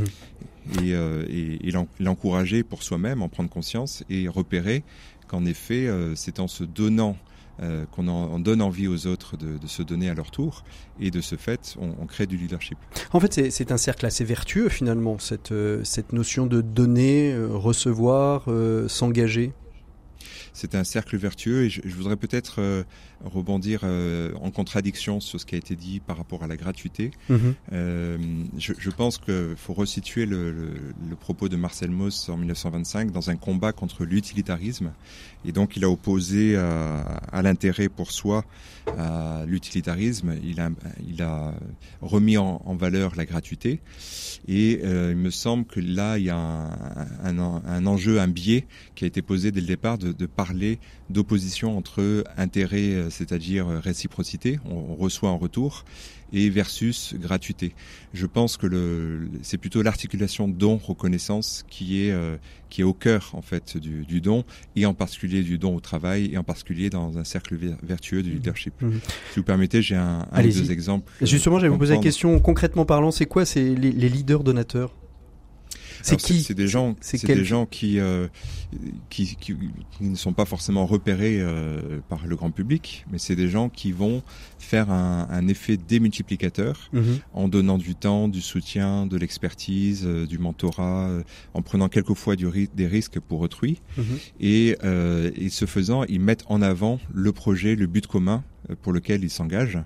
Et, 0.83 0.93
euh, 0.93 1.25
et, 1.27 1.67
et 1.67 1.73
l'encourager 1.99 2.63
pour 2.63 2.83
soi-même, 2.83 3.21
en 3.21 3.29
prendre 3.29 3.49
conscience 3.49 4.03
et 4.09 4.27
repérer 4.27 4.83
qu'en 5.27 5.45
effet, 5.45 5.87
euh, 5.87 6.13
c'est 6.15 6.39
en 6.39 6.47
se 6.47 6.63
donnant 6.63 7.17
euh, 7.61 7.85
qu'on 7.91 8.07
en, 8.07 8.39
donne 8.39 8.61
envie 8.61 8.87
aux 8.87 9.07
autres 9.07 9.37
de, 9.37 9.57
de, 9.57 9.67
se 9.67 9.83
donner 9.83 10.09
à 10.09 10.13
leur 10.13 10.31
tour, 10.31 10.63
et 10.99 11.11
de 11.11 11.21
ce 11.21 11.35
fait, 11.35 11.75
on, 11.79 11.93
on 12.01 12.05
crée 12.05 12.27
du 12.27 12.37
leadership. 12.37 12.77
En 13.11 13.19
fait, 13.19 13.51
c'est 13.51 13.71
un 13.71 13.77
cercle 13.77 14.05
assez 14.05 14.23
vertueux 14.23 14.69
finalement, 14.69 15.19
cette, 15.19 15.51
euh, 15.51 15.83
cette 15.83 16.13
notion 16.13 16.45
de 16.45 16.61
donner, 16.61 17.33
euh, 17.33 17.47
recevoir, 17.49 18.45
euh, 18.47 18.87
s'engager 18.87 19.53
c'est 20.53 20.75
un 20.75 20.83
cercle 20.83 21.17
vertueux 21.17 21.63
et 21.63 21.69
je, 21.69 21.81
je 21.83 21.95
voudrais 21.95 22.17
peut-être 22.17 22.83
rebondir 23.25 23.81
euh, 23.83 24.31
en 24.41 24.51
contradiction 24.51 25.19
sur 25.19 25.39
ce 25.39 25.45
qui 25.45 25.55
a 25.55 25.57
été 25.57 25.75
dit 25.75 25.99
par 25.99 26.17
rapport 26.17 26.43
à 26.43 26.47
la 26.47 26.57
gratuité. 26.57 27.11
-hmm. 27.29 27.53
euh, 27.73 28.17
je, 28.57 28.73
je, 28.77 28.89
pense 28.89 29.17
qu'il 29.17 29.55
faut 29.57 29.73
resituer 29.73 30.25
le, 30.25 30.51
le, 30.51 30.69
le, 31.09 31.15
propos 31.15 31.49
de 31.49 31.55
Marcel 31.57 31.89
Mauss 31.91 32.29
en 32.29 32.37
1925 32.37 33.11
dans 33.11 33.29
un 33.29 33.35
combat 33.35 33.71
contre 33.73 34.05
l'utilitarisme 34.05 34.91
et 35.45 35.51
donc 35.51 35.75
il 35.77 35.83
a 35.83 35.89
opposé 35.89 36.55
à, 36.55 36.99
à 37.31 37.41
l'intérêt 37.41 37.89
pour 37.89 38.11
soi 38.11 38.45
à 38.97 39.43
l'utilitarisme. 39.47 40.35
Il 40.43 40.59
a, 40.59 40.69
il 41.07 41.21
a 41.21 41.53
remis 42.01 42.37
en, 42.37 42.61
en, 42.65 42.75
valeur 42.75 43.15
la 43.15 43.25
gratuité 43.25 43.79
et 44.47 44.81
euh, 44.83 45.11
il 45.11 45.17
me 45.17 45.29
semble 45.29 45.65
que 45.65 45.79
là 45.79 46.17
il 46.17 46.25
y 46.25 46.29
a 46.29 46.37
un, 46.37 47.37
un, 47.37 47.61
un 47.65 47.85
enjeu, 47.85 48.19
un 48.19 48.27
biais 48.27 48.65
qui 48.95 49.03
a 49.03 49.07
été 49.07 49.21
posé 49.21 49.51
dès 49.51 49.61
le 49.61 49.67
départ 49.67 49.97
de, 49.97 50.11
de 50.11 50.25
parler 50.25 50.79
d'opposition 51.09 51.77
entre 51.77 52.23
intérêt, 52.37 52.93
c'est-à-dire 53.11 53.67
euh, 53.67 53.79
réciprocité, 53.79 54.59
on, 54.69 54.95
reçoit 54.95 55.29
en 55.29 55.37
retour, 55.37 55.85
et 56.33 56.49
versus 56.49 57.13
gratuité. 57.19 57.73
Je 58.13 58.25
pense 58.25 58.57
que 58.57 59.27
c'est 59.41 59.57
plutôt 59.57 59.81
l'articulation 59.81 60.47
don 60.47 60.77
reconnaissance 60.77 61.65
qui 61.69 62.05
est 62.05 62.11
euh, 62.11 62.37
qui 62.69 62.81
est 62.81 62.85
au 62.85 62.93
cœur 62.93 63.31
en 63.33 63.41
fait 63.41 63.77
du, 63.77 64.05
du, 64.05 64.21
don 64.21 64.45
et 64.77 64.85
en 64.85 64.93
particulier 64.93 65.43
du 65.43 65.57
don 65.57 65.75
au 65.75 65.81
travail 65.81 66.29
et 66.31 66.37
en 66.37 66.43
particulier 66.43 66.89
dans 66.89 67.17
un 67.17 67.25
cercle 67.25 67.57
vertueux 67.83 68.23
du 68.23 68.31
mmh. 68.31 68.33
leadership. 68.35 68.73
Mmh. 68.81 68.91
Si 69.33 69.39
vous 69.39 69.43
permettez, 69.43 69.81
j'ai 69.81 69.97
un, 69.97 70.25
un 70.31 70.39
ou 70.39 70.43
deux 70.43 70.71
exemples. 70.71 71.11
Justement, 71.21 71.59
j'allais 71.59 71.69
vous 71.69 71.77
poser 71.77 71.95
la 71.95 72.01
question 72.01 72.39
concrètement 72.39 72.85
parlant, 72.85 73.11
c'est 73.11 73.25
quoi 73.25 73.45
c'est 73.45 73.75
les, 73.75 73.91
les 73.91 74.09
leaders 74.09 74.43
donateurs? 74.43 74.95
C'est 76.03 76.17
qui 76.17 76.41
C'est 76.43 76.53
des 76.53 76.67
gens, 76.67 76.95
c'est 77.01 77.23
des 77.25 77.45
gens 77.45 77.65
qui, 77.65 77.99
euh, 77.99 78.27
qui, 79.09 79.35
qui, 79.35 79.55
qui, 79.91 80.03
ne 80.03 80.15
sont 80.15 80.33
pas 80.33 80.45
forcément 80.45 80.85
repérés 80.85 81.39
euh, 81.39 81.99
par 82.09 82.25
le 82.27 82.35
grand 82.35 82.51
public, 82.51 83.05
mais 83.11 83.17
c'est 83.17 83.35
des 83.35 83.49
gens 83.49 83.69
qui 83.69 83.91
vont 83.91 84.23
faire 84.59 84.91
un, 84.91 85.27
un 85.29 85.47
effet 85.47 85.77
démultiplicateur 85.77 86.89
-hmm. 86.93 87.19
en 87.33 87.47
donnant 87.47 87.77
du 87.77 87.95
temps, 87.95 88.27
du 88.27 88.41
soutien, 88.41 89.05
de 89.05 89.17
l'expertise, 89.17 90.03
euh, 90.05 90.25
du 90.25 90.37
mentorat, 90.37 91.07
euh, 91.09 91.23
en 91.53 91.61
prenant 91.61 91.89
quelquefois 91.89 92.35
du 92.35 92.47
ri 92.47 92.69
des 92.75 92.87
risques 92.87 93.19
pour 93.19 93.39
autrui, 93.41 93.81
-hmm. 93.97 94.03
et, 94.39 94.77
euh, 94.83 95.31
et 95.35 95.49
ce 95.49 95.65
faisant, 95.65 96.03
ils 96.05 96.21
mettent 96.21 96.45
en 96.47 96.61
avant 96.61 96.99
le 97.13 97.31
projet, 97.31 97.75
le 97.75 97.87
but 97.87 98.07
commun 98.07 98.43
pour 98.81 98.93
lequel 98.93 99.23
ils 99.23 99.29
s'engagent 99.29 99.79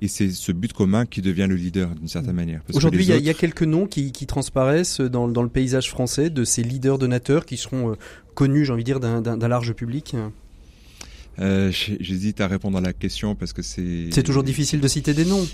et 0.00 0.08
c'est 0.08 0.30
ce 0.30 0.52
but 0.52 0.72
commun 0.72 1.06
qui 1.06 1.22
devient 1.22 1.46
le 1.48 1.56
leader 1.56 1.90
d'une 1.94 2.08
certaine 2.08 2.34
manière. 2.34 2.62
Aujourd'hui, 2.72 3.04
il 3.04 3.12
autres... 3.12 3.22
y, 3.22 3.30
a 3.30 3.34
quelques 3.34 3.62
noms 3.62 3.86
qui, 3.86 4.12
qui 4.12 4.26
transparaissent 4.26 5.00
dans, 5.00 5.28
dans, 5.28 5.42
le 5.42 5.48
paysage 5.48 5.90
français 5.90 6.30
de 6.30 6.44
ces 6.44 6.62
leaders 6.62 6.98
donateurs 6.98 7.46
qui 7.46 7.56
seront 7.56 7.90
euh, 7.90 7.94
connus, 8.34 8.64
j'ai 8.64 8.72
envie 8.72 8.84
de 8.84 8.98
dire, 8.98 9.00
d'un 9.00 9.48
large 9.48 9.72
public. 9.72 10.14
Euh, 11.40 11.70
J'hésite 11.70 12.40
à 12.40 12.48
répondre 12.48 12.78
à 12.78 12.80
la 12.80 12.92
question 12.92 13.34
parce 13.34 13.52
que 13.52 13.62
c'est. 13.62 14.08
C'est 14.10 14.22
toujours 14.22 14.44
difficile 14.44 14.80
de 14.80 14.88
citer 14.88 15.14
des 15.14 15.24
noms. 15.24 15.46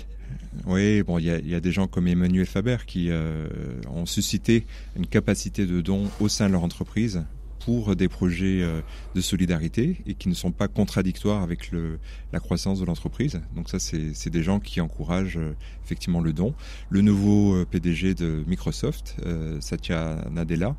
Oui, 0.65 1.03
bon, 1.03 1.19
il 1.19 1.25
y 1.25 1.31
a, 1.31 1.39
y 1.39 1.53
a, 1.53 1.59
des 1.59 1.71
gens 1.71 1.87
comme 1.87 2.07
Emmanuel 2.07 2.45
Faber 2.45 2.77
qui 2.87 3.09
euh, 3.09 3.47
ont 3.93 4.05
suscité 4.05 4.65
une 4.95 5.05
capacité 5.05 5.65
de 5.65 5.81
don 5.81 6.09
au 6.19 6.29
sein 6.29 6.47
de 6.47 6.53
leur 6.53 6.63
entreprise 6.63 7.23
pour 7.65 7.95
des 7.95 8.07
projets 8.07 8.61
euh, 8.61 8.81
de 9.15 9.21
solidarité 9.21 9.97
et 10.05 10.13
qui 10.13 10.29
ne 10.29 10.35
sont 10.35 10.51
pas 10.51 10.67
contradictoires 10.67 11.41
avec 11.41 11.71
le, 11.71 11.97
la 12.31 12.39
croissance 12.39 12.79
de 12.79 12.85
l'entreprise. 12.85 13.41
Donc 13.55 13.69
ça, 13.69 13.79
c'est 13.79 14.29
des 14.29 14.43
gens 14.43 14.59
qui 14.59 14.81
encouragent 14.81 15.37
euh, 15.37 15.55
effectivement 15.83 16.21
le 16.21 16.31
don. 16.31 16.53
Le 16.89 17.01
nouveau 17.01 17.55
euh, 17.55 17.65
PDG 17.65 18.13
de 18.13 18.43
Microsoft, 18.45 19.15
Satya 19.61 20.25
Nadella, 20.29 20.75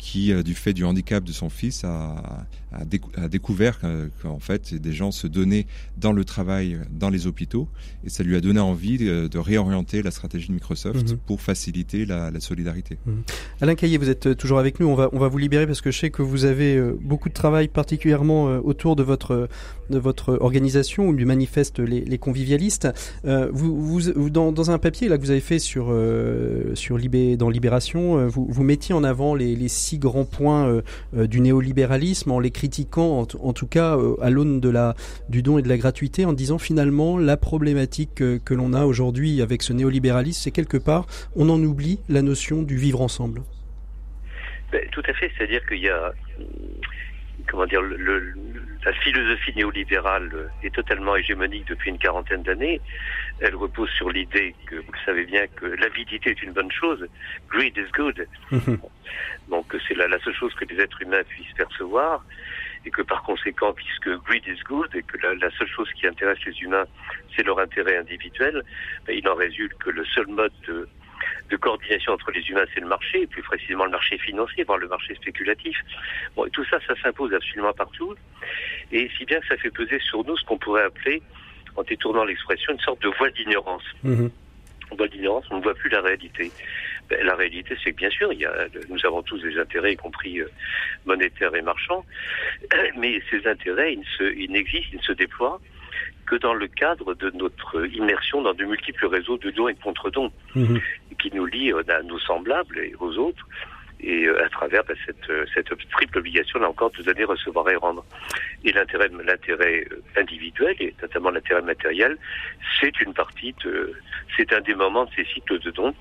qui, 0.00 0.32
du 0.42 0.54
fait 0.54 0.72
du 0.72 0.84
handicap 0.84 1.22
de 1.22 1.32
son 1.32 1.50
fils, 1.50 1.84
a, 1.84 2.46
a, 2.72 2.84
décou 2.84 3.10
a 3.16 3.28
découvert 3.28 3.80
qu'en 4.22 4.38
fait 4.38 4.74
des 4.74 4.92
gens 4.92 5.10
se 5.10 5.26
donnaient 5.26 5.66
dans 5.96 6.12
le 6.12 6.24
travail, 6.24 6.78
dans 6.90 7.10
les 7.10 7.26
hôpitaux, 7.26 7.68
et 8.04 8.08
ça 8.08 8.22
lui 8.22 8.34
a 8.36 8.40
donné 8.40 8.60
envie 8.60 8.98
de, 8.98 9.28
de 9.28 9.38
réorienter 9.38 10.02
la 10.02 10.10
stratégie 10.10 10.48
de 10.48 10.54
Microsoft 10.54 11.12
mmh. 11.12 11.16
pour 11.26 11.40
faciliter 11.40 12.06
la, 12.06 12.30
la 12.30 12.40
solidarité. 12.40 12.98
Mmh. 13.04 13.12
Alain 13.60 13.74
Caillé, 13.74 13.98
vous 13.98 14.08
êtes 14.08 14.36
toujours 14.36 14.58
avec 14.58 14.80
nous. 14.80 14.86
On 14.88 14.94
va, 14.94 15.08
on 15.12 15.18
va 15.18 15.28
vous 15.28 15.38
libérer 15.38 15.66
parce 15.66 15.80
que 15.80 15.90
je 15.90 15.98
sais 15.98 16.10
que 16.10 16.22
vous 16.22 16.44
avez 16.44 16.76
euh, 16.76 16.98
beaucoup 17.00 17.28
de 17.28 17.34
travail, 17.34 17.68
particulièrement 17.68 18.48
euh, 18.48 18.60
autour 18.62 18.96
de 18.96 19.02
votre, 19.02 19.48
de 19.90 19.98
votre 19.98 20.38
organisation 20.40 21.08
ou 21.08 21.14
du 21.14 21.26
manifeste 21.26 21.78
les, 21.78 22.00
les 22.04 22.18
convivialistes. 22.18 22.88
Euh, 23.24 23.50
vous, 23.52 23.80
vous, 23.80 24.30
dans, 24.30 24.52
dans, 24.52 24.70
un 24.70 24.78
papier 24.78 25.08
là 25.08 25.18
que 25.18 25.22
vous 25.22 25.30
avez 25.30 25.40
fait 25.40 25.58
sur, 25.58 25.88
euh, 25.90 26.74
sur 26.74 26.96
Libé, 26.96 27.36
dans 27.36 27.50
Libération, 27.50 28.18
euh, 28.18 28.26
vous, 28.26 28.46
vous 28.48 28.62
mettiez 28.62 28.94
en 28.94 29.04
avant 29.04 29.34
les, 29.34 29.56
les 29.56 29.68
six 29.68 29.89
grands 29.98 30.24
points 30.24 30.82
du 31.12 31.40
néolibéralisme 31.40 32.30
en 32.30 32.40
les 32.40 32.50
critiquant, 32.50 33.20
en, 33.20 33.52
tout 33.52 33.66
cas 33.66 33.96
euh, 33.96 34.16
à 34.20 34.30
l'aune 34.30 34.60
de 34.60 34.68
la 34.68 34.94
du 35.28 35.42
don 35.42 35.58
et 35.58 35.62
de 35.62 35.68
la 35.68 35.76
gratuité, 35.76 36.24
en 36.24 36.32
disant 36.32 36.58
finalement 36.58 37.18
la 37.18 37.36
problématique 37.36 38.10
que, 38.14 38.38
que 38.38 38.54
l'on 38.54 38.72
a 38.72 38.84
aujourd'hui 38.84 39.42
avec 39.42 39.62
ce 39.62 39.72
néolibéralisme, 39.72 40.40
c'est 40.42 40.50
quelque 40.50 40.76
part 40.76 41.06
on 41.36 41.48
en 41.48 41.62
oublie 41.62 42.00
la 42.08 42.22
notion 42.22 42.62
du 42.62 42.76
vivre 42.76 43.00
ensemble. 43.00 43.42
Ben, 44.72 44.82
tout 44.92 45.02
à 45.08 45.12
fait, 45.14 45.30
c'est-à-dire 45.36 45.66
qu'il 45.66 45.80
y 45.80 45.88
a 45.88 46.12
comment 47.48 47.66
dire 47.66 47.82
le, 47.82 47.96
le, 47.96 48.34
la 48.84 48.92
philosophie 48.92 49.52
néolibérale 49.54 50.50
est 50.62 50.74
totalement 50.74 51.16
hégémonique 51.16 51.66
depuis 51.68 51.90
une 51.90 51.98
quarantaine 51.98 52.42
d'années. 52.42 52.80
Elle 53.40 53.54
repose 53.54 53.90
sur 53.90 54.10
l'idée 54.10 54.54
que 54.66 54.76
vous 54.76 54.92
le 54.92 54.98
savez 55.04 55.24
bien 55.24 55.46
que 55.48 55.66
l'avidité 55.66 56.30
est 56.30 56.42
une 56.42 56.52
bonne 56.52 56.72
chose, 56.72 57.06
greed 57.48 57.76
is 57.76 57.90
good. 57.92 58.26
Donc 59.48 59.74
c'est 59.86 59.94
la, 59.94 60.08
la, 60.08 60.18
seule 60.20 60.34
chose 60.34 60.54
que 60.54 60.64
les 60.64 60.80
êtres 60.80 61.02
humains 61.02 61.22
puissent 61.28 61.52
percevoir 61.56 62.24
et 62.86 62.90
que 62.90 63.02
par 63.02 63.22
conséquent, 63.22 63.72
puisque 63.74 64.08
greed 64.24 64.46
is 64.46 64.60
good 64.64 64.88
et 64.94 65.02
que 65.02 65.18
la, 65.18 65.34
la 65.34 65.50
seule 65.50 65.68
chose 65.68 65.90
qui 65.92 66.06
intéresse 66.06 66.42
les 66.46 66.58
humains, 66.60 66.84
c'est 67.36 67.42
leur 67.42 67.58
intérêt 67.58 67.98
individuel, 67.98 68.62
ben, 69.06 69.16
il 69.16 69.28
en 69.28 69.34
résulte 69.34 69.74
que 69.78 69.90
le 69.90 70.04
seul 70.06 70.28
mode 70.28 70.52
de, 70.66 70.88
de 71.50 71.56
coordination 71.56 72.12
entre 72.12 72.30
les 72.30 72.42
humains, 72.48 72.64
c'est 72.72 72.80
le 72.80 72.86
marché, 72.86 73.22
et 73.22 73.26
plus 73.26 73.42
précisément 73.42 73.84
le 73.84 73.90
marché 73.90 74.16
financier, 74.18 74.64
voire 74.64 74.78
le 74.78 74.88
marché 74.88 75.14
spéculatif. 75.14 75.76
Bon, 76.36 76.46
et 76.46 76.50
tout 76.50 76.64
ça, 76.64 76.78
ça 76.86 76.94
s'impose 77.02 77.34
absolument 77.34 77.72
partout, 77.72 78.14
et 78.92 79.10
si 79.16 79.24
bien 79.24 79.40
que 79.40 79.46
ça 79.46 79.56
fait 79.56 79.70
peser 79.70 79.98
sur 80.00 80.24
nous 80.24 80.36
ce 80.36 80.44
qu'on 80.44 80.58
pourrait 80.58 80.84
appeler, 80.84 81.22
en 81.76 81.82
détournant 81.82 82.24
l'expression, 82.24 82.72
une 82.72 82.80
sorte 82.80 83.02
de 83.02 83.08
voie 83.18 83.30
d'ignorance. 83.30 83.84
Mmh. 84.02 84.28
on 84.90 84.96
voit 84.96 85.06
l'ignorance, 85.06 85.44
on 85.50 85.58
ne 85.58 85.62
voit 85.62 85.74
plus 85.74 85.90
la 85.90 86.00
réalité. 86.00 86.50
Ben, 87.08 87.24
la 87.24 87.34
réalité, 87.34 87.76
c'est 87.82 87.92
que 87.92 87.96
bien 87.96 88.10
sûr, 88.10 88.32
il 88.32 88.40
y 88.40 88.44
a, 88.44 88.66
nous 88.88 89.04
avons 89.04 89.22
tous 89.22 89.40
des 89.42 89.58
intérêts, 89.58 89.92
y 89.92 89.96
compris 89.96 90.40
euh, 90.40 90.48
monétaires 91.06 91.54
et 91.54 91.62
marchands, 91.62 92.04
mais 92.96 93.20
ces 93.30 93.46
intérêts, 93.46 93.94
ils 94.20 94.50
n'existent, 94.50 94.88
ils, 94.92 94.98
ne 94.98 95.02
se 95.02 95.12
déploient 95.12 95.60
que 96.30 96.36
dans 96.36 96.54
le 96.54 96.68
cadre 96.68 97.14
de 97.14 97.30
notre 97.34 97.84
immersion 97.92 98.40
dans 98.40 98.54
de 98.54 98.64
multiples 98.64 99.06
réseaux 99.06 99.36
de 99.36 99.50
dons 99.50 99.66
et 99.68 99.74
de 99.74 99.80
contre-dons, 99.80 100.30
mhm. 100.54 100.80
qui 101.18 101.30
nous 101.34 101.44
lient 101.44 101.72
à 101.88 102.02
nos 102.02 102.20
semblables 102.20 102.78
et 102.78 102.94
aux 103.00 103.18
autres 103.18 103.46
et 104.02 104.26
euh, 104.26 104.44
à 104.44 104.48
travers 104.48 104.84
bah, 104.84 104.94
cette, 105.04 105.28
euh, 105.28 105.44
cette 105.52 105.68
triple 105.90 106.18
obligation, 106.18 106.60
là 106.60 106.68
encore, 106.70 106.90
de 106.92 107.02
donner, 107.02 107.24
recevoir 107.24 107.68
et 107.68 107.76
rendre. 107.76 108.04
Et 108.64 108.72
l'intérêt, 108.72 109.10
l'intérêt 109.24 109.84
euh, 109.90 110.02
individuel, 110.16 110.74
et 110.80 110.94
notamment 111.02 111.30
l'intérêt 111.30 111.62
matériel, 111.62 112.16
c'est 112.80 112.98
une 113.00 113.12
partie 113.12 113.54
de, 113.64 113.92
c'est 114.36 114.52
un 114.52 114.60
des 114.60 114.74
moments 114.74 115.04
de 115.04 115.10
ces 115.16 115.24
cycles 115.24 115.58
de 115.58 115.70
dons 115.70 115.94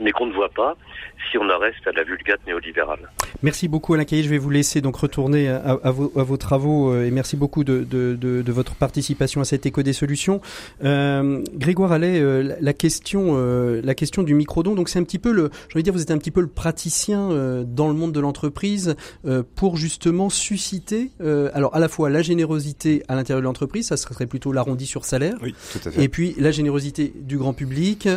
mais 0.00 0.12
qu'on 0.12 0.26
ne 0.26 0.32
voit 0.32 0.50
pas 0.50 0.76
si 1.30 1.38
on 1.38 1.48
en 1.48 1.58
reste 1.58 1.86
à 1.86 1.92
la 1.92 2.04
vulgate 2.04 2.40
néolibérale. 2.46 3.10
Merci 3.42 3.68
beaucoup 3.68 3.94
Alain 3.94 4.04
Caillé, 4.04 4.22
je 4.22 4.28
vais 4.28 4.38
vous 4.38 4.50
laisser 4.50 4.80
donc 4.80 4.96
retourner 4.96 5.48
à, 5.48 5.90
vos, 5.90 6.12
à 6.16 6.22
vos, 6.22 6.36
travaux 6.36 6.92
euh, 6.92 7.06
et 7.06 7.10
merci 7.10 7.36
beaucoup 7.36 7.64
de, 7.64 7.84
de, 7.84 8.14
de, 8.14 8.42
de, 8.42 8.52
votre 8.52 8.74
participation 8.74 9.40
à 9.40 9.44
cet 9.44 9.66
écho 9.66 9.82
des 9.82 9.92
solutions. 9.92 10.40
Euh, 10.84 11.42
Grégoire 11.54 11.92
Allais, 11.92 12.20
euh, 12.20 12.56
la 12.60 12.72
question, 12.72 13.34
euh, 13.36 13.80
la 13.82 13.94
question 13.94 14.22
du 14.22 14.34
microdon, 14.34 14.74
donc 14.74 14.88
c'est 14.88 14.98
un 14.98 15.04
petit 15.04 15.18
peu 15.18 15.32
le, 15.32 15.50
j'ai 15.68 15.76
envie 15.76 15.82
de 15.82 15.84
dire, 15.84 15.92
vous 15.92 16.02
êtes 16.02 16.10
un 16.10 16.18
petit 16.18 16.30
peu 16.30 16.40
le 16.40 16.46
praticien 16.48 17.64
dans 17.66 17.88
le 17.88 17.94
monde 17.94 18.12
de 18.12 18.20
l'entreprise 18.20 18.96
pour 19.54 19.76
justement 19.76 20.28
susciter, 20.30 21.10
alors 21.54 21.74
à 21.74 21.80
la 21.80 21.88
fois 21.88 22.10
la 22.10 22.22
générosité 22.22 23.02
à 23.08 23.14
l'intérieur 23.14 23.40
de 23.40 23.44
l'entreprise, 23.44 23.88
ça 23.88 23.96
serait 23.96 24.26
plutôt 24.26 24.52
l'arrondi 24.52 24.86
sur 24.86 25.04
salaire, 25.04 25.36
oui, 25.42 25.54
tout 25.72 25.88
à 25.88 25.90
fait. 25.90 26.02
et 26.02 26.08
puis 26.08 26.34
la 26.38 26.50
générosité 26.50 27.12
du 27.16 27.38
grand 27.38 27.52
public 27.52 28.08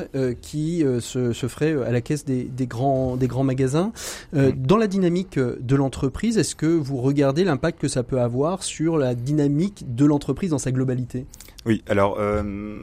qui 0.41 0.83
se, 0.99 1.33
se 1.33 1.47
ferait 1.47 1.66
à 1.75 1.91
la 1.91 2.01
caisse 2.01 2.25
des, 2.25 2.49
grands, 2.67 3.15
des 3.15 3.27
grands 3.27 3.43
magasins. 3.43 3.91
Euh, 4.35 4.51
mm. 4.51 4.55
Dans 4.57 4.77
la 4.77 4.87
dynamique 4.87 5.39
de 5.39 5.75
l'entreprise, 5.75 6.37
est-ce 6.37 6.55
que 6.55 6.65
vous 6.65 6.97
regardez 6.97 7.43
l'impact 7.43 7.79
que 7.79 7.87
ça 7.87 8.03
peut 8.03 8.21
avoir 8.21 8.63
sur 8.63 8.97
la 8.97 9.15
dynamique 9.15 9.95
de 9.95 10.05
l'entreprise 10.05 10.51
dans 10.51 10.57
sa 10.57 10.71
globalité? 10.71 11.25
Oui, 11.65 11.83
alors 11.87 12.17
euh, 12.19 12.79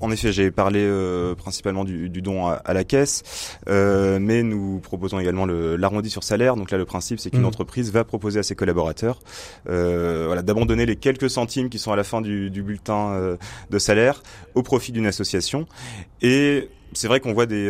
en 0.00 0.10
effet, 0.10 0.32
j'ai 0.32 0.50
parlé 0.50 0.80
euh, 0.82 1.34
principalement 1.34 1.84
du, 1.84 2.10
don 2.20 2.48
à, 2.48 2.74
la 2.74 2.84
caisse, 2.84 3.22
euh, 3.68 4.18
mais 4.20 4.42
nous 4.42 4.80
proposons 4.80 5.18
également 5.18 5.46
l'arrondi 5.46 6.10
sur 6.10 6.22
salaire. 6.22 6.56
Donc 6.56 6.70
là, 6.70 6.78
le 6.78 6.84
principe, 6.84 7.20
c'est 7.20 7.30
qu'une 7.30 7.42
mmh. 7.42 7.46
entreprise 7.46 7.92
va 7.92 8.04
proposer 8.04 8.40
à 8.40 8.42
ses 8.42 8.54
collaborateurs 8.54 9.20
euh, 9.68 10.24
voilà, 10.26 10.42
d'abandonner 10.42 10.84
les 10.84 10.96
quelques 10.96 11.30
centimes 11.30 11.70
qui 11.70 11.78
sont 11.78 11.92
à 11.92 11.96
la 11.96 12.04
fin 12.04 12.20
du, 12.20 12.50
du 12.50 12.62
bulletin 12.62 13.36
de 13.70 13.78
salaire 13.78 14.22
au 14.54 14.62
profit 14.62 14.92
d'une 14.92 15.06
association. 15.06 15.66
Et 16.20 16.68
c'est 16.94 17.08
vrai 17.08 17.20
qu'on 17.20 17.32
voit 17.32 17.46
des, 17.46 17.66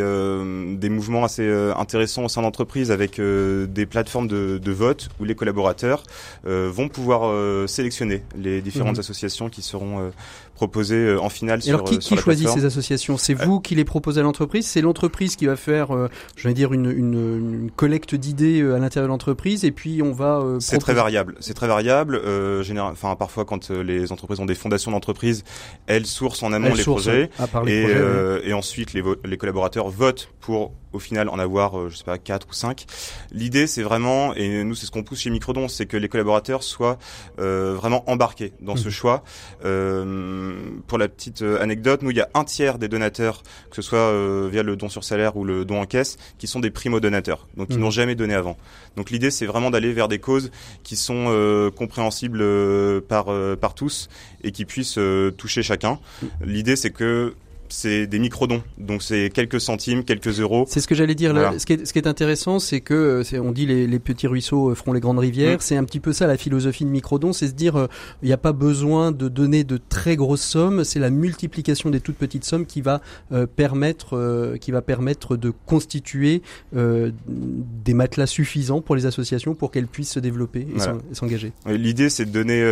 des 0.77 0.89
mouvements 0.89 1.23
assez 1.23 1.49
intéressants 1.75 2.25
au 2.25 2.29
sein 2.29 2.41
d'entreprises 2.41 2.91
avec 2.91 3.19
des 3.19 3.85
plateformes 3.85 4.27
de, 4.27 4.57
de, 4.57 4.71
vote 4.71 5.09
où 5.19 5.25
les 5.25 5.35
collaborateurs 5.35 6.03
vont 6.43 6.87
pouvoir 6.89 7.67
sélectionner 7.67 8.23
les 8.37 8.61
différentes 8.61 8.97
mmh. 8.97 8.99
associations 8.99 9.49
qui 9.49 9.61
seront 9.61 10.11
proposées 10.55 10.95
euh, 10.95 11.21
en 11.21 11.29
finale 11.29 11.59
Et 11.65 11.69
alors 11.69 11.83
qui, 11.83 11.95
euh, 11.95 11.99
qui 11.99 12.17
choisit 12.17 12.49
ces 12.49 12.65
associations? 12.65 13.17
C'est 13.17 13.35
vous 13.35 13.59
qui 13.59 13.75
les 13.75 13.85
proposez 13.85 14.21
à 14.21 14.23
l'entreprise? 14.23 14.65
C'est 14.65 14.81
l'entreprise 14.81 15.35
qui 15.35 15.45
va 15.45 15.55
faire, 15.55 15.95
euh, 15.95 16.09
je 16.35 16.47
vais 16.47 16.53
dire, 16.53 16.73
une, 16.73 16.89
une, 16.89 17.61
une 17.63 17.71
collecte 17.71 18.15
d'idées 18.15 18.61
à 18.61 18.79
l'intérieur 18.79 19.07
de 19.07 19.11
l'entreprise 19.11 19.65
et 19.65 19.71
puis 19.71 20.01
on 20.01 20.11
va. 20.11 20.43
c'est 20.59 20.79
très 20.79 20.93
variable. 20.93 21.35
C'est 21.39 21.53
très 21.53 21.67
variable. 21.67 22.21
Général, 22.63 22.93
enfin 22.93 23.15
parfois 23.15 23.45
quand 23.45 23.69
les 23.69 24.11
entreprises 24.11 24.39
ont 24.39 24.45
des 24.45 24.55
fondations 24.55 24.91
d'entreprise, 24.91 25.43
elles 25.87 26.05
sourcent 26.05 26.43
en 26.43 26.53
amont 26.53 26.73
les 26.73 26.83
projets 26.83 27.23
et, 27.23 27.27
projets, 27.27 28.41
et 28.45 28.53
ensuite 28.53 28.93
les, 28.93 29.03
les 29.25 29.37
collaborateurs 29.37 29.89
votent 29.89 30.29
pour 30.39 30.71
au 30.95 30.99
final 30.99 31.29
en 31.29 31.37
avoir, 31.37 31.89
je 31.89 31.95
sais 31.97 32.03
pas, 32.03 32.17
quatre 32.17 32.47
ou 32.49 32.53
cinq. 32.53 32.85
L'idée, 33.31 33.67
c'est 33.67 33.83
vraiment, 33.83 34.33
et 34.35 34.63
nous, 34.63 34.75
c'est 34.75 34.85
ce 34.85 34.91
qu'on 34.91 35.03
pousse 35.03 35.19
chez 35.19 35.29
Microdon, 35.29 35.67
c'est 35.67 35.85
que 35.85 35.97
les 35.97 36.09
collaborateurs 36.09 36.63
soient 36.63 36.97
euh, 37.39 37.73
vraiment 37.75 38.09
embarqués 38.09 38.53
dans 38.61 38.77
ce 38.77 38.87
mmh. 38.87 38.91
choix. 38.91 39.23
Euh, 39.65 40.55
pour 40.87 40.97
la 40.97 41.07
petite 41.07 41.41
euh, 41.41 41.61
anecdote, 41.61 42.01
nous, 42.01 42.11
il 42.11 42.17
y 42.17 42.21
a 42.21 42.29
un 42.33 42.45
tiers 42.45 42.77
des 42.77 42.87
donateurs, 42.87 43.43
que 43.69 43.75
ce 43.75 43.81
soit 43.81 43.99
euh, 43.99 44.49
via 44.51 44.63
le 44.63 44.75
don 44.75 44.89
sur 44.89 45.03
salaire 45.03 45.35
ou 45.35 45.43
le 45.43 45.65
don 45.65 45.81
en 45.81 45.85
caisse, 45.85 46.17
qui 46.37 46.47
sont 46.47 46.61
des 46.61 46.71
primo-donateurs, 46.71 47.47
donc 47.57 47.67
qui 47.67 47.77
mmh. 47.77 47.81
n'ont 47.81 47.91
jamais 47.91 48.15
donné 48.15 48.33
avant. 48.33 48.57
Donc 48.95 49.09
l'idée, 49.11 49.31
c'est 49.31 49.45
vraiment 49.45 49.71
d'aller 49.71 49.91
vers 49.91 50.07
des 50.07 50.19
causes 50.19 50.51
qui 50.83 50.95
sont 50.95 51.25
euh, 51.27 51.69
compréhensibles 51.71 52.43
par, 53.09 53.25
par 53.59 53.73
tous 53.75 54.07
et 54.43 54.51
qui 54.51 54.65
puissent 54.65 54.99
toucher 55.37 55.63
chacun. 55.63 55.99
Mmh. 56.21 56.27
L'idée, 56.45 56.75
c'est 56.75 56.91
que 56.91 57.35
c'est 57.69 58.07
des 58.07 58.19
micro-dons. 58.19 58.63
Donc 58.77 59.01
c'est 59.01 59.29
quelques 59.33 59.59
centimes, 59.59 60.03
quelques 60.03 60.39
euros. 60.39 60.65
C'est 60.67 60.79
ce 60.79 60.87
que 60.87 60.95
j'allais 60.95 61.15
dire. 61.15 61.33
Ce, 61.57 61.65
qui 61.65 61.73
est, 61.73 61.85
ce, 61.85 61.93
qui 61.93 61.99
est, 61.99 62.07
intéressant, 62.07 62.59
c'est 62.59 62.81
que 62.81 63.23
euh, 63.33 63.41
on 63.41 63.51
dit 63.51 63.65
les, 63.65 63.87
les, 63.87 63.99
petits 63.99 64.27
ruisseaux 64.27 64.71
euh, 64.71 64.75
feront 64.75 64.93
les 64.93 64.99
grandes 64.99 65.19
rivières. 65.19 65.57
Mm. 65.57 65.61
C'est 65.61 65.77
un 65.77 65.83
petit 65.83 65.99
peu 65.99 66.13
ça 66.13 66.27
la 66.27 66.37
philosophie 66.37 66.85
de 66.85 66.89
micro-dons, 66.89 67.33
c'est 67.33 67.47
se 67.47 67.53
dire 67.53 67.75
euh, 67.75 67.87
il 68.21 68.27
n'y 68.27 68.33
a 68.33 68.37
pas 68.37 68.53
besoin 68.53 69.11
de 69.11 69.27
donner 69.27 69.63
de 69.63 69.79
très 69.89 70.15
grosses 70.15 70.41
sommes. 70.41 70.83
C'est 70.83 70.99
la 70.99 71.09
multiplication 71.09 71.89
des 71.89 71.99
toutes 71.99 72.17
petites 72.17 72.45
sommes 72.45 72.65
qui 72.65 72.81
va 72.81 73.01
permettre, 73.55 74.57
qui 74.59 74.71
va 74.71 74.81
permettre 74.81 75.37
de 75.37 75.51
constituer 75.65 76.41
des 76.73 77.93
matelas 77.93 78.27
suffisants 78.27 78.81
pour 78.81 78.95
les 78.95 79.05
associations 79.05 79.55
pour 79.55 79.71
qu'elles 79.71 79.87
puissent 79.87 80.11
se 80.11 80.19
développer 80.19 80.67
et 80.75 81.13
s'engager. 81.13 81.53
L'idée, 81.67 82.09
c'est 82.09 82.25
de 82.25 82.31
donner 82.31 82.63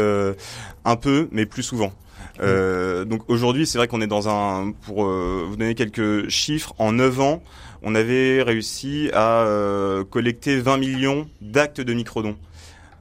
un 0.86 0.96
peu, 0.96 1.28
mais 1.32 1.46
plus 1.46 1.64
souvent. 1.64 1.94
Euh, 2.42 3.06
donc 3.06 3.30
aujourd'hui, 3.30 3.66
c'est 3.66 3.78
vrai 3.78 3.88
qu'on 3.88 4.02
est 4.02 4.08
dans 4.08 4.30
un, 4.30 4.72
pour 4.86 5.06
euh, 5.06 5.46
vous 5.48 5.56
donner 5.56 5.76
quelques 5.76 6.30
chiffres, 6.30 6.74
en 6.80 6.94
9 6.94 7.20
ans, 7.22 7.44
on 7.84 7.96
avait 7.96 8.42
réussi 8.42 9.10
à 9.14 9.42
euh, 9.42 10.04
collecter 10.04 10.58
20 10.58 10.78
millions 10.78 11.28
d'actes 11.42 11.82
de 11.82 11.94
microdons. 11.94 12.38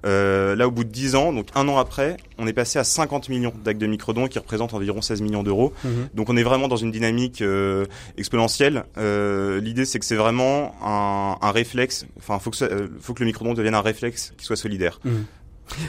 Euh, 0.05 0.57
là, 0.57 0.67
au 0.67 0.71
bout 0.71 0.85
de 0.85 0.91
10 0.91 1.15
ans, 1.15 1.33
donc 1.33 1.49
un 1.55 1.69
an 1.69 1.79
après, 1.79 2.17
on 2.39 2.47
est 2.47 2.53
passé 2.53 2.79
à 2.79 2.85
50 2.85 3.29
millions 3.29 3.53
d'actes 3.65 3.81
de 3.81 3.87
microdons 3.87 4.27
qui 4.27 4.39
représentent 4.39 4.75
environ 4.75 5.01
16 5.01 5.23
millions 5.23 5.43
d'euros. 5.43 5.73
Mhm. 5.85 6.09
Donc 6.15 6.29
on 6.29 6.37
est 6.37 6.43
vraiment 6.43 6.69
dans 6.69 6.77
une 6.77 6.91
dynamique 6.91 7.41
euh, 7.41 7.87
exponentielle. 8.17 8.85
Euh, 8.99 9.61
L'idée, 9.61 9.85
c'est 9.85 9.99
que 10.01 10.05
c'est 10.05 10.17
vraiment 10.17 10.75
un, 10.83 11.37
un, 11.41 11.53
réflexe. 11.53 12.07
Enfin, 12.19 12.39
faut 12.41 12.51
que, 12.51 12.91
faut 13.01 13.15
que 13.15 13.21
le 13.21 13.27
microdon 13.27 13.55
devienne 13.55 13.75
un 13.75 13.81
réflexe 13.81 14.35
qui 14.37 14.45
soit 14.45 14.57
solidaire. 14.57 14.99
Mhm. 15.05 15.25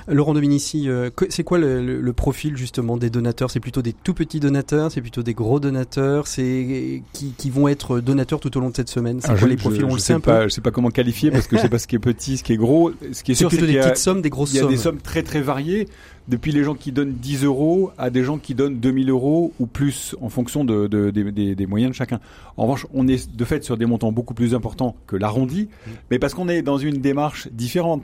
Laurent 0.07 0.33
Dominici, 0.33 0.89
euh, 0.89 1.09
c'est 1.29 1.43
quoi 1.43 1.57
le, 1.57 2.13
profil 2.13 2.55
justement 2.57 2.97
des 2.97 3.09
donateurs? 3.09 3.49
C'est 3.49 3.59
plutôt 3.59 3.81
des 3.81 3.93
tout 3.93 4.13
petits 4.13 4.39
donateurs, 4.39 4.91
c'est 4.91 5.01
plutôt 5.01 5.23
des 5.23 5.33
gros 5.33 5.59
donateurs, 5.59 6.27
c'est 6.27 7.01
qui, 7.13 7.49
vont 7.49 7.67
être 7.67 7.99
donateurs 7.99 8.39
tout 8.39 8.55
au 8.57 8.59
long 8.59 8.69
de 8.69 8.75
cette 8.75 8.89
semaine? 8.89 9.19
C'est 9.21 9.37
quoi 9.37 9.47
les 9.47 9.57
profils? 9.57 9.83
On 9.85 9.93
le 9.93 9.99
sait 9.99 10.19
pas, 10.19 10.43
Je 10.47 10.49
sais 10.49 10.61
pas 10.61 10.71
comment 10.71 10.89
qualifier 10.89 11.31
parce 11.31 11.47
que 11.47 11.57
je 11.57 11.61
sais 11.61 11.69
pas 11.69 11.79
ce 11.79 11.87
qui 11.87 11.95
est 11.95 11.99
petit, 11.99 12.37
ce 12.37 12.43
qui 12.43 12.53
est 12.53 12.57
gros. 12.57 12.91
Ce 13.11 13.23
qui 13.23 13.31
est, 13.31 13.35
sûr, 13.35 13.51
c'est 13.51 13.57
des 13.57 13.79
petites 13.79 13.97
sommes, 13.97 14.21
des 14.21 14.29
grosses 14.29 14.51
sommes. 14.51 14.59
Il 14.59 14.63
y 14.63 14.67
a 14.67 14.69
des 14.69 14.77
sommes 14.77 15.01
très 15.01 15.23
très 15.23 15.41
variées. 15.41 15.87
Depuis 16.29 16.53
les 16.53 16.63
gens 16.63 16.73
qui 16.73 16.93
donnent 16.93 17.15
10 17.15 17.43
euros 17.43 17.91
à 17.97 18.09
des 18.09 18.23
gens 18.23 18.37
qui 18.37 18.55
donnent 18.55 18.79
2000 18.79 19.09
euros 19.09 19.51
ou 19.59 19.65
plus 19.65 20.15
en 20.21 20.29
fonction 20.29 20.63
de, 20.63 20.87
des, 20.87 21.55
des, 21.55 21.65
moyens 21.65 21.91
de 21.91 21.95
chacun. 21.95 22.21
En 22.55 22.63
revanche, 22.63 22.87
on 22.93 23.09
est 23.09 23.35
de 23.35 23.45
fait 23.45 23.61
sur 23.63 23.75
des 23.75 23.85
montants 23.85 24.13
beaucoup 24.13 24.33
plus 24.33 24.55
importants 24.55 24.95
que 25.05 25.17
l'arrondi, 25.17 25.63
mmh. 25.63 25.91
mais 26.11 26.19
parce 26.19 26.33
qu'on 26.33 26.47
est 26.47 26.61
dans 26.61 26.77
une 26.77 27.01
démarche 27.01 27.49
différente 27.51 28.03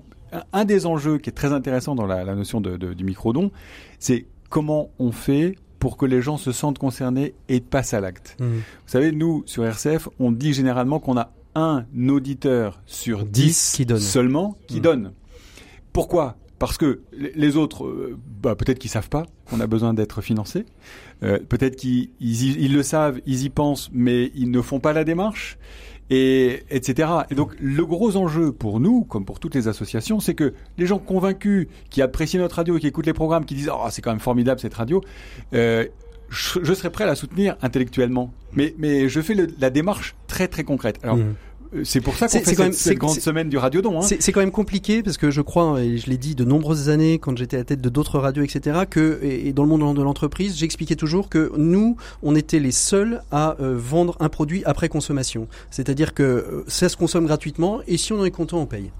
un 0.53 0.65
des 0.65 0.85
enjeux 0.85 1.17
qui 1.17 1.29
est 1.29 1.33
très 1.33 1.53
intéressant 1.53 1.95
dans 1.95 2.05
la, 2.05 2.23
notion 2.35 2.61
de, 2.61 2.77
du 2.93 3.03
microdon, 3.03 3.51
c'est 3.99 4.25
comment 4.49 4.89
on 4.99 5.11
fait 5.11 5.55
pour 5.79 5.97
que 5.97 6.05
les 6.05 6.21
gens 6.21 6.37
se 6.37 6.51
sentent 6.51 6.77
concernés 6.77 7.33
et 7.47 7.61
passent 7.61 7.93
à 7.93 8.01
l'acte. 8.01 8.35
Mmh. 8.39 8.45
Vous 8.45 8.61
savez, 8.87 9.11
nous, 9.11 9.43
sur 9.45 9.65
RCF, 9.65 10.09
on 10.19 10.31
dit 10.31 10.53
généralement 10.53 10.99
qu'on 10.99 11.17
a 11.17 11.31
un 11.55 11.85
auditeur 12.09 12.81
sur 12.85 13.25
dix 13.25 13.73
qui 13.75 13.85
donne. 13.85 13.99
seulement 13.99 14.57
qui 14.67 14.79
mmh. 14.79 14.81
donne. 14.81 15.11
Pourquoi? 15.93 16.35
Parce 16.59 16.77
que 16.77 17.01
les 17.13 17.55
autres, 17.55 17.85
euh, 17.85 18.17
bah, 18.41 18.55
peut-être 18.55 18.79
qu'ils 18.79 18.91
savent 18.91 19.09
pas 19.09 19.25
qu'on 19.49 19.61
a 19.61 19.67
besoin 19.67 19.93
d'être 19.93 20.21
financé. 20.21 20.65
Euh, 21.23 21.39
peut-être 21.39 21.77
qu'ils 21.77 22.09
ils, 22.19 22.73
le 22.73 22.83
savent, 22.83 23.21
ils 23.25 23.43
y 23.43 23.49
pensent, 23.49 23.89
mais 23.93 24.31
ils 24.35 24.51
ne 24.51 24.61
font 24.61 24.79
pas 24.79 24.93
la 24.93 25.05
démarche 25.05 25.57
et 26.09 26.63
etc. 26.69 27.09
Et 27.29 27.35
donc 27.35 27.55
le 27.59 27.85
gros 27.85 28.17
enjeu 28.17 28.51
pour 28.51 28.79
nous, 28.79 29.03
comme 29.05 29.25
pour 29.25 29.39
toutes 29.39 29.55
les 29.55 29.67
associations, 29.67 30.19
c'est 30.19 30.33
que 30.33 30.53
les 30.77 30.85
gens 30.85 30.99
convaincus, 30.99 31.67
qui 31.89 32.01
apprécient 32.01 32.39
notre 32.39 32.57
radio, 32.57 32.77
qui 32.77 32.87
écoutent 32.87 33.07
les 33.07 33.13
programmes, 33.13 33.45
qui 33.45 33.55
disent 33.55 33.71
oh 33.73 33.87
c'est 33.89 34.01
quand 34.01 34.11
même 34.11 34.19
formidable 34.19 34.59
cette 34.59 34.73
radio, 34.73 35.01
euh, 35.53 35.85
je, 36.29 36.73
serais 36.73 36.91
prêt 36.91 37.05
à 37.05 37.07
la 37.07 37.15
soutenir 37.15 37.55
intellectuellement. 37.61 38.33
Mais 38.53 38.75
mais 38.77 39.07
je 39.07 39.21
fais 39.21 39.35
la 39.59 39.69
démarche 39.69 40.15
très 40.27 40.47
très 40.47 40.63
concrète. 40.63 40.99
Alors 41.03 41.17
mmh. 41.17 41.35
C'est 41.83 42.01
pour 42.01 42.15
ça 42.15 42.27
qu'on 42.27 42.39
fait 42.39 42.55
cette, 42.55 42.73
cette 42.73 42.97
grande 42.97 43.19
semaine 43.19 43.49
du 43.49 43.57
Radiodon. 43.57 43.99
Hein. 43.99 44.07
C'est 44.19 44.31
quand 44.31 44.39
même 44.39 44.51
compliqué 44.51 45.03
parce 45.03 45.17
que 45.17 45.29
je 45.29 45.41
crois, 45.41 45.81
et 45.81 45.97
je 45.97 46.09
l'ai 46.09 46.17
dit 46.17 46.35
de 46.35 46.43
nombreuses 46.43 46.89
années 46.89 47.19
quand 47.19 47.37
j'étais 47.37 47.57
à 47.57 47.59
la 47.59 47.63
tête 47.65 47.81
de 47.81 47.89
d'autres 47.89 48.19
radios, 48.19 48.43
etc., 48.43 48.81
que 48.89 49.19
et 49.21 49.53
dans 49.53 49.63
le 49.63 49.69
monde 49.69 49.95
de 49.95 50.01
l'entreprise, 50.01 50.57
j'expliquais 50.57 50.95
toujours 50.95 51.29
que 51.29 51.51
nous, 51.57 51.95
on 52.23 52.35
était 52.35 52.59
les 52.59 52.71
seuls 52.71 53.21
à 53.31 53.55
euh, 53.59 53.75
vendre 53.77 54.17
un 54.19 54.29
produit 54.29 54.63
après 54.65 54.89
consommation. 54.89 55.47
C'est-à-dire 55.69 56.13
que 56.13 56.23
euh, 56.23 56.63
ça 56.67 56.89
se 56.89 56.97
consomme 56.97 57.25
gratuitement 57.25 57.81
et 57.87 57.97
si 57.97 58.13
on 58.13 58.19
en 58.19 58.25
est 58.25 58.31
content, 58.31 58.59
on 58.59 58.65
paye. 58.65 58.91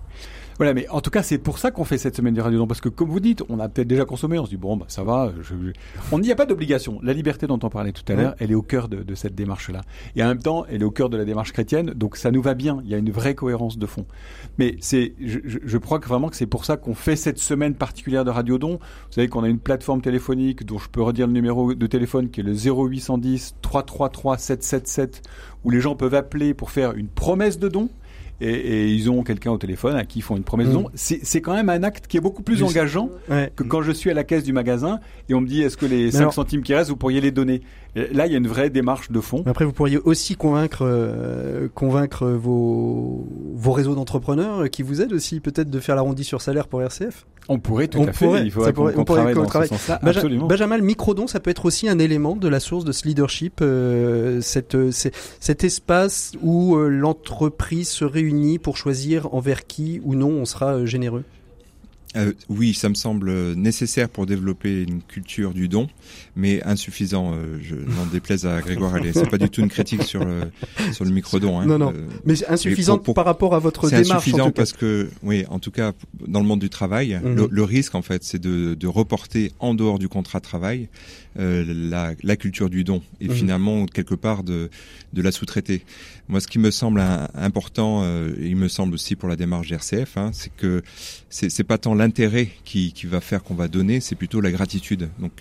Voilà, 0.60 0.74
mais 0.74 0.90
en 0.90 1.00
tout 1.00 1.10
cas, 1.10 1.24
c'est 1.24 1.38
pour 1.38 1.58
ça 1.58 1.72
qu'on 1.72 1.86
fait 1.86 1.98
cette 1.98 2.18
semaine 2.18 2.34
du 2.34 2.42
Radio 2.42 2.68
parce 2.68 2.82
que 2.82 2.90
comme 2.90 3.10
vous 3.10 3.22
dites, 3.22 3.44
on 3.48 3.62
a 3.62 3.70
peut-être 3.70 3.88
déjà 3.88 4.04
consommé, 4.04 4.38
on 4.40 4.44
se 4.44 4.50
dit 4.50 4.58
bon, 4.58 4.76
bah 4.76 4.88
ça 4.90 5.04
va. 5.04 5.32
Je... 5.42 5.56
On 6.12 6.20
n'y 6.20 6.34
a 6.34 6.36
pas 6.36 6.46
d'obligation. 6.46 7.00
La 7.02 7.14
liberté 7.14 7.48
dont 7.48 7.58
on 7.64 7.70
parlait 7.70 7.94
tout 7.94 8.04
à 8.12 8.16
l'heure, 8.16 8.36
elle 8.40 8.52
est 8.52 8.56
au 8.56 8.62
cœur 8.62 8.90
de, 8.90 9.02
de 9.02 9.16
cette 9.16 9.36
démarche-là, 9.36 9.84
et 10.18 10.24
en 10.24 10.28
même 10.28 10.42
temps, 10.42 10.66
elle 10.70 10.82
est 10.82 10.86
au 10.86 10.92
cœur 10.92 11.10
de 11.10 11.16
la 11.16 11.24
démarche 11.24 11.54
chrétienne. 11.54 11.92
Donc 11.92 12.18
ça 12.18 12.30
nous 12.30 12.42
va 12.42 12.56
bien. 12.56 12.82
Il 12.84 12.90
y 12.90 12.94
a 12.94 12.98
une 12.98 13.10
vraie 13.10 13.36
cohérence 13.36 13.78
de 13.78 13.86
fond. 13.86 14.06
Mais 14.58 14.76
c'est, 14.82 15.14
je, 15.22 15.40
je, 15.46 15.78
crois 15.78 16.00
que 16.00 16.10
vraiment 16.10 16.28
que 16.28 16.36
c'est 16.36 16.46
pour 16.46 16.66
ça 16.66 16.76
qu'on 16.76 16.94
fait 16.94 17.16
cette 17.16 17.40
semaine 17.40 17.74
particulière 17.74 18.26
de 18.26 18.32
Radio 18.32 18.58
Don. 18.58 18.80
Vous 18.80 19.14
savez 19.14 19.30
qu'on 19.30 19.46
a 19.46 19.48
une 19.48 19.60
plateforme 19.60 20.02
téléphonique 20.02 20.66
dont 20.66 20.78
je 20.78 20.90
peux 20.90 21.02
redire 21.02 21.28
le 21.28 21.34
numéro 21.34 21.74
de 21.74 21.88
téléphone 21.88 22.30
qui 22.30 22.42
est 22.42 22.44
le 22.44 22.52
0810 22.52 23.56
333 23.62 24.38
777 24.38 25.22
où 25.64 25.70
les 25.70 25.80
gens 25.80 25.96
peuvent 25.96 26.16
appeler 26.16 26.54
pour 26.54 26.70
faire 26.70 26.92
une 26.96 27.08
promesse 27.08 27.60
de 27.60 27.70
don 27.70 27.90
et, 28.42 28.50
et 28.50 28.88
ils 28.88 29.10
ont 29.10 29.24
quelqu'un 29.24 29.52
au 29.52 29.58
téléphone 29.58 29.96
à 29.96 30.06
qui 30.06 30.20
ils 30.20 30.22
font 30.22 30.36
une 30.36 30.44
promesse 30.44 30.68
de 30.68 30.74
don. 30.74 30.84
Mm. 30.84 30.92
C'est 30.96 31.42
quand 31.42 31.54
même 31.54 31.70
un 31.70 31.84
acte 31.84 32.08
qui 32.08 32.18
est 32.18 32.22
beaucoup 32.22 32.44
plus 32.44 32.64
engageant 32.64 33.10
que 33.28 33.64
quand 33.64 33.82
je 33.82 33.92
suis 33.92 34.10
à 34.10 34.14
la 34.14 34.24
caisse 34.24 34.44
du 34.44 34.54
magasin 34.54 35.00
et 35.30 35.34
on 35.34 35.42
me 35.42 35.48
dit 35.48 35.62
est-ce 35.62 35.78
que 35.78 35.86
les 35.86 36.12
5 36.12 36.32
centimes 36.32 36.62
qui 36.62 36.74
restent, 36.74 36.90
vous 36.90 36.98
pourriez 36.98 37.22
les 37.22 37.32
donner? 37.32 37.62
Là, 37.96 38.28
il 38.28 38.32
y 38.32 38.36
a 38.36 38.38
une 38.38 38.48
vraie 38.48 38.70
démarche 38.70 39.12
de 39.12 39.20
fond. 39.20 39.44
Après, 39.48 39.66
vous 39.66 39.74
pourriez 39.74 39.98
aussi 39.98 40.36
convaincre, 40.36 40.84
euh, 40.84 41.68
convaincre 41.74 42.28
vos, 42.28 43.28
vos 43.56 43.72
réseaux 43.72 43.96
d'entrepreneurs 43.96 44.70
qui 44.70 44.84
vous 44.84 45.02
aident 45.02 45.14
aussi 45.14 45.40
peut-être 45.40 45.72
de 45.72 45.80
faire 45.80 45.96
l'arrondi 45.96 46.24
sur 46.24 46.42
salaire 46.42 46.68
pour 46.68 46.84
RCF 46.84 47.26
on 47.50 47.58
pourrait 47.58 47.88
tout 47.88 48.04
à 48.04 48.14
fait. 48.14 48.44
Il 48.44 48.52
faudrait 48.52 48.74
qu'on 48.74 49.04
travaille 49.04 49.34
dans 49.34 49.50
ce 49.50 49.66
sens-là. 49.66 50.00
Absolument. 50.04 50.46
Benjamin, 50.46 50.78
le 50.78 50.84
microdon, 50.84 51.26
ça 51.26 51.40
peut 51.40 51.50
être 51.50 51.66
aussi 51.66 51.90
un 51.90 51.98
élément 51.98 52.36
de 52.36 52.48
la 52.48 52.60
source 52.60 52.86
de 52.86 52.92
ce 52.92 53.08
leadership, 53.08 53.60
euh, 53.62 54.40
cette, 54.42 54.78
cet 54.92 55.64
espace 55.64 56.34
où 56.44 56.76
euh, 56.76 56.88
l'entreprise 56.88 57.90
se 57.90 58.06
réunit 58.06 58.29
pour 58.62 58.78
choisir 58.78 59.34
envers 59.34 59.68
qui 59.68 60.02
ou 60.04 60.16
non 60.16 60.30
on 60.30 60.46
sera 60.46 60.74
euh, 60.74 60.86
généreux? 60.86 61.24
Euh, 62.16 62.34
oui, 62.50 62.74
ça 62.74 62.90
me 62.90 62.96
semble 62.96 63.54
nécessaire 63.54 64.10
pour 64.10 64.26
développer 64.26 64.82
une 64.82 65.02
culture 65.02 65.54
du 65.54 65.68
don, 65.68 65.88
mais 66.40 66.64
insuffisant. 66.64 67.34
Euh, 67.34 67.60
je 67.62 67.76
n'en 67.76 68.06
déplaise 68.12 68.46
à 68.46 68.62
Grégoire 68.62 68.96
Allais. 68.96 69.12
C'est 69.14 69.30
pas 69.30 69.38
du 69.38 69.50
tout 69.50 69.62
une 69.62 69.70
critique 69.70 70.04
sur 70.04 70.24
le 70.24 70.42
sur 70.94 71.06
le 71.06 71.12
micro 71.12 71.40
don. 71.40 71.60
Hein. 71.60 71.66
Non, 71.66 71.78
non. 71.78 71.92
Euh, 71.92 72.08
mais 72.26 72.36
insuffisant 72.48 72.98
par 72.98 73.26
rapport 73.26 73.54
à 73.54 73.60
votre 73.60 73.90
démarche. 73.90 74.08
C'est 74.08 74.14
insuffisant 74.14 74.52
parce 74.52 74.74
que, 74.74 75.10
oui, 75.22 75.46
en 75.50 75.60
tout 75.60 75.72
cas, 75.72 75.92
dans 76.26 76.40
le 76.40 76.46
monde 76.46 76.60
du 76.60 76.70
travail, 76.70 77.20
mhm. 77.22 77.48
le, 77.50 77.64
risque 77.64 77.96
en 77.96 78.02
fait, 78.02 78.24
c'est 78.24 78.40
de, 78.40 78.74
de 78.74 78.88
reporter 78.88 79.52
en 79.60 79.74
dehors 79.74 80.00
du 80.00 80.08
contrat 80.08 80.40
de 80.40 80.46
travail 80.46 80.88
euh, 81.38 81.64
la, 81.68 82.14
la, 82.24 82.36
culture 82.36 82.70
du 82.70 82.84
don 82.84 83.04
et 83.22 83.28
mhm. 83.28 83.34
finalement 83.36 83.86
quelque 83.86 84.16
part 84.16 84.44
de 84.44 84.70
de 85.14 85.22
la 85.22 85.32
sous-traiter. 85.32 85.84
Moi, 86.28 86.40
ce 86.40 86.48
qui 86.48 86.60
me 86.60 86.70
semble 86.70 87.02
important, 87.34 88.02
euh, 88.04 88.36
il 88.40 88.56
me 88.56 88.68
semble 88.68 88.94
aussi 88.94 89.16
pour 89.16 89.28
la 89.28 89.36
démarche 89.36 89.72
RCF, 89.72 90.18
hein, 90.18 90.30
c'est 90.32 90.56
que 90.56 90.84
c'est 91.30 91.64
pas 91.64 91.80
tant 91.80 91.96
l'intérêt 91.96 92.50
qui, 92.66 92.94
qui 92.94 93.08
va 93.08 93.20
faire 93.20 93.44
qu'on 93.44 93.56
va 93.56 93.68
donner, 93.68 94.00
c'est 94.00 94.16
plutôt 94.16 94.40
la 94.42 94.52
gratitude. 94.52 95.10
Donc, 95.20 95.32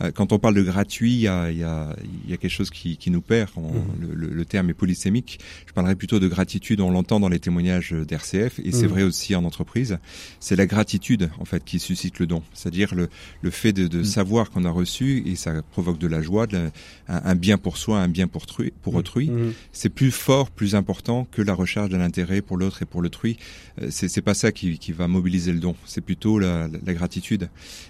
euh, 0.00 0.10
quand 0.10 0.32
on 0.32 0.38
parle 0.38 0.47
de 0.54 0.62
gratuit, 0.62 1.12
il 1.12 1.20
y 1.20 1.28
a, 1.28 1.50
y, 1.50 1.62
a, 1.62 1.94
y 2.26 2.32
a 2.32 2.36
quelque 2.36 2.50
chose 2.50 2.70
qui, 2.70 2.96
qui 2.96 3.10
nous 3.10 3.20
perd. 3.20 3.50
Mhm. 3.56 4.14
le, 4.14 4.28
le, 4.28 4.44
terme 4.44 4.70
est 4.70 4.74
polysémique. 4.74 5.40
Je 5.66 5.72
parlerai 5.72 5.94
plutôt 5.94 6.18
de 6.20 6.28
gratitude. 6.28 6.80
On 6.80 6.90
l'entend 6.90 7.20
dans 7.20 7.28
les 7.28 7.38
témoignages 7.38 7.92
d'RCF 7.92 8.58
et 8.64 8.72
c'est 8.72 8.82
mhm. 8.82 8.88
vrai 8.88 9.02
aussi 9.02 9.34
en 9.34 9.44
entreprise. 9.44 9.98
C'est 10.40 10.56
la 10.56 10.66
gratitude 10.66 11.30
en 11.38 11.44
fait 11.44 11.64
qui 11.64 11.78
suscite 11.78 12.18
le 12.18 12.26
don, 12.26 12.42
c'est-à-dire 12.54 12.94
le, 12.94 13.08
le 13.42 13.50
fait 13.50 13.72
de, 13.72 13.86
de 13.86 13.98
mhm. 13.98 14.04
savoir 14.04 14.50
qu'on 14.50 14.64
a 14.64 14.70
reçu 14.70 15.22
et 15.26 15.36
ça 15.36 15.62
provoque 15.62 15.98
de 15.98 16.06
la 16.06 16.22
joie, 16.22 16.46
de 16.46 16.70
un, 17.08 17.34
bien 17.34 17.58
pour 17.58 17.76
soi, 17.76 18.00
un 18.00 18.08
bien 18.08 18.26
pour, 18.26 18.46
pour 18.82 18.94
autrui. 18.94 19.30
C'est 19.72 19.88
plus 19.88 20.10
fort 20.10 20.50
plus 20.50 20.74
important 20.74 21.26
que 21.30 21.42
la 21.42 21.54
recherche 21.54 21.88
de 21.88 21.96
l'intérêt 21.96 22.42
pour 22.42 22.56
l'autre 22.56 22.82
et 22.82 22.84
pour 22.84 23.02
l'autrui. 23.02 23.38
Euh, 23.80 23.88
c'est, 23.90 24.08
c'est 24.08 24.22
pas 24.22 24.34
ça 24.34 24.52
qui, 24.52 24.78
qui, 24.78 24.92
va 24.92 25.08
mobiliser 25.08 25.52
le 25.52 25.60
don, 25.60 25.74
c'est 25.86 26.00
plutôt 26.00 26.38
la, 26.38 26.68
la, 26.84 26.94
gratitude. 26.94 27.48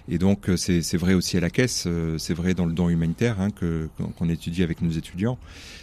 Et 0.09 0.18
donc 0.18 0.48
euh, 0.48 0.56
c'est, 0.56 0.82
c'est 0.82 0.96
vrai 0.96 1.14
aussi 1.14 1.36
à 1.36 1.40
la 1.40 1.50
caisse, 1.50 1.84
euh, 1.86 2.18
c'est 2.18 2.34
vrai 2.34 2.47
dans 2.55 2.66
le 2.66 2.72
don 2.72 2.88
humanitaire 2.88 3.40
hein, 3.40 3.49
qu'on 3.51 4.28
étudie 4.28 4.62
avec 4.62 4.82
nos 4.82 4.90
étudiants. 4.90 5.38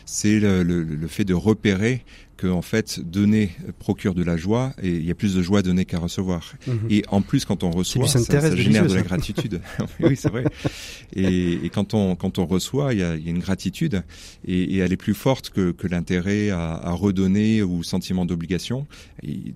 C'est 0.05 0.39
le 0.39 1.07
fait 1.07 1.23
de 1.25 1.33
repérer 1.33 2.03
que 2.37 2.47
en 2.47 2.61
fait 2.61 2.99
donner 2.99 3.51
procure 3.79 4.13
de 4.13 4.23
la 4.23 4.37
joie 4.37 4.73
et 4.81 4.89
il 4.89 5.05
y 5.05 5.11
a 5.11 5.15
plus 5.15 5.35
de 5.35 5.41
joie 5.41 5.59
à 5.59 5.61
donner 5.61 5.85
qu'à 5.85 5.99
recevoir. 5.99 6.53
Mhm. 6.67 6.79
Et 6.89 7.03
en 7.09 7.21
plus 7.21 7.45
quand 7.45 7.63
on 7.63 7.71
reçoit, 7.71 8.07
ça, 8.07 8.19
ça, 8.19 8.55
génère 8.55 8.87
de 8.87 8.93
la 8.93 9.01
gratitude. 9.01 9.61
oui, 9.99 10.15
c'est 10.15 10.29
vrai. 10.29 10.45
Et, 11.15 11.65
et, 11.65 11.69
quand 11.69 11.93
on 11.93 12.15
quand 12.15 12.39
on 12.39 12.45
reçoit, 12.45 12.93
il 12.93 12.99
y 12.99 13.03
a, 13.03 13.15
il 13.15 13.23
y 13.23 13.27
a 13.27 13.31
une 13.31 13.39
gratitude 13.39 14.03
et, 14.45 14.75
et, 14.75 14.77
elle 14.77 14.91
est 14.91 14.97
plus 14.97 15.13
forte 15.13 15.49
que, 15.49 15.71
que 15.71 15.87
l'intérêt 15.87 16.49
à, 16.49 16.73
à, 16.73 16.91
redonner 16.91 17.63
ou 17.63 17.83
sentiment 17.83 18.25
d'obligation. 18.25 18.87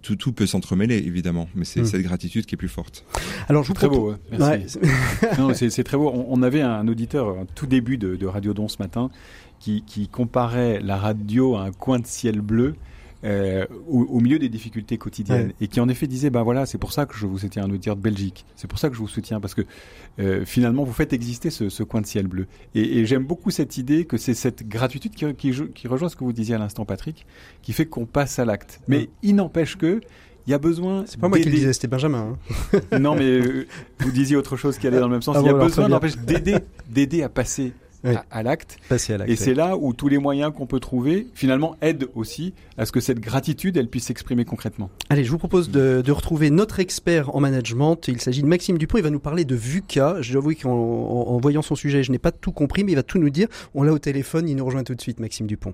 Tout 0.02 0.16
tout 0.16 0.32
peut 0.32 0.48
s'entremêler 0.48 0.98
évidemment, 0.98 1.50
mais 1.56 1.66
c'est 1.66 1.82
mhm. 1.82 1.86
cette 1.86 2.02
gratitude 2.02 2.46
qui 2.46 2.56
est 2.56 2.58
plus 2.58 2.70
forte. 2.70 3.04
Alors 3.48 3.64
je 3.64 3.70
vous 3.70 3.74
très 3.74 3.90
beau. 3.90 4.16
Merci. 4.32 4.78
Ouais. 4.80 5.70
c'est 5.70 5.84
très 5.84 5.98
beau. 5.98 6.12
On, 6.14 6.28
on, 6.30 6.44
avait 6.44 6.62
un 6.62 6.88
auditeur 6.88 7.36
tout 7.56 7.68
début 7.68 7.98
de, 7.98 8.16
de 8.16 8.26
Radio 8.26 8.54
Don 8.54 8.68
ce 8.68 8.78
matin 8.80 9.10
qui, 9.60 9.84
qui, 9.84 10.08
comparait 10.08 10.80
la 10.80 10.98
radio 10.98 11.56
à 11.56 11.64
un 11.64 11.72
coin 11.72 12.00
de 12.00 12.08
ciel 12.08 12.42
bleu. 12.42 12.76
Euh, 13.26 13.66
au, 13.90 14.04
au, 14.04 14.22
milieu 14.22 14.40
des 14.40 14.48
difficultés 14.48 14.98
quotidiennes 14.98 15.52
et 15.60 15.68
qui 15.68 15.82
en 15.82 15.90
effet 15.90 16.08
disait 16.08 16.30
ben 16.30 16.42
voilà 16.42 16.66
c'est 16.66 16.78
pour 16.78 16.94
ça 16.94 17.06
que 17.06 17.18
je 17.18 17.26
vous 17.26 17.40
soutiens 17.40 17.66
un 17.66 17.70
auditeur 17.70 17.98
de 17.98 18.02
Belgique 18.02 18.46
c'est 18.56 18.70
pour 18.70 18.80
ça 18.80 18.88
que 18.88 18.96
je 18.96 19.02
vous 19.02 19.10
soutiens 19.10 19.42
parce 19.42 19.54
que 19.54 19.64
euh, 20.20 20.46
finalement 20.46 20.86
vous 20.86 20.94
faites 20.94 21.12
exister 21.12 21.50
ce, 21.50 21.68
ce 21.68 21.84
coin 21.84 22.00
de 22.00 22.06
ciel 22.06 22.28
bleu 22.28 22.48
et, 22.76 23.00
et 23.00 23.06
j'aime 23.06 23.26
beaucoup 23.26 23.52
cette 23.52 23.76
idée 23.76 24.06
que 24.06 24.16
c'est 24.16 24.34
cette 24.34 24.70
gratitude 24.70 25.14
qui, 25.14 25.34
qui, 25.34 25.52
qui, 25.76 25.88
rejoint 25.90 26.08
ce 26.08 26.16
que 26.16 26.24
vous 26.24 26.32
disiez 26.32 26.56
à 26.56 26.60
l'instant 26.60 26.86
Patrick 26.86 27.26
qui 27.62 27.74
fait 27.74 27.88
qu'on 27.88 28.06
passe 28.06 28.40
à 28.40 28.46
l'acte 28.46 28.80
mais 28.88 29.10
il 29.22 29.36
n'empêche 29.36 29.76
que 29.76 30.00
il 30.50 30.52
y 30.52 30.56
a 30.56 30.58
besoin. 30.58 31.04
C'est 31.06 31.20
pas 31.20 31.28
moi 31.28 31.38
qui 31.38 31.46
le 31.46 31.52
disais, 31.52 31.74
c'était 31.74 31.88
Benjamin. 31.88 32.36
Hein. 32.82 33.00
non, 33.00 33.14
mais 33.14 33.30
euh, 33.30 33.68
vous 34.00 34.10
disiez 34.10 34.36
autre 34.36 34.58
chose 34.58 34.80
qui 34.80 34.88
allait 34.88 35.00
dans 35.00 35.06
le 35.06 35.12
même 35.12 35.22
sens. 35.22 35.36
Ah 35.38 35.42
il 35.42 35.46
y 35.46 35.50
a 35.50 35.54
besoin 35.54 35.88
d'aider, 36.26 36.56
d'aider 36.90 37.22
à 37.22 37.30
passer 37.30 37.74
à, 38.04 38.44
l'acte. 38.44 38.78
Et 39.28 39.36
c'est 39.36 39.54
là 39.54 39.78
où 39.78 39.94
tous 39.94 40.08
les 40.08 40.18
moyens 40.18 40.54
qu'on 40.56 40.66
peut 40.66 40.80
trouver, 40.80 41.28
finalement, 41.34 41.76
aident 41.82 42.08
aussi 42.16 42.54
à 42.78 42.86
ce 42.86 42.92
que 42.92 43.00
cette 43.00 43.20
gratitude, 43.20 43.78
elle 43.78 43.90
puisse 43.90 44.06
s'exprimer 44.06 44.46
concrètement. 44.46 44.90
Allez, 45.10 45.24
je 45.24 45.32
vous 45.32 45.38
propose 45.38 45.70
de, 45.70 46.02
de, 46.06 46.12
retrouver 46.12 46.50
notre 46.50 46.80
expert 46.80 47.36
en 47.36 47.40
management. 47.40 48.08
Il 48.08 48.22
s'agit 48.22 48.42
de 48.42 48.48
Maxime 48.48 48.78
Dupont. 48.78 48.98
Il 48.98 49.04
va 49.04 49.10
nous 49.10 49.20
parler 49.20 49.46
de 49.46 49.56
VUCA. 49.56 50.22
Je 50.22 50.32
dois 50.32 50.42
avouer 50.42 50.56
qu'en 50.56 50.72
en, 50.72 51.38
voyant 51.40 51.62
son 51.62 51.76
sujet, 51.76 52.04
je 52.04 52.12
n'ai 52.12 52.20
pas 52.20 52.32
tout 52.32 52.52
compris, 52.52 52.84
mais 52.84 52.94
il 52.94 52.96
va 52.96 53.04
tout 53.04 53.20
nous 53.20 53.30
dire. 53.30 53.48
On 53.76 53.84
l'a 53.84 53.94
au 53.94 54.00
téléphone. 54.00 54.48
Il 54.48 54.56
nous 54.56 54.66
rejoint 54.66 54.84
tout 54.84 54.96
de 54.96 55.02
suite, 55.02 55.20
Maxime 55.20 55.48
Dupont. 55.48 55.74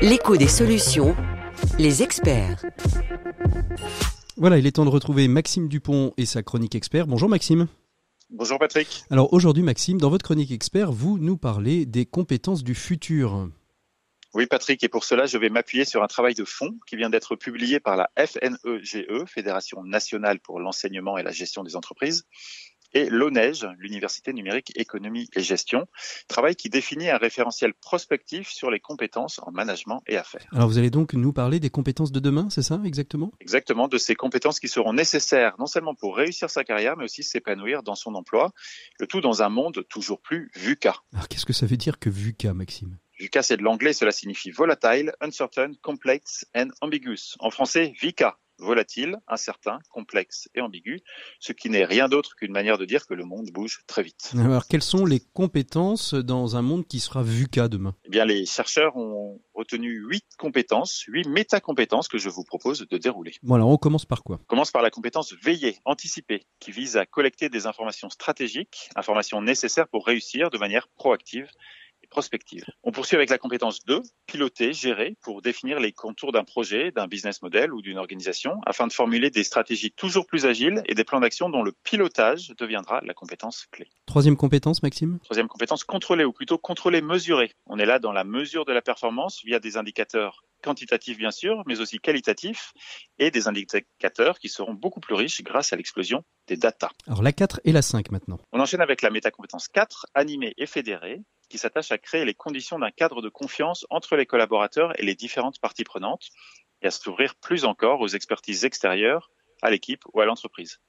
L'écho 0.00 0.36
des 0.36 0.48
solutions, 0.48 1.14
les 1.78 2.02
experts. 2.02 2.64
Voilà, 4.36 4.58
il 4.58 4.66
est 4.66 4.72
temps 4.72 4.84
de 4.84 4.90
retrouver 4.90 5.28
Maxime 5.28 5.68
Dupont 5.68 6.12
et 6.16 6.26
sa 6.26 6.42
chronique 6.42 6.74
expert. 6.74 7.06
Bonjour 7.06 7.28
Maxime. 7.28 7.68
Bonjour 8.34 8.58
Patrick. 8.58 9.04
Alors 9.10 9.30
aujourd'hui 9.34 9.62
Maxime, 9.62 10.00
dans 10.00 10.08
votre 10.08 10.24
chronique 10.24 10.52
expert, 10.52 10.90
vous 10.90 11.18
nous 11.18 11.36
parlez 11.36 11.84
des 11.84 12.06
compétences 12.06 12.64
du 12.64 12.74
futur. 12.74 13.50
Oui 14.32 14.46
Patrick, 14.46 14.82
et 14.82 14.88
pour 14.88 15.04
cela 15.04 15.26
je 15.26 15.36
vais 15.36 15.50
m'appuyer 15.50 15.84
sur 15.84 16.02
un 16.02 16.06
travail 16.06 16.32
de 16.32 16.46
fond 16.46 16.70
qui 16.86 16.96
vient 16.96 17.10
d'être 17.10 17.36
publié 17.36 17.78
par 17.78 17.94
la 17.94 18.08
FNEGE, 18.16 19.04
e, 19.10 19.26
Fédération 19.26 19.84
nationale 19.84 20.40
pour 20.40 20.60
l'enseignement 20.60 21.18
et 21.18 21.22
la 21.22 21.30
gestion 21.30 21.62
des 21.62 21.76
entreprises, 21.76 22.24
et 22.94 23.08
l'ONEGE, 23.08 23.66
l'Université 23.78 24.32
numérique 24.32 24.72
économie 24.76 25.28
et 25.34 25.42
gestion, 25.42 25.86
travail 26.28 26.56
qui 26.56 26.68
définit 26.68 27.10
un 27.10 27.16
référentiel 27.16 27.74
prospectif 27.74 28.48
sur 28.48 28.70
les 28.70 28.80
compétences 28.80 29.40
en 29.42 29.50
management 29.52 30.02
et 30.06 30.16
affaires. 30.16 30.46
Alors 30.52 30.68
vous 30.68 30.78
allez 30.78 30.90
donc 30.90 31.14
nous 31.14 31.32
parler 31.32 31.60
des 31.60 31.70
compétences 31.70 32.12
de 32.12 32.20
demain, 32.20 32.48
c'est 32.50 32.62
ça 32.62 32.80
exactement? 32.84 33.32
Exactement, 33.40 33.88
de 33.88 33.98
ces 33.98 34.14
compétences 34.14 34.60
qui 34.60 34.68
seront 34.68 34.92
nécessaires 34.92 35.54
non 35.58 35.66
seulement 35.66 35.94
pour 35.94 36.16
réussir 36.16 36.50
sa 36.50 36.64
carrière, 36.64 36.96
mais 36.96 37.04
aussi 37.04 37.22
s'épanouir 37.22 37.82
dans 37.82 37.94
son 37.94 38.14
emploi, 38.14 38.52
le 38.98 39.06
tout 39.06 39.20
dans 39.20 39.42
un 39.42 39.48
monde 39.48 39.84
toujours 39.88 40.20
plus 40.20 40.50
VUCA. 40.54 40.94
Alors 41.12 41.28
qu'est-ce 41.28 41.46
que 41.46 41.52
ça 41.52 41.66
veut 41.66 41.76
dire 41.76 41.98
que 41.98 42.10
VUCA, 42.10 42.54
Maxime? 42.54 42.98
VUCA, 43.18 43.42
c'est 43.42 43.56
de 43.56 43.62
l'anglais, 43.62 43.92
cela 43.92 44.10
signifie 44.10 44.50
volatile, 44.50 45.12
uncertain, 45.20 45.72
complex 45.80 46.44
and 46.56 46.68
ambiguous. 46.80 47.36
En 47.38 47.50
français, 47.50 47.94
VICA, 48.00 48.38
volatile, 48.62 49.18
incertain, 49.28 49.78
complexe 49.90 50.48
et 50.54 50.60
ambigu, 50.60 51.00
ce 51.40 51.52
qui 51.52 51.68
n'est 51.68 51.84
rien 51.84 52.08
d'autre 52.08 52.36
qu'une 52.36 52.52
manière 52.52 52.78
de 52.78 52.84
dire 52.84 53.06
que 53.06 53.14
le 53.14 53.24
monde 53.24 53.50
bouge 53.52 53.82
très 53.86 54.02
vite. 54.02 54.32
Alors, 54.38 54.66
quelles 54.66 54.82
sont 54.82 55.04
les 55.04 55.20
compétences 55.20 56.14
dans 56.14 56.56
un 56.56 56.62
monde 56.62 56.86
qui 56.86 57.00
sera 57.00 57.22
VUCA 57.22 57.68
demain? 57.68 57.94
Eh 58.04 58.10
bien, 58.10 58.24
les 58.24 58.46
chercheurs 58.46 58.96
ont 58.96 59.40
retenu 59.54 60.02
huit 60.08 60.24
compétences, 60.38 61.04
huit 61.08 61.26
métacompétences 61.28 62.08
que 62.08 62.18
je 62.18 62.28
vous 62.28 62.44
propose 62.44 62.86
de 62.88 62.98
dérouler. 62.98 63.32
Bon, 63.42 63.54
alors 63.54 63.68
on 63.68 63.76
commence 63.76 64.06
par 64.06 64.22
quoi? 64.22 64.38
On 64.42 64.46
commence 64.46 64.70
par 64.70 64.82
la 64.82 64.90
compétence 64.90 65.34
veiller, 65.42 65.76
anticiper, 65.84 66.46
qui 66.60 66.70
vise 66.70 66.96
à 66.96 67.06
collecter 67.06 67.48
des 67.48 67.66
informations 67.66 68.10
stratégiques, 68.10 68.88
informations 68.96 69.42
nécessaires 69.42 69.88
pour 69.88 70.06
réussir 70.06 70.50
de 70.50 70.58
manière 70.58 70.88
proactive 70.88 71.48
prospective. 72.12 72.64
On 72.84 72.92
poursuit 72.92 73.16
avec 73.16 73.30
la 73.30 73.38
compétence 73.38 73.84
2, 73.86 74.02
piloter, 74.26 74.74
gérer, 74.74 75.16
pour 75.22 75.40
définir 75.40 75.80
les 75.80 75.92
contours 75.92 76.30
d'un 76.30 76.44
projet, 76.44 76.92
d'un 76.92 77.06
business 77.06 77.40
model 77.40 77.72
ou 77.72 77.80
d'une 77.80 77.96
organisation, 77.96 78.60
afin 78.66 78.86
de 78.86 78.92
formuler 78.92 79.30
des 79.30 79.42
stratégies 79.42 79.90
toujours 79.90 80.26
plus 80.26 80.44
agiles 80.44 80.82
et 80.86 80.94
des 80.94 81.04
plans 81.04 81.20
d'action 81.20 81.48
dont 81.48 81.62
le 81.62 81.72
pilotage 81.72 82.52
deviendra 82.58 83.00
la 83.02 83.14
compétence 83.14 83.66
clé. 83.72 83.88
Troisième 84.04 84.36
compétence, 84.36 84.82
Maxime? 84.82 85.18
Troisième 85.24 85.48
compétence, 85.48 85.84
contrôler, 85.84 86.24
ou 86.24 86.32
plutôt 86.32 86.58
contrôler, 86.58 87.00
mesurer. 87.00 87.50
On 87.66 87.78
est 87.78 87.86
là 87.86 87.98
dans 87.98 88.12
la 88.12 88.24
mesure 88.24 88.66
de 88.66 88.72
la 88.72 88.82
performance 88.82 89.40
via 89.44 89.58
des 89.58 89.78
indicateurs 89.78 90.44
quantitatifs 90.62 91.18
bien 91.18 91.32
sûr, 91.32 91.62
mais 91.66 91.80
aussi 91.80 91.98
qualitatifs, 91.98 92.72
et 93.18 93.30
des 93.30 93.48
indicateurs 93.48 94.38
qui 94.38 94.48
seront 94.48 94.74
beaucoup 94.74 95.00
plus 95.00 95.14
riches 95.14 95.42
grâce 95.42 95.72
à 95.72 95.76
l'explosion 95.76 96.24
des 96.46 96.56
data. 96.56 96.90
Alors 97.06 97.22
la 97.22 97.32
4 97.32 97.60
et 97.64 97.72
la 97.72 97.82
5 97.82 98.10
maintenant. 98.10 98.38
On 98.52 98.60
enchaîne 98.60 98.80
avec 98.80 99.02
la 99.02 99.10
métacompétence 99.10 99.68
4, 99.68 100.06
animer 100.14 100.54
et 100.56 100.66
fédérer, 100.66 101.20
qui 101.52 101.58
s'attache 101.58 101.92
à 101.92 101.98
créer 101.98 102.24
les 102.24 102.32
conditions 102.32 102.78
d'un 102.78 102.90
cadre 102.90 103.20
de 103.20 103.28
confiance 103.28 103.86
entre 103.90 104.16
les 104.16 104.24
collaborateurs 104.24 104.98
et 104.98 105.04
les 105.04 105.14
différentes 105.14 105.60
parties 105.60 105.84
prenantes, 105.84 106.30
et 106.80 106.86
à 106.86 106.90
s'ouvrir 106.90 107.34
plus 107.34 107.66
encore 107.66 108.00
aux 108.00 108.08
expertises 108.08 108.64
extérieures, 108.64 109.30
à 109.60 109.70
l'équipe 109.70 110.02
ou 110.14 110.22
à 110.22 110.24
l'entreprise. 110.24 110.80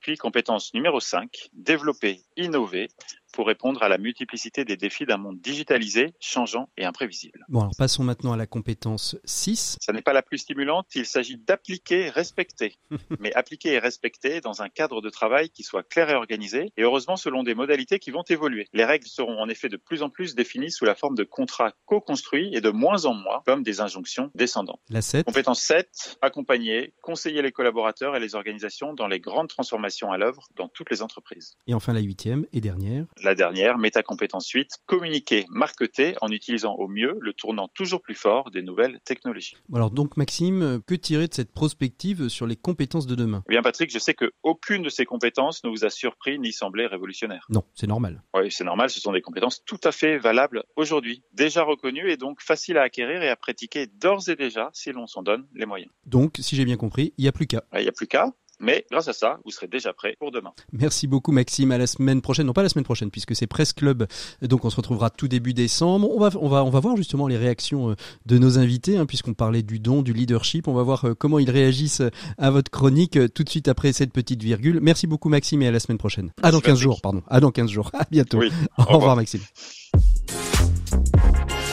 Puis 0.00 0.16
compétence 0.16 0.72
numéro 0.74 0.98
5, 0.98 1.50
développer, 1.52 2.22
innover, 2.36 2.88
pour 3.32 3.46
répondre 3.46 3.82
à 3.82 3.88
la 3.88 3.98
multiplicité 3.98 4.64
des 4.64 4.76
défis 4.76 5.06
d'un 5.06 5.16
monde 5.16 5.40
digitalisé, 5.40 6.14
changeant 6.20 6.68
et 6.76 6.84
imprévisible. 6.84 7.44
Bon, 7.48 7.60
alors 7.60 7.72
passons 7.76 8.02
maintenant 8.02 8.32
à 8.32 8.36
la 8.36 8.46
compétence 8.46 9.16
6. 9.24 9.78
Ça 9.80 9.92
n'est 9.92 10.02
pas 10.02 10.12
la 10.12 10.22
plus 10.22 10.38
stimulante, 10.38 10.86
il 10.94 11.06
s'agit 11.06 11.36
d'appliquer 11.36 12.10
respecter. 12.10 12.76
Mais 13.20 13.32
appliquer 13.34 13.74
et 13.74 13.78
respecter 13.78 14.40
dans 14.40 14.62
un 14.62 14.68
cadre 14.68 15.00
de 15.00 15.10
travail 15.10 15.50
qui 15.50 15.62
soit 15.62 15.82
clair 15.82 16.10
et 16.10 16.14
organisé, 16.14 16.72
et 16.76 16.82
heureusement 16.82 17.16
selon 17.16 17.42
des 17.42 17.54
modalités 17.54 17.98
qui 17.98 18.10
vont 18.10 18.24
évoluer. 18.28 18.66
Les 18.72 18.84
règles 18.84 19.06
seront 19.06 19.40
en 19.40 19.48
effet 19.48 19.68
de 19.68 19.76
plus 19.76 20.02
en 20.02 20.10
plus 20.10 20.34
définies 20.34 20.70
sous 20.70 20.84
la 20.84 20.94
forme 20.94 21.14
de 21.14 21.24
contrats 21.24 21.72
co-construits 21.86 22.50
et 22.54 22.60
de 22.60 22.70
moins 22.70 23.04
en 23.04 23.14
moins 23.14 23.42
comme 23.46 23.62
des 23.62 23.80
injonctions 23.80 24.30
descendantes. 24.34 24.80
La 24.88 25.02
7. 25.02 25.26
Compétence 25.26 25.62
7, 25.62 26.18
accompagner, 26.22 26.94
conseiller 27.02 27.42
les 27.42 27.52
collaborateurs 27.52 28.16
et 28.16 28.20
les 28.20 28.34
organisations 28.34 28.94
dans 28.94 29.06
les 29.06 29.20
grandes 29.20 29.48
transformations 29.48 29.89
à 30.10 30.18
l'œuvre 30.18 30.48
dans 30.56 30.68
toutes 30.68 30.90
les 30.90 31.02
entreprises. 31.02 31.56
Et 31.66 31.74
enfin 31.74 31.92
la 31.92 32.00
huitième 32.00 32.46
et 32.52 32.60
dernière. 32.60 33.04
La 33.22 33.34
dernière, 33.34 33.78
métacompétence 33.78 34.48
8, 34.48 34.78
communiquer, 34.86 35.46
marketer 35.50 36.14
en 36.20 36.28
utilisant 36.28 36.74
au 36.74 36.88
mieux 36.88 37.18
le 37.20 37.32
tournant 37.32 37.68
toujours 37.68 38.02
plus 38.02 38.14
fort 38.14 38.50
des 38.50 38.62
nouvelles 38.62 39.00
technologies. 39.04 39.56
Alors 39.74 39.90
donc 39.90 40.16
Maxime, 40.16 40.80
que 40.86 40.94
tirer 40.94 41.28
de 41.28 41.34
cette 41.34 41.52
prospective 41.52 42.28
sur 42.28 42.46
les 42.46 42.56
compétences 42.56 43.06
de 43.06 43.14
demain? 43.14 43.42
Eh 43.48 43.52
bien 43.52 43.62
Patrick, 43.62 43.92
je 43.92 43.98
sais 43.98 44.14
que 44.14 44.32
aucune 44.42 44.82
de 44.82 44.88
ces 44.88 45.04
compétences 45.04 45.64
ne 45.64 45.70
vous 45.70 45.84
a 45.84 45.90
surpris 45.90 46.38
ni 46.38 46.52
semblé 46.52 46.86
révolutionnaire. 46.86 47.46
Non, 47.48 47.64
c'est 47.74 47.86
normal. 47.86 48.22
Oui, 48.34 48.50
c'est 48.50 48.64
normal, 48.64 48.90
ce 48.90 49.00
sont 49.00 49.12
des 49.12 49.22
compétences 49.22 49.64
tout 49.64 49.80
à 49.84 49.92
fait 49.92 50.18
valables 50.18 50.64
aujourd'hui, 50.76 51.22
déjà 51.32 51.62
reconnues 51.62 52.10
et 52.10 52.16
donc 52.16 52.40
faciles 52.40 52.78
à 52.78 52.82
acquérir 52.82 53.22
et 53.22 53.28
à 53.28 53.36
pratiquer 53.36 53.86
d'ores 53.86 54.28
et 54.28 54.36
déjà 54.36 54.70
si 54.72 54.92
l'on 54.92 55.06
s'en 55.06 55.22
donne 55.22 55.46
les 55.54 55.66
moyens. 55.66 55.90
Donc, 56.06 56.36
si 56.40 56.56
j'ai 56.56 56.64
bien 56.64 56.76
compris, 56.76 57.12
il 57.18 57.22
n'y 57.22 57.28
a 57.28 57.32
plus 57.32 57.46
qu'à. 57.46 57.64
Il 57.74 57.82
n'y 57.82 57.88
a 57.88 57.92
plus 57.92 58.06
qu'à. 58.06 58.32
Mais 58.60 58.84
grâce 58.90 59.08
à 59.08 59.14
ça, 59.14 59.38
vous 59.44 59.50
serez 59.50 59.66
déjà 59.66 59.92
prêt 59.94 60.16
pour 60.18 60.30
demain. 60.30 60.52
Merci 60.72 61.06
beaucoup 61.06 61.32
Maxime. 61.32 61.72
À 61.72 61.78
la 61.78 61.86
semaine 61.86 62.20
prochaine, 62.20 62.46
non 62.46 62.52
pas 62.52 62.62
la 62.62 62.68
semaine 62.68 62.84
prochaine 62.84 63.10
puisque 63.10 63.34
c'est 63.34 63.46
Presse 63.46 63.72
Club, 63.72 64.06
donc 64.42 64.64
on 64.66 64.70
se 64.70 64.76
retrouvera 64.76 65.08
tout 65.08 65.28
début 65.28 65.54
décembre. 65.54 66.08
On 66.10 66.20
va, 66.20 66.30
on 66.38 66.48
va, 66.48 66.62
on 66.62 66.70
va 66.70 66.80
voir 66.80 66.96
justement 66.96 67.26
les 67.26 67.38
réactions 67.38 67.90
euh, 67.90 67.94
de 68.26 68.38
nos 68.38 68.58
invités 68.58 68.98
hein, 68.98 69.06
puisqu'on 69.06 69.32
parlait 69.32 69.62
du 69.62 69.78
don, 69.78 70.02
du 70.02 70.12
leadership. 70.12 70.68
On 70.68 70.74
va 70.74 70.82
voir 70.82 71.06
euh, 71.06 71.14
comment 71.14 71.38
ils 71.38 71.50
réagissent 71.50 72.02
euh, 72.02 72.10
à 72.36 72.50
votre 72.50 72.70
chronique 72.70 73.18
tout 73.32 73.44
de 73.44 73.48
suite 73.48 73.68
après 73.68 73.92
cette 73.92 74.12
petite 74.12 74.42
virgule. 74.42 74.80
Merci 74.82 75.06
beaucoup 75.06 75.30
Maxime 75.30 75.62
et 75.62 75.66
à 75.68 75.70
la 75.70 75.80
semaine 75.80 75.98
prochaine. 75.98 76.32
Ah 76.42 76.50
dans 76.50 76.58
15 76.58 76.72
Patrick. 76.72 76.82
jours, 76.82 77.00
pardon. 77.00 77.22
Ah 77.28 77.40
dans 77.40 77.50
15 77.50 77.70
jours. 77.70 77.90
À 77.94 78.06
bientôt. 78.10 78.38
Oui. 78.38 78.50
Au, 78.76 78.84
revoir 78.84 79.16
Maxime. 79.16 79.40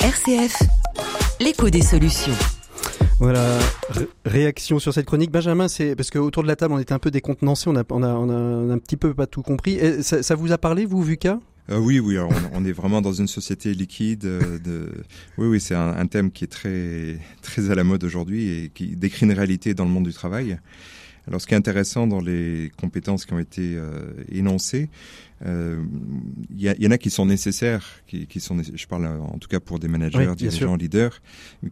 RCF, 0.02 0.62
l'écho 1.42 1.70
des 1.70 1.82
solutions. 1.82 2.34
Voilà, 3.20 3.58
Ré- 3.90 4.08
réaction 4.26 4.78
sur 4.78 4.94
cette 4.94 5.08
chronique. 5.08 5.32
Benjamin, 5.32 5.68
c'est 5.68 5.96
parce 5.96 6.12
que 6.12 6.20
autour 6.20 6.44
de 6.44 6.48
la 6.48 6.56
table, 6.56 6.76
on 6.76 6.80
était 6.80 6.94
un 6.94 7.00
peu 7.00 7.10
décontenancé, 7.10 7.68
on 7.68 7.76
a, 7.76 7.84
on 7.90 8.04
a, 8.04 8.10
on 8.10 8.30
a, 8.70 8.74
un 8.74 8.78
petit 8.78 8.96
peu 8.96 9.14
pas 9.16 9.26
tout 9.26 9.42
compris. 9.42 9.74
Et 9.74 10.04
ça, 10.04 10.22
ça 10.22 10.36
vous 10.36 10.52
a 10.52 10.60
parlé, 10.60 10.86
vous, 10.86 11.02
Vuka? 11.02 11.40
Euh, 11.72 11.80
oui, 11.80 12.00
oui, 12.00 12.20
on, 12.20 12.30
on 12.54 12.64
est 12.64 12.72
vraiment 12.72 13.02
dans 13.02 13.14
une 13.14 13.28
société 13.28 13.74
liquide. 13.74 14.26
euh, 14.26 14.60
De... 14.60 14.92
Oui, 15.40 15.48
oui, 15.48 15.60
c'est 15.60 15.74
un, 15.74 15.98
un 15.98 16.06
thème 16.06 16.32
qui 16.32 16.44
est 16.44 16.48
très, 16.48 17.18
très 17.42 17.72
à 17.72 17.76
la 17.76 17.84
mode 17.84 18.04
aujourd'hui 18.04 18.50
et 18.50 18.70
qui 18.74 18.96
décrit 18.96 19.26
une 19.26 19.34
réalité 19.34 19.74
dans 19.74 19.84
le 19.86 19.92
monde 19.92 20.06
du 20.06 20.14
travail. 20.14 20.60
Alors, 21.28 21.42
ce 21.42 21.48
qui 21.48 21.56
est 21.56 21.58
intéressant 21.58 22.08
dans 22.08 22.22
les 22.22 22.72
compétences 22.80 23.26
qui 23.26 23.34
ont 23.34 23.40
été 23.40 23.74
euh, 23.76 24.14
énoncées, 24.32 24.90
euh, 25.46 25.84
il 26.50 26.62
y, 26.62 26.68
il 26.78 26.84
y 26.84 26.88
en 26.88 26.92
a 26.92 26.98
qui 26.98 27.10
sont 27.10 27.26
nécessaires, 27.26 27.86
qui, 28.08 28.26
qui 28.28 28.40
sont, 28.40 28.58
je 28.62 28.88
parle 28.88 29.06
euh, 29.06 29.20
en 29.20 29.38
tout 29.38 29.48
cas 29.48 29.60
pour 29.60 29.80
des 29.80 29.88
managers, 29.88 30.28
Oui, 30.28 30.36
dirigeants, 30.36 30.58
sûr. 30.70 30.78
leaders, 30.78 31.22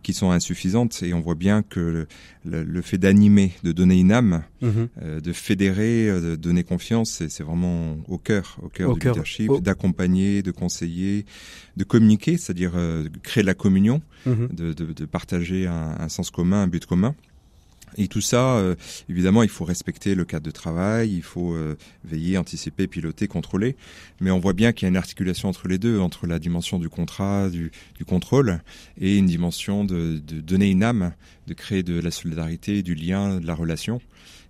qui 0.03 0.13
sont 0.13 0.31
insuffisantes. 0.31 1.01
Et 1.03 1.13
on 1.13 1.21
voit 1.21 1.35
bien 1.35 1.63
que 1.63 1.79
le, 1.79 2.07
le- 2.45 2.63
le 2.63 2.81
fait 2.81 2.97
d'animer, 2.97 3.53
de 3.63 3.71
donner 3.71 3.99
une 3.99 4.11
âme, 4.11 4.43
euh, 4.63 5.19
de 5.19 5.33
fédérer, 5.33 6.09
euh, 6.09 6.31
de 6.31 6.35
donner 6.35 6.63
confiance, 6.63 7.23
c'est 7.27 7.43
vraiment 7.43 7.97
au 8.07 8.17
cœur, 8.17 8.57
au 8.61 8.69
cœur 8.69 8.91
Au 8.91 8.93
du 8.93 8.99
cœur. 8.99 9.13
leadership, 9.13 9.51
d'accompagner, 9.61 10.41
de 10.43 10.51
conseiller, 10.51 11.25
de 11.77 11.83
communiquer, 11.83 12.37
c'est-à-dire 12.37 12.73
euh, 12.75 13.07
créer 13.23 13.41
de 13.43 13.47
la 13.47 13.53
communion, 13.55 14.01
Mhm. 14.25 14.49
de, 14.51 14.73
de- 14.73 14.93
de 14.93 15.05
partager 15.05 15.67
un, 15.67 15.95
un 15.99 16.09
sens 16.09 16.31
commun, 16.31 16.63
un 16.63 16.67
but 16.67 16.85
commun. 16.85 17.13
Et 17.97 18.07
tout 18.07 18.21
ça, 18.21 18.57
euh, 18.57 18.75
évidemment, 19.09 19.43
il 19.43 19.49
faut 19.49 19.65
respecter 19.65 20.15
le 20.15 20.25
cadre 20.25 20.45
de 20.45 20.51
travail, 20.51 21.13
il 21.13 21.23
faut 21.23 21.53
euh, 21.53 21.77
veiller, 22.03 22.37
anticiper, 22.37 22.87
piloter, 22.87 23.27
contrôler. 23.27 23.75
Mais 24.19 24.31
on 24.31 24.39
voit 24.39 24.53
bien 24.53 24.73
qu'il 24.73 24.85
y 24.85 24.87
a 24.87 24.89
une 24.89 24.97
articulation 24.97 25.49
entre 25.49 25.67
les 25.67 25.77
deux, 25.77 25.99
entre 25.99 26.27
la 26.27 26.39
dimension 26.39 26.77
du 26.79 26.89
contrat, 26.89 27.49
du, 27.49 27.71
du 27.97 28.05
contrôle, 28.05 28.61
et 28.99 29.17
une 29.17 29.27
dimension 29.27 29.85
de, 29.85 30.19
de 30.19 30.41
donner 30.41 30.69
une 30.69 30.83
âme, 30.83 31.13
de 31.47 31.53
créer 31.53 31.83
de 31.83 31.99
la 31.99 32.11
solidarité, 32.11 32.81
du 32.81 32.95
lien, 32.95 33.39
de 33.39 33.47
la 33.47 33.55
relation. 33.55 34.01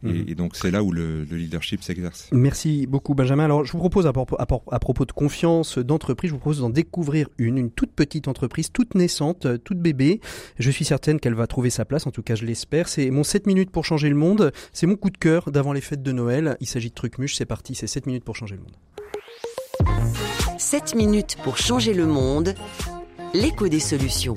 Et, 0.04 0.08
Mhm. 0.08 0.26
et 0.28 0.36
donc 0.36 0.56
c'est 0.56 0.72
là 0.72 0.84
où 0.84 0.91
le, 0.91 1.24
le 1.24 1.38
leadership 1.38 1.84
s'exerce. 1.84 2.30
Merci 2.32 2.88
beaucoup 2.88 3.14
Benjamin. 3.16 3.46
Alors 3.46 3.64
je 3.66 3.72
vous 3.72 3.78
propose 3.80 4.06
à, 4.08 4.12
propos- 4.12 4.36
à, 4.39 4.46
propos- 4.46 4.72
à 4.72 4.80
propos 4.80 5.06
de 5.06 5.12
confiance 5.12 5.78
d'entreprise, 5.78 6.30
je 6.30 6.34
vous 6.36 6.39
propose 6.39 6.60
d'en 6.60 6.70
découvrir 6.70 7.28
une, 7.38 7.58
une 7.58 7.72
toute 7.72 7.91
petite 7.91 8.28
entreprise, 8.28 8.72
toute 8.72 8.96
naissante, 8.96 9.46
euh, 9.46 9.58
toute 9.58 9.80
bébé. 9.80 10.20
Je 10.60 10.70
suis 10.72 10.86
certaine 10.86 11.20
qu'elle 11.20 11.34
va 11.36 11.48
trouver 11.48 11.70
sa 11.70 11.86
place, 11.86 12.08
en 12.08 12.12
tout 12.12 12.22
cas 12.24 12.36
je 12.36 12.46
l'espère. 12.46 12.88
C'est 12.88 13.10
mon 13.10 13.24
7 13.24 13.48
minutes 13.48 13.72
pour 13.72 13.86
changer 13.86 14.10
le 14.10 14.16
monde. 14.16 14.52
C'est 14.74 14.88
mon 14.88 14.96
coup 14.96 15.10
de 15.10 15.18
cœur 15.18 15.52
d'avant 15.52 15.74
les 15.74 15.82
fêtes 15.82 16.04
de 16.04 16.12
Noël. 16.12 16.58
Il 16.60 16.68
s'agit 16.68 16.89
de 16.89 16.96
Trucmuche, 16.96 17.36
c'est 17.36 17.46
parti, 17.46 17.76
c'est 17.76 17.88
7 17.88 18.06
minutes 18.06 18.24
pour 18.24 18.36
changer 18.36 18.56
le 18.56 18.62
monde. 18.62 18.76
7 20.58 20.96
minutes 20.96 21.38
pour 21.43 21.58
changer 21.58 21.93
le 21.93 22.06
monde. 22.06 22.54
L'écho 23.34 23.68
des 23.68 23.80
solutions. 23.80 24.36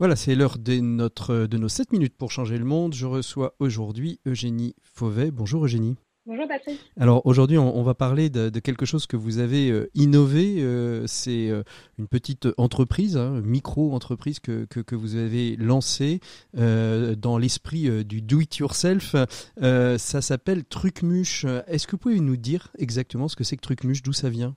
Voilà, 0.00 0.16
c'est 0.16 0.34
l'heure 0.34 0.58
de, 0.58 0.80
notre, 0.80 1.46
de 1.46 1.56
nos 1.56 1.68
7 1.68 1.92
minutes 1.92 2.16
pour 2.16 2.32
changer 2.32 2.58
le 2.58 2.64
monde. 2.64 2.94
Je 2.94 3.06
reçois 3.06 3.54
aujourd'hui 3.60 4.18
Eugénie 4.26 4.74
Fauvet. 4.82 5.30
Bonjour 5.30 5.64
Eugénie. 5.64 5.96
Bonjour 6.26 6.48
Patrick. 6.48 6.80
Alors 6.98 7.24
aujourd'hui, 7.26 7.58
on, 7.58 7.76
on 7.76 7.82
va 7.82 7.94
parler 7.94 8.30
de, 8.30 8.48
de 8.48 8.58
quelque 8.58 8.86
chose 8.86 9.06
que 9.06 9.16
vous 9.16 9.38
avez 9.38 9.70
euh, 9.70 9.90
innové. 9.94 10.56
euh, 10.62 11.06
c'est 11.06 11.50
euh, 11.50 11.62
une 11.98 12.08
petite 12.08 12.48
entreprise, 12.56 13.16
hein, 13.18 13.40
micro-entreprise 13.44 14.40
que, 14.40 14.64
que, 14.64 14.80
que 14.80 14.96
vous 14.96 15.16
avez 15.16 15.54
lancée 15.56 16.20
dans 16.54 17.38
l'esprit 17.38 18.04
du 18.04 18.20
do-it-yourself. 18.20 19.14
Ça 19.60 20.22
s'appelle 20.22 20.64
Trucmuche. 20.64 21.44
Est-ce 21.68 21.86
que 21.86 21.92
vous 21.92 21.98
pouvez 21.98 22.20
nous 22.20 22.36
dire 22.36 22.72
exactement 22.78 23.28
ce 23.28 23.36
que 23.36 23.44
c'est 23.44 23.56
que 23.56 23.62
Trucmuche, 23.62 24.02
d'où 24.02 24.12
ça 24.12 24.30
vient? 24.30 24.56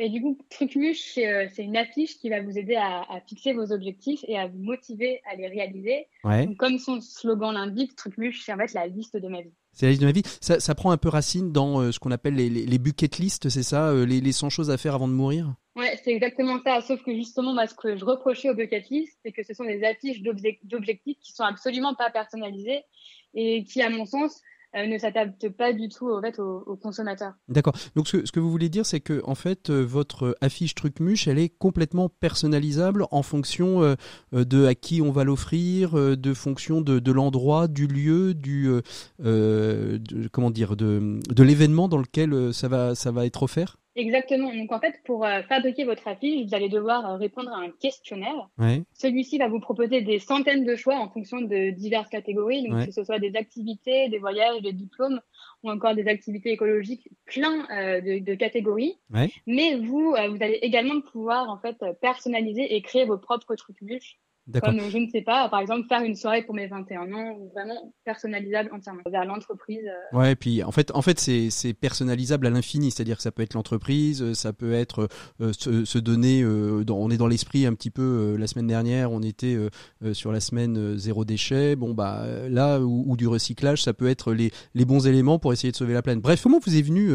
Mais 0.00 0.08
du 0.08 0.22
coup, 0.22 0.38
Trucmuche, 0.48 1.12
c'est 1.12 1.30
euh, 1.30 1.46
c'est 1.54 1.62
une 1.62 1.76
affiche 1.76 2.16
qui 2.18 2.30
va 2.30 2.40
vous 2.40 2.56
aider 2.56 2.74
à, 2.74 3.02
à 3.02 3.20
fixer 3.20 3.52
vos 3.52 3.70
objectifs 3.70 4.24
et 4.26 4.38
à 4.38 4.46
vous 4.46 4.58
motiver 4.58 5.20
à 5.30 5.36
les 5.36 5.46
réaliser. 5.46 6.06
Ouais. 6.24 6.46
Donc, 6.46 6.56
comme 6.56 6.78
son 6.78 7.02
slogan 7.02 7.52
l'indique, 7.52 7.94
Trucmuche, 7.96 8.40
c'est 8.42 8.54
en 8.54 8.56
fait 8.56 8.72
la 8.72 8.86
liste 8.86 9.18
de 9.18 9.28
ma 9.28 9.42
vie. 9.42 9.52
C'est 9.72 9.84
la 9.84 9.90
liste 9.90 10.00
de 10.00 10.06
ma 10.06 10.12
vie. 10.12 10.22
Ça, 10.40 10.58
ça 10.58 10.74
prend 10.74 10.90
un 10.90 10.96
peu 10.96 11.10
racine 11.10 11.52
dans 11.52 11.80
euh, 11.82 11.92
ce 11.92 11.98
qu'on 11.98 12.12
appelle 12.12 12.34
les, 12.34 12.48
les, 12.48 12.64
les 12.64 12.78
bucket 12.78 13.18
list, 13.18 13.50
c'est 13.50 13.62
ça 13.62 13.90
euh, 13.90 14.06
les, 14.06 14.22
les 14.22 14.32
100 14.32 14.48
choses 14.48 14.70
à 14.70 14.78
faire 14.78 14.94
avant 14.94 15.06
de 15.06 15.12
mourir? 15.12 15.54
Ouais, 15.76 16.00
c'est 16.02 16.12
exactement 16.12 16.58
ça. 16.64 16.80
Sauf 16.80 17.02
que 17.02 17.14
justement, 17.14 17.54
ce 17.66 17.74
que 17.74 17.98
je 17.98 18.04
reprochais 18.06 18.48
au 18.48 18.54
bucket 18.54 18.88
list, 18.88 19.18
c'est 19.22 19.32
que 19.32 19.42
ce 19.42 19.52
sont 19.52 19.64
des 19.64 19.84
affiches 19.84 20.22
d'obje- 20.22 20.60
d'objectifs 20.64 21.18
qui 21.20 21.32
sont 21.32 21.44
absolument 21.44 21.94
pas 21.94 22.08
personnalisées 22.10 22.84
et 23.34 23.64
qui, 23.64 23.82
à 23.82 23.90
mon 23.90 24.06
sens, 24.06 24.40
ne 24.74 24.98
s'adaptent 24.98 25.48
pas 25.50 25.72
du 25.72 25.88
tout 25.88 26.10
en 26.10 26.20
fait, 26.20 26.38
aux, 26.38 26.76
consommateurs. 26.76 27.34
D'accord. 27.48 27.74
Donc 27.96 28.08
ce 28.08 28.18
que, 28.30 28.40
vous 28.40 28.50
voulez 28.50 28.68
dire, 28.68 28.86
c'est 28.86 29.00
que 29.00 29.20
en 29.24 29.34
fait, 29.34 29.70
euh, 29.70 29.82
votre 29.82 30.36
affiche 30.40 30.74
Trucmuche, 30.74 31.28
elle 31.28 31.38
est 31.38 31.48
complètement 31.48 32.08
personnalisable 32.08 33.06
en 33.10 33.22
fonction 33.22 33.82
euh, 33.82 33.94
euh, 34.34 34.44
de 34.44 34.66
à 34.66 34.74
qui 34.74 35.02
on 35.02 35.10
va 35.10 35.24
l'offrir, 35.24 35.98
euh, 35.98 36.16
de 36.16 36.34
fonction 36.34 36.80
de, 36.80 37.12
l'endroit, 37.12 37.68
du 37.68 37.86
lieu, 37.86 38.34
du 38.34 38.68
euh, 38.68 38.80
euh, 39.24 39.98
de- 39.98 40.28
comment 40.28 40.50
dire, 40.50 40.76
de, 40.76 41.18
de 41.28 41.42
l'événement 41.42 41.88
dans 41.88 41.98
lequel 41.98 42.32
euh, 42.32 42.52
ça 42.52 42.68
va 42.68 42.94
ça 42.94 43.10
va 43.10 43.26
être 43.26 43.42
offert? 43.42 43.76
Exactement. 44.00 44.52
Donc 44.54 44.72
en 44.72 44.80
fait, 44.80 45.00
pour 45.04 45.24
euh, 45.24 45.42
fabriquer 45.42 45.84
votre 45.84 46.08
affiche, 46.08 46.46
vous 46.46 46.54
allez 46.54 46.68
devoir 46.68 47.08
euh, 47.08 47.16
répondre 47.16 47.50
à 47.52 47.58
un 47.58 47.70
questionnaire. 47.70 48.48
Ouais. 48.58 48.82
Celui-ci 48.94 49.38
va 49.38 49.48
vous 49.48 49.60
proposer 49.60 50.00
des 50.00 50.18
centaines 50.18 50.64
de 50.64 50.74
choix 50.74 50.96
en 50.96 51.08
fonction 51.08 51.40
de 51.40 51.70
diverses 51.70 52.08
catégories, 52.08 52.66
donc 52.66 52.86
que 52.86 52.92
ce 52.92 53.04
soit 53.04 53.18
des 53.18 53.36
activités, 53.36 54.08
des 54.08 54.18
voyages, 54.18 54.62
des 54.62 54.72
diplômes 54.72 55.20
ou 55.62 55.70
encore 55.70 55.94
des 55.94 56.08
activités 56.08 56.50
écologiques, 56.52 57.08
plein 57.26 57.66
euh, 57.70 58.00
de, 58.00 58.24
de 58.24 58.34
catégories. 58.34 58.98
Ouais. 59.12 59.30
Mais 59.46 59.76
vous, 59.76 60.14
euh, 60.16 60.28
vous 60.28 60.42
allez 60.42 60.58
également 60.62 61.00
pouvoir 61.00 61.50
en 61.50 61.58
fait 61.58 61.76
personnaliser 62.00 62.74
et 62.74 62.80
créer 62.82 63.04
vos 63.04 63.18
propres 63.18 63.54
trucs 63.54 63.82
muches. 63.82 64.18
D'accord. 64.50 64.70
Comme, 64.74 64.90
je 64.90 64.98
ne 64.98 65.08
sais 65.10 65.22
pas, 65.22 65.48
par 65.48 65.60
exemple, 65.60 65.86
faire 65.88 66.02
une 66.02 66.14
soirée 66.16 66.42
pour 66.42 66.54
mes 66.54 66.66
21 66.66 67.12
ans, 67.12 67.38
vraiment 67.54 67.94
personnalisable 68.04 68.70
entièrement 68.72 69.02
vers 69.10 69.24
l'entreprise. 69.24 69.80
euh, 70.12 70.18
Ouais, 70.18 70.34
puis 70.34 70.62
en 70.62 70.72
fait, 70.72 70.90
en 70.94 71.02
fait, 71.02 71.18
c'est 71.20 71.50
c'est 71.50 71.72
personnalisable 71.72 72.46
à 72.46 72.50
l'infini, 72.50 72.90
c'est-à-dire 72.90 73.16
que 73.16 73.22
ça 73.22 73.30
peut 73.32 73.42
être 73.42 73.54
l'entreprise, 73.54 74.22
euh, 74.22 74.34
ça 74.34 74.52
peut 74.52 74.72
être 74.72 75.08
euh, 75.40 75.52
se, 75.52 75.84
se 75.84 75.98
donner. 75.98 76.42
euh, 76.42 76.84
dans- 76.84 76.96
on 76.98 77.10
est 77.10 77.16
dans 77.16 77.26
l'esprit 77.28 77.64
un 77.66 77.74
petit 77.74 77.90
peu. 77.90 78.02
euh, 78.02 78.36
la 78.36 78.46
semaine 78.46 78.66
dernière, 78.66 79.12
on 79.12 79.22
était 79.22 79.56
sur 80.12 80.32
la 80.32 80.40
semaine 80.40 80.96
zéro 80.98 81.24
déchet. 81.24 81.76
Bon 81.76 81.94
bah 81.94 82.24
là 82.48 82.80
ou, 82.80 83.04
ou 83.06 83.16
du 83.16 83.26
recyclage, 83.28 83.82
ça 83.82 83.92
peut 83.92 84.08
être 84.08 84.32
les 84.32 84.50
les 84.74 84.84
bons 84.84 85.06
éléments 85.06 85.38
pour 85.38 85.52
essayer 85.52 85.70
de 85.70 85.76
sauver 85.76 85.94
la 85.94 86.02
planète. 86.02 86.22
Bref, 86.22 86.42
comment 86.42 86.58
vous 86.64 86.76
est 86.76 86.82
venue 86.82 87.12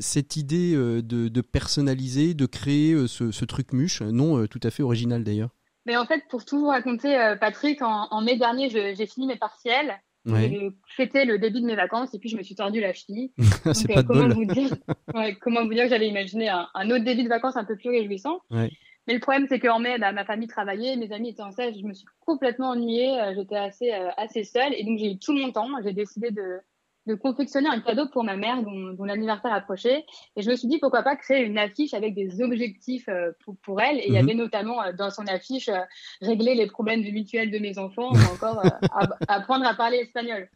cette 0.00 0.36
idée 0.36 0.74
de, 0.74 1.00
de 1.28 1.40
personnaliser, 1.40 2.34
de 2.34 2.46
créer 2.46 3.06
ce, 3.06 3.30
ce 3.30 3.44
truc 3.44 3.72
muche, 3.72 4.02
non 4.02 4.46
tout 4.46 4.60
à 4.62 4.70
fait 4.70 4.82
original 4.82 5.22
d'ailleurs. 5.24 5.50
Mais 5.86 5.96
en 5.96 6.06
fait, 6.06 6.22
pour 6.28 6.44
tout 6.44 6.58
vous 6.58 6.68
raconter, 6.68 7.18
euh, 7.18 7.36
Patrick, 7.36 7.82
en, 7.82 8.08
en 8.10 8.22
mai 8.22 8.36
dernier, 8.36 8.68
j'ai 8.70 9.06
fini 9.06 9.26
mes 9.26 9.36
partiels. 9.36 10.00
Ouais. 10.26 10.48
J'ai 10.48 10.70
fêté 10.86 11.24
le 11.26 11.38
début 11.38 11.60
de 11.60 11.66
mes 11.66 11.76
vacances 11.76 12.14
et 12.14 12.18
puis 12.18 12.30
je 12.30 12.36
me 12.38 12.42
suis 12.42 12.54
tordu 12.54 12.80
la 12.80 12.94
cheville. 12.94 13.32
c'est 13.74 13.88
pas 13.88 14.00
euh, 14.00 14.02
de 14.02 14.06
comment 14.06 14.28
bol. 14.28 14.32
vous 14.32 14.44
dire, 14.46 14.70
ouais, 15.14 15.36
comment 15.40 15.64
vous 15.64 15.74
dire 15.74 15.84
que 15.84 15.90
j'avais 15.90 16.08
imaginé 16.08 16.48
un, 16.48 16.66
un 16.72 16.90
autre 16.90 17.04
début 17.04 17.24
de 17.24 17.28
vacances 17.28 17.56
un 17.56 17.64
peu 17.64 17.76
plus 17.76 17.90
réjouissant. 17.90 18.40
Ouais. 18.50 18.70
Mais 19.06 19.14
le 19.14 19.20
problème, 19.20 19.46
c'est 19.48 19.60
qu'en 19.60 19.78
mai, 19.78 19.98
bah, 19.98 20.12
ma 20.12 20.24
famille 20.24 20.48
travaillait, 20.48 20.96
mes 20.96 21.12
amis 21.12 21.30
étaient 21.30 21.42
en 21.42 21.52
stage, 21.52 21.74
je 21.78 21.86
me 21.86 21.92
suis 21.92 22.06
complètement 22.20 22.70
ennuyée, 22.70 23.20
euh, 23.20 23.34
j'étais 23.34 23.56
assez, 23.56 23.92
euh, 23.92 24.08
assez 24.16 24.44
seule 24.44 24.72
et 24.74 24.84
donc 24.84 24.98
j'ai 24.98 25.12
eu 25.12 25.18
tout 25.18 25.34
mon 25.34 25.52
temps. 25.52 25.68
J'ai 25.82 25.92
décidé 25.92 26.30
de, 26.30 26.58
de 27.06 27.14
confectionner 27.14 27.68
un 27.68 27.80
cadeau 27.80 28.06
pour 28.12 28.24
ma 28.24 28.36
mère 28.36 28.62
dont, 28.62 28.92
dont 28.94 29.04
l'anniversaire 29.04 29.52
approchait 29.52 30.04
et 30.36 30.42
je 30.42 30.50
me 30.50 30.56
suis 30.56 30.68
dit 30.68 30.78
pourquoi 30.78 31.02
pas 31.02 31.16
créer 31.16 31.44
une 31.44 31.58
affiche 31.58 31.92
avec 31.94 32.14
des 32.14 32.40
objectifs 32.40 33.08
euh, 33.08 33.32
pour, 33.44 33.56
pour 33.62 33.80
elle. 33.80 33.98
Et 33.98 34.04
il 34.08 34.14
y 34.14 34.18
Mhm. 34.18 34.24
avait 34.24 34.34
notamment 34.34 34.82
euh, 34.82 34.92
dans 34.92 35.10
son 35.10 35.26
affiche 35.26 35.68
euh, 35.68 35.80
régler 36.22 36.54
les 36.54 36.66
problèmes 36.66 37.02
du 37.02 37.12
mutuel 37.12 37.50
de 37.50 37.58
mes 37.58 37.78
enfants 37.78 38.10
ou 38.10 38.16
encore 38.34 38.58
euh, 38.64 38.68
app- 38.94 39.18
apprendre 39.28 39.66
à 39.66 39.74
parler 39.74 39.98
espagnol. 39.98 40.48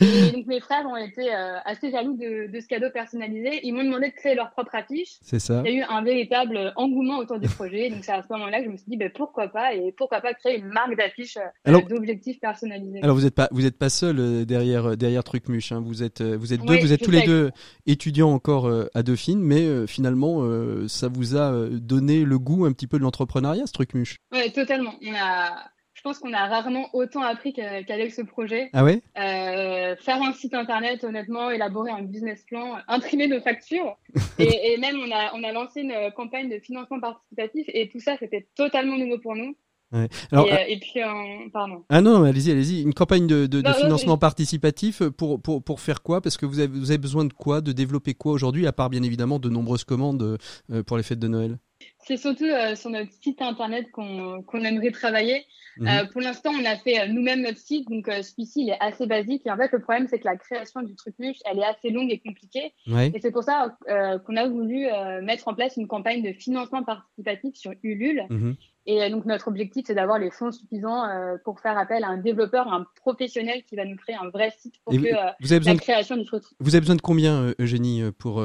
Et 0.00 0.32
donc 0.32 0.46
mes 0.46 0.60
frères 0.60 0.86
ont 0.86 0.96
été 0.96 1.32
euh, 1.32 1.58
assez 1.64 1.90
jaloux 1.90 2.16
de, 2.16 2.50
de 2.52 2.60
ce 2.60 2.66
cadeau 2.66 2.90
personnalisé. 2.92 3.60
Ils 3.62 3.72
m'ont 3.72 3.84
demandé 3.84 4.08
de 4.08 4.14
créer 4.14 4.34
leur 4.34 4.50
propre 4.50 4.74
affiche. 4.74 5.10
C'est 5.22 5.38
ça. 5.38 5.62
Il 5.64 5.72
y 5.72 5.76
a 5.76 5.78
eu 5.80 5.84
un 5.88 6.02
véritable 6.02 6.72
engouement 6.76 7.18
autour 7.18 7.38
du 7.38 7.48
projet. 7.48 7.90
Donc 7.90 8.04
c'est 8.04 8.12
à 8.12 8.22
ce 8.22 8.32
moment-là 8.32 8.58
que 8.60 8.64
je 8.66 8.70
me 8.70 8.76
suis 8.76 8.88
dit 8.90 8.96
ben, 8.96 9.10
pourquoi 9.14 9.48
pas 9.48 9.74
et 9.74 9.92
pourquoi 9.92 10.20
pas 10.20 10.34
créer 10.34 10.58
une 10.58 10.66
marque 10.68 10.96
d'affiche 10.96 11.36
euh, 11.66 11.80
d'objectifs 11.88 12.40
personnalisés. 12.40 13.00
Alors 13.02 13.14
vous 13.16 13.22
n'êtes 13.22 13.34
pas 13.34 13.48
vous 13.52 13.66
êtes 13.66 13.78
pas 13.78 13.88
seul 13.90 14.44
derrière 14.46 14.96
derrière 14.96 15.22
Trucmuche. 15.22 15.72
Hein. 15.72 15.82
Vous 15.84 15.91
êtes 16.02 16.20
euh, 16.20 16.36
vous 16.38 16.52
êtes 16.52 16.60
deux, 16.62 16.74
Oui, 16.74 16.80
vous 16.80 16.92
êtes 16.92 17.02
tous 17.02 17.10
les 17.10 17.22
deux 17.26 17.50
étudiants 17.86 18.30
encore 18.32 18.66
euh, 18.66 18.86
à 18.94 19.02
Dauphine, 19.02 19.40
mais 19.40 19.62
euh, 19.62 19.86
finalement 19.86 20.42
ça 20.88 21.08
vous 21.08 21.36
a 21.36 21.68
donné 21.70 22.24
le 22.24 22.38
goût 22.38 22.64
un 22.64 22.72
petit 22.72 22.86
peu 22.86 22.98
de 22.98 23.02
l'entrepreneuriat 23.02 23.66
ce 23.66 23.72
Trucmuche. 23.72 24.16
Ouais, 24.32 24.50
totalement. 24.50 24.94
On 25.04 25.12
a, 25.14 25.50
je 25.94 26.00
pense 26.02 26.18
qu'on 26.18 26.32
a 26.32 26.46
rarement 26.46 26.88
autant 26.94 27.22
appris 27.22 27.52
qu'a- 27.52 27.82
qu'avec 27.82 28.12
ce 28.12 28.22
projet. 28.22 28.70
Ah 28.72 28.84
ouais? 28.84 29.02
Euh, 29.18 29.94
faire 29.96 30.22
un 30.22 30.32
site 30.32 30.54
internet, 30.54 31.04
honnêtement, 31.04 31.50
élaborer 31.50 31.90
un 31.90 32.02
business 32.02 32.42
plan, 32.48 32.76
imprimer 32.88 33.28
nos 33.28 33.40
factures, 33.40 33.96
et, 34.38 34.72
et 34.72 34.78
même 34.78 34.96
on 34.98 35.10
a 35.12 35.32
on 35.34 35.42
a 35.44 35.52
lancé 35.52 35.80
une 35.82 35.94
campagne 36.16 36.48
de 36.48 36.58
financement 36.58 37.00
participatif 37.00 37.66
et 37.72 37.88
tout 37.88 38.00
ça 38.00 38.16
c'était 38.18 38.46
totalement 38.54 38.96
nouveau 38.96 39.18
pour 39.18 39.34
nous. 39.36 39.54
Ouais. 39.92 40.08
Alors 40.30 40.46
et, 40.46 40.52
euh, 40.52 40.64
et 40.68 40.78
puis 40.78 41.02
euh, 41.02 41.48
pardon. 41.52 41.84
ah 41.88 42.00
non, 42.00 42.18
non, 42.18 42.24
allez-y, 42.24 42.50
allez-y. 42.50 42.82
Une 42.82 42.94
campagne 42.94 43.26
de, 43.26 43.46
de, 43.46 43.60
de 43.60 43.62
Non, 43.62 43.70
non, 43.70 43.74
financement 43.84 44.18
participatif 44.18 45.02
pour, 45.02 45.40
pour, 45.40 45.62
pour 45.62 45.80
faire 45.80 46.02
quoi? 46.02 46.20
Parce 46.20 46.36
que 46.36 46.46
vous 46.46 46.60
avez, 46.60 46.68
vous 46.78 46.90
avez 46.90 46.98
besoin 46.98 47.24
de 47.24 47.32
quoi? 47.32 47.60
De 47.60 47.72
développer 47.72 48.14
quoi 48.14 48.32
aujourd'hui, 48.32 48.66
à 48.66 48.72
part 48.72 48.90
bien 48.90 49.02
évidemment 49.02 49.38
de 49.38 49.48
nombreuses 49.48 49.84
commandes 49.84 50.38
euh, 50.70 50.82
pour 50.82 50.96
les 50.96 51.02
fêtes 51.02 51.18
de 51.18 51.28
Noël? 51.28 51.58
C'est 52.06 52.16
surtout 52.16 52.44
euh, 52.44 52.76
sur 52.76 52.90
notre 52.90 53.12
site 53.12 53.42
internet 53.42 53.90
qu'on 53.90 54.42
qu'on 54.42 54.60
aimerait 54.62 54.92
travailler. 54.92 55.44
Mhm. 55.78 55.88
Euh, 55.88 56.04
pour 56.12 56.20
l'instant, 56.20 56.50
on 56.52 56.64
a 56.64 56.76
fait 56.76 57.00
euh, 57.00 57.06
nous-mêmes 57.08 57.42
notre 57.42 57.58
site, 57.58 57.88
donc 57.88 58.08
euh, 58.08 58.22
celui-ci 58.22 58.62
il 58.62 58.70
est 58.70 58.78
assez 58.80 59.06
basique. 59.06 59.42
Et 59.46 59.50
en 59.50 59.56
fait, 59.56 59.70
le 59.72 59.80
problème 59.80 60.06
c'est 60.08 60.18
que 60.20 60.24
la 60.24 60.36
création 60.36 60.82
du 60.82 60.94
truc 60.94 61.14
muche, 61.18 61.38
elle 61.44 61.58
est 61.58 61.64
assez 61.64 61.90
longue 61.90 62.10
et 62.12 62.20
compliquée. 62.20 62.72
Ouais. 62.86 63.10
Et 63.14 63.20
c'est 63.20 63.30
pour 63.32 63.42
ça 63.42 63.76
euh, 63.88 64.18
qu'on 64.20 64.36
a 64.36 64.48
voulu 64.48 64.86
euh, 64.86 65.22
mettre 65.22 65.48
en 65.48 65.54
place 65.54 65.76
une 65.76 65.88
campagne 65.88 66.22
de 66.22 66.32
financement 66.32 66.82
participatif 66.84 67.56
sur 67.56 67.72
Ulule. 67.82 68.22
Mhm. 68.30 68.54
Et 68.86 69.02
euh, 69.02 69.10
donc 69.10 69.24
notre 69.26 69.48
objectif, 69.48 69.84
c'est 69.86 69.94
d'avoir 69.94 70.18
les 70.18 70.30
fonds 70.30 70.50
suffisants 70.50 71.04
euh, 71.04 71.36
pour 71.44 71.60
faire 71.60 71.78
appel 71.78 72.02
à 72.04 72.08
un 72.08 72.18
développeur, 72.18 72.66
un 72.72 72.84
professionnel 72.96 73.62
qui 73.68 73.76
va 73.76 73.84
nous 73.84 73.96
créer 73.96 74.16
un 74.16 74.28
vrai 74.30 74.52
site 74.58 74.74
pour 74.84 74.92
Et 74.94 74.96
que 74.96 75.02
vous- 75.02 75.06
euh, 75.08 75.30
vous 75.40 75.52
avez 75.52 75.60
besoin 75.60 75.72
la 75.74 75.78
de- 75.78 75.82
création 75.82 76.16
du 76.16 76.24
truc. 76.24 76.42
Vous 76.58 76.74
avez 76.74 76.80
besoin 76.80 76.96
de 76.96 77.00
combien, 77.00 77.54
Eugénie, 77.60 78.02
pour, 78.18 78.42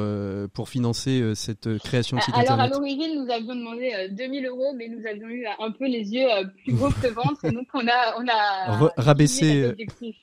pour 0.54 0.68
financer 0.68 1.32
cette 1.34 1.78
création 1.78 2.16
de 2.18 2.22
site 2.22 2.34
Alors 2.36 2.60
à 2.60 2.68
l'origine, 2.68 3.24
nous 3.24 3.30
avions 3.32 3.54
demandé 3.56 3.92
euh, 3.94 4.08
2000 4.12 4.46
euros, 4.46 4.72
mais 4.76 4.88
nous 4.88 5.04
avions 5.06 5.28
eu 5.28 5.44
un 5.46 5.70
peu 5.72 5.86
les 5.86 6.12
yeux 6.14 6.28
plus 6.64 6.74
gros 6.74 6.88
que 6.90 7.06
le 7.08 7.12
ventre, 7.12 7.44
et 7.44 7.50
donc 7.50 7.66
on 7.74 7.86
a 7.88 8.14
on 8.18 8.26
a 8.28 8.90
rabaissé, 8.96 9.72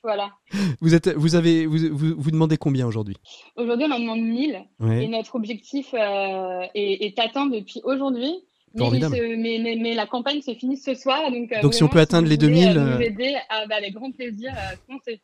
Voilà. 0.03 0.29
Vous 0.81 0.93
êtes, 0.95 1.09
vous 1.09 1.35
avez, 1.35 1.65
vous, 1.65 1.77
vous, 1.91 2.15
vous 2.17 2.31
demandez 2.31 2.57
combien 2.57 2.87
aujourd'hui? 2.87 3.17
Aujourd'hui, 3.57 3.85
on 3.89 3.93
en 3.93 3.99
demande 3.99 4.21
1000, 4.21 4.61
Ouais. 4.79 5.03
et 5.03 5.07
notre 5.07 5.35
objectif 5.35 5.93
euh, 5.93 6.61
est, 6.73 7.05
est 7.05 7.19
atteint 7.19 7.47
depuis 7.47 7.81
aujourd'hui. 7.83 8.33
Mais, 8.75 8.81
il 8.81 8.85
Formidable. 8.85 9.15
se- 9.15 9.35
mais, 9.37 9.59
mais, 9.63 9.77
mais 9.81 9.93
la 9.95 10.05
campagne 10.05 10.41
se 10.41 10.53
finit 10.53 10.77
ce 10.77 10.93
soir, 10.93 11.31
donc, 11.31 11.73
si 11.73 11.83
on 11.83 11.87
peut 11.87 11.99
atteindre 11.99 12.27
les 12.27 12.35
voulez, 12.35 12.49
2000, 12.49 12.77
euh, 12.77 12.81
euh, 12.81 12.95
nous 12.97 13.01
aider, 13.01 13.35
ah, 13.49 13.65
bah, 13.67 13.75
avec 13.77 13.93
grand 13.93 14.11
plaisir, 14.11 14.51
foncez. 14.89 15.21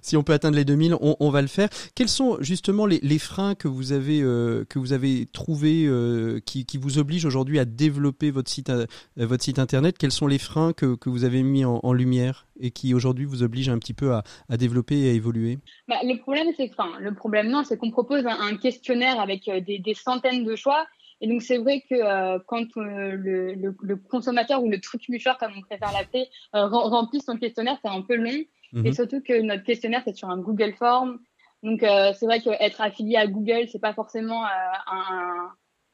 Si 0.00 0.16
on 0.16 0.22
peut 0.22 0.32
atteindre 0.32 0.56
les 0.56 0.64
2000, 0.64 0.94
on, 1.02 1.14
on 1.20 1.28
va 1.28 1.42
le 1.42 1.46
faire. 1.48 1.68
Quels 1.94 2.08
sont 2.08 2.38
justement 2.40 2.86
les, 2.86 3.00
les 3.02 3.18
freins 3.18 3.54
que 3.54 3.68
vous 3.68 3.92
avez 3.92 4.22
euh, 4.22 4.64
que 4.64 4.78
vous 4.78 4.94
avez 4.94 5.26
trouvés 5.26 5.84
euh, 5.86 6.40
qui, 6.46 6.64
qui 6.64 6.78
vous 6.78 6.96
obligent 6.96 7.26
aujourd'hui 7.26 7.58
à 7.58 7.66
développer 7.66 8.30
votre 8.30 8.50
site 8.50 8.70
euh, 8.70 8.86
votre 9.18 9.44
site 9.44 9.58
internet? 9.58 9.98
Quels 9.98 10.12
sont 10.12 10.26
les 10.26 10.38
freins 10.38 10.72
que, 10.72 10.94
que 10.94 11.10
vous 11.10 11.24
avez 11.24 11.42
mis 11.42 11.66
en, 11.66 11.80
en 11.82 11.92
lumière 11.92 12.46
et 12.58 12.70
qui 12.70 12.94
aujourd'hui 12.94 13.26
vous 13.26 13.42
obligent 13.42 13.68
un 13.68 13.78
petit 13.78 13.92
peu 13.92 14.14
à, 14.14 14.22
à 14.48 14.56
développer 14.56 14.98
et 15.00 15.10
à 15.10 15.12
évoluer? 15.12 15.58
Bah, 15.86 15.96
le 16.02 16.18
problème, 16.18 16.46
c'est 16.56 16.70
enfin, 16.72 16.98
le 16.98 17.12
problème, 17.12 17.50
non, 17.50 17.62
c'est 17.64 17.76
qu'on 17.76 17.90
propose 17.90 18.24
un, 18.24 18.40
un 18.40 18.56
questionnaire 18.56 19.20
avec 19.20 19.50
des, 19.66 19.78
des 19.78 19.94
centaines 19.94 20.44
de 20.44 20.56
choix. 20.56 20.86
Et 21.20 21.28
donc, 21.28 21.42
c'est 21.42 21.58
vrai 21.58 21.80
que 21.88 21.94
euh, 21.94 22.38
quand 22.46 22.76
euh, 22.76 23.12
le, 23.12 23.54
le, 23.54 23.76
le 23.80 23.96
consommateur 23.96 24.62
ou 24.62 24.70
le 24.70 24.80
truc 24.80 25.08
mucheur, 25.08 25.36
comme 25.38 25.52
on 25.56 25.62
préfère 25.62 25.92
l'appeler, 25.92 26.28
euh, 26.54 26.66
rem- 26.66 26.90
remplit 26.90 27.20
son 27.20 27.36
questionnaire, 27.36 27.78
c'est 27.82 27.90
un 27.90 28.02
peu 28.02 28.14
long. 28.16 28.44
Mhm. 28.72 28.86
Et 28.86 28.92
surtout 28.92 29.20
que 29.20 29.40
notre 29.40 29.64
questionnaire, 29.64 30.02
c'est 30.04 30.14
sur 30.14 30.28
un 30.30 30.38
Google 30.38 30.74
Form. 30.74 31.18
Donc, 31.62 31.82
euh, 31.82 32.12
c'est 32.18 32.26
vrai 32.26 32.40
qu'être 32.40 32.80
affilié 32.80 33.16
à 33.16 33.26
Google, 33.26 33.68
c'est 33.68 33.80
pas 33.80 33.94
forcément 33.94 34.44
euh, 34.44 34.48
un. 34.92 35.50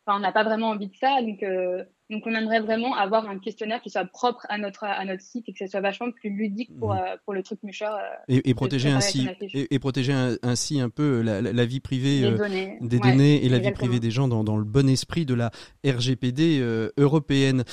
Enfin, 0.07 0.19
on 0.19 0.21
n'a 0.21 0.33
pas 0.33 0.45
vraiment 0.45 0.69
envie 0.69 0.89
de 0.89 0.97
ça. 0.97 1.23
Donc, 1.23 1.43
euh, 1.43 1.85
donc, 2.11 2.23
on 2.27 2.35
aimerait 2.35 2.61
vraiment 2.61 2.95
avoir 2.97 3.29
un 3.29 3.39
questionnaire 3.39 3.81
qui 3.83 3.91
soit 3.91 4.05
propre 4.05 4.45
à 4.49 4.59
notre, 4.59 4.85
à 4.85 5.05
notre 5.05 5.23
site 5.23 5.49
et 5.49 5.53
que 5.53 5.59
ce 5.59 5.67
soit 5.67 5.81
vachement 5.81 6.11
plus 6.11 6.31
ludique 6.31 6.71
pour, 6.79 6.93
Mhm. 6.93 6.99
euh, 7.01 7.17
pour 7.25 7.35
le 7.35 7.43
truc 7.43 7.63
mucheur. 7.63 7.95
euh, 7.95 8.41
et, 8.45 8.55
protéger 8.55 8.91
ainsi 8.91 9.27
et, 9.55 9.75
et 9.75 9.79
protéger 9.79 10.13
un- 10.13 10.37
ainsi 10.43 10.81
un 10.81 10.91
peu 10.91 11.23
la, 11.23 11.65
vie 11.65 11.81
privée 11.81 12.21
Des 12.21 12.27
euh, 12.27 12.37
données. 12.37 12.79
des 12.81 12.97
Ouais, 12.99 13.11
données 13.11 13.45
et 13.45 13.49
la 13.49 13.59
vie 13.59 13.71
privée 13.73 14.01
des 14.01 14.11
gens 14.11 14.29
dans, 14.29 14.45
dans 14.45 14.57
le 14.57 14.65
bon 14.65 14.89
esprit 14.89 15.25
de 15.25 15.35
la 15.35 15.51
RGPD 15.87 16.61
européenne. 16.99 17.65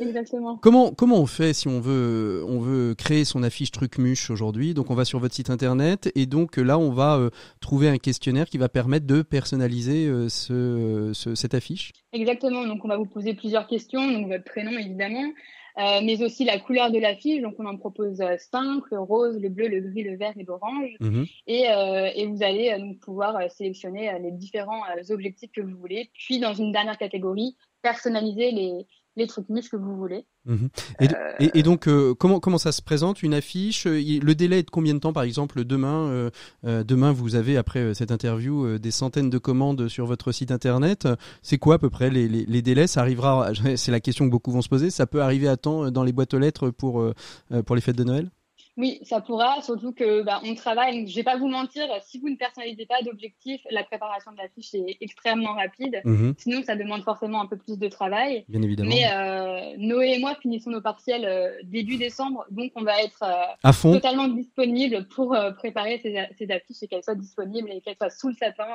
Exactement. 0.00 0.56
Comment 0.58 0.92
comment 0.92 1.18
on 1.18 1.26
fait 1.26 1.52
si 1.52 1.68
on 1.68 1.80
veut 1.80 2.44
on 2.48 2.58
veut 2.60 2.94
créer 2.94 3.24
son 3.24 3.42
affiche 3.42 3.70
Trucmuche 3.70 4.30
aujourd'hui? 4.30 4.74
Donc 4.74 4.90
on 4.90 4.94
va 4.94 5.04
sur 5.04 5.18
votre 5.18 5.34
site 5.34 5.50
internet 5.50 6.10
et 6.14 6.26
donc 6.26 6.56
là 6.56 6.78
on 6.78 6.90
va 6.90 7.28
trouver 7.60 7.88
un 7.88 7.98
questionnaire 7.98 8.48
qui 8.48 8.58
va 8.58 8.68
permettre 8.68 9.06
de 9.06 9.22
personnaliser 9.22 10.10
ce, 10.28 11.10
ce- 11.14 11.34
cette 11.34 11.54
affiche. 11.54 11.92
Exactement. 12.14 12.66
Donc, 12.66 12.84
on 12.84 12.88
va 12.88 12.96
vous 12.98 13.06
poser 13.06 13.32
plusieurs 13.32 13.51
questions. 13.60 14.10
Donc, 14.10 14.28
votre 14.28 14.44
prénom, 14.44 14.72
évidemment, 14.72 15.32
euh, 15.78 16.00
mais 16.02 16.22
aussi 16.22 16.44
la 16.44 16.58
couleur 16.58 16.90
de 16.90 16.98
l'affiche. 16.98 17.40
Donc, 17.42 17.54
on 17.58 17.66
en 17.66 17.76
propose 17.76 18.20
euh, 18.20 18.36
cinq 18.38 18.82
le 18.90 19.00
rose, 19.00 19.40
le 19.40 19.48
bleu, 19.48 19.68
le 19.68 19.80
gris, 19.80 20.02
le 20.02 20.16
vert 20.16 20.34
et 20.38 20.44
l'orange. 20.44 20.90
Mhm. 21.00 21.26
Et, 21.46 21.70
euh, 21.70 22.10
et 22.14 22.26
vous 22.26 22.42
allez 22.42 22.76
donc 22.78 22.98
pouvoir 23.00 23.50
sélectionner 23.50 24.12
les 24.20 24.32
différents 24.32 24.82
objectifs 25.10 25.52
que 25.52 25.60
vous 25.60 25.76
voulez. 25.76 26.10
Puis, 26.14 26.38
dans 26.38 26.54
une 26.54 26.72
dernière 26.72 26.98
catégorie, 26.98 27.56
personnaliser 27.82 28.50
les, 28.50 28.86
les 29.16 29.26
trucs 29.26 29.48
muches 29.48 29.68
que 29.68 29.76
vous 29.76 29.96
voulez. 29.96 30.26
Mhm. 30.46 30.68
Et, 31.00 31.08
d- 31.08 31.14
et- 31.38 31.58
et 31.58 31.62
donc 31.62 31.86
euh, 31.86 32.14
comment 32.14 32.40
comment 32.40 32.58
ça 32.58 32.72
se 32.72 32.82
présente 32.82 33.22
une 33.22 33.34
affiche? 33.34 33.86
Euh, 33.86 34.00
Le 34.22 34.34
délai 34.34 34.58
est 34.60 34.62
de 34.64 34.70
combien 34.70 34.94
de 34.94 34.98
temps 34.98 35.12
par 35.12 35.22
exemple 35.22 35.64
demain 35.64 36.08
euh, 36.08 36.30
euh, 36.64 36.82
Demain 36.82 37.12
vous 37.12 37.34
avez 37.34 37.56
après 37.56 37.80
euh, 37.80 37.94
cette 37.94 38.10
interview 38.10 38.64
euh, 38.64 38.78
des 38.78 38.90
centaines 38.90 39.30
de 39.30 39.38
commandes 39.38 39.88
sur 39.88 40.06
votre 40.06 40.32
site 40.32 40.50
internet? 40.50 41.06
C'est 41.42 41.58
quoi 41.58 41.74
à 41.74 41.78
peu 41.78 41.90
près 41.90 42.10
les, 42.10 42.26
les, 42.28 42.44
les 42.46 42.62
délais? 42.62 42.86
Ça 42.86 43.00
arrivera. 43.00 43.52
C'est 43.76 43.92
la 43.92 44.00
question 44.00 44.24
que 44.24 44.30
beaucoup 44.30 44.50
vont 44.50 44.62
se 44.62 44.68
poser. 44.68 44.90
Ça 44.90 45.06
peut 45.06 45.22
arriver 45.22 45.48
à 45.48 45.56
temps 45.56 45.84
euh, 45.84 45.90
dans 45.90 46.02
les 46.04 46.12
boîtes 46.12 46.34
aux 46.34 46.38
lettres 46.38 46.70
pour 46.70 47.00
euh, 47.00 47.14
euh, 47.52 47.62
pour 47.62 47.76
les 47.76 47.82
fêtes 47.82 47.96
de 47.96 48.04
Noël? 48.04 48.30
Oui, 48.78 49.00
ça 49.02 49.20
pourra, 49.20 49.60
surtout 49.60 49.92
que 49.92 50.22
bah, 50.22 50.40
on 50.44 50.54
travaille. 50.54 51.06
Je 51.06 51.14
vais 51.14 51.22
pas 51.22 51.36
vous 51.36 51.48
mentir, 51.48 51.84
si 52.06 52.18
vous 52.18 52.30
ne 52.30 52.36
personnalisez 52.36 52.86
pas 52.86 53.02
d'objectif, 53.02 53.60
la 53.70 53.84
préparation 53.84 54.32
de 54.32 54.38
la 54.38 54.48
fiche 54.48 54.74
est 54.74 54.96
extrêmement 55.00 55.54
rapide. 55.54 56.00
Mhm. 56.04 56.34
Sinon, 56.38 56.62
ça 56.62 56.74
demande 56.74 57.02
forcément 57.02 57.42
un 57.42 57.46
peu 57.46 57.58
plus 57.58 57.78
de 57.78 57.88
travail. 57.88 58.44
Bien 58.48 58.62
évidemment. 58.62 58.90
Mais 58.90 59.04
euh, 59.12 59.76
Noé 59.76 60.14
et 60.14 60.18
moi 60.18 60.34
finissons 60.40 60.70
nos 60.70 60.80
partiels 60.80 61.24
euh, 61.24 61.50
début 61.64 61.96
décembre, 61.96 62.46
donc 62.50 62.72
on 62.74 62.82
va 62.82 63.02
être 63.02 63.22
euh, 63.22 63.92
totalement 63.92 64.28
disponible 64.28 65.06
pour 65.08 65.36
préparer 65.56 65.98
ces, 66.02 66.26
ces, 66.38 66.50
affiches 66.50 66.82
et 66.82 66.88
qu'elles 66.88 67.04
soient 67.04 67.14
disponibles 67.14 67.70
et 67.70 67.80
qu'elles 67.80 67.96
soient 67.96 68.10
sous 68.10 68.28
le 68.28 68.34
sapin 68.34 68.66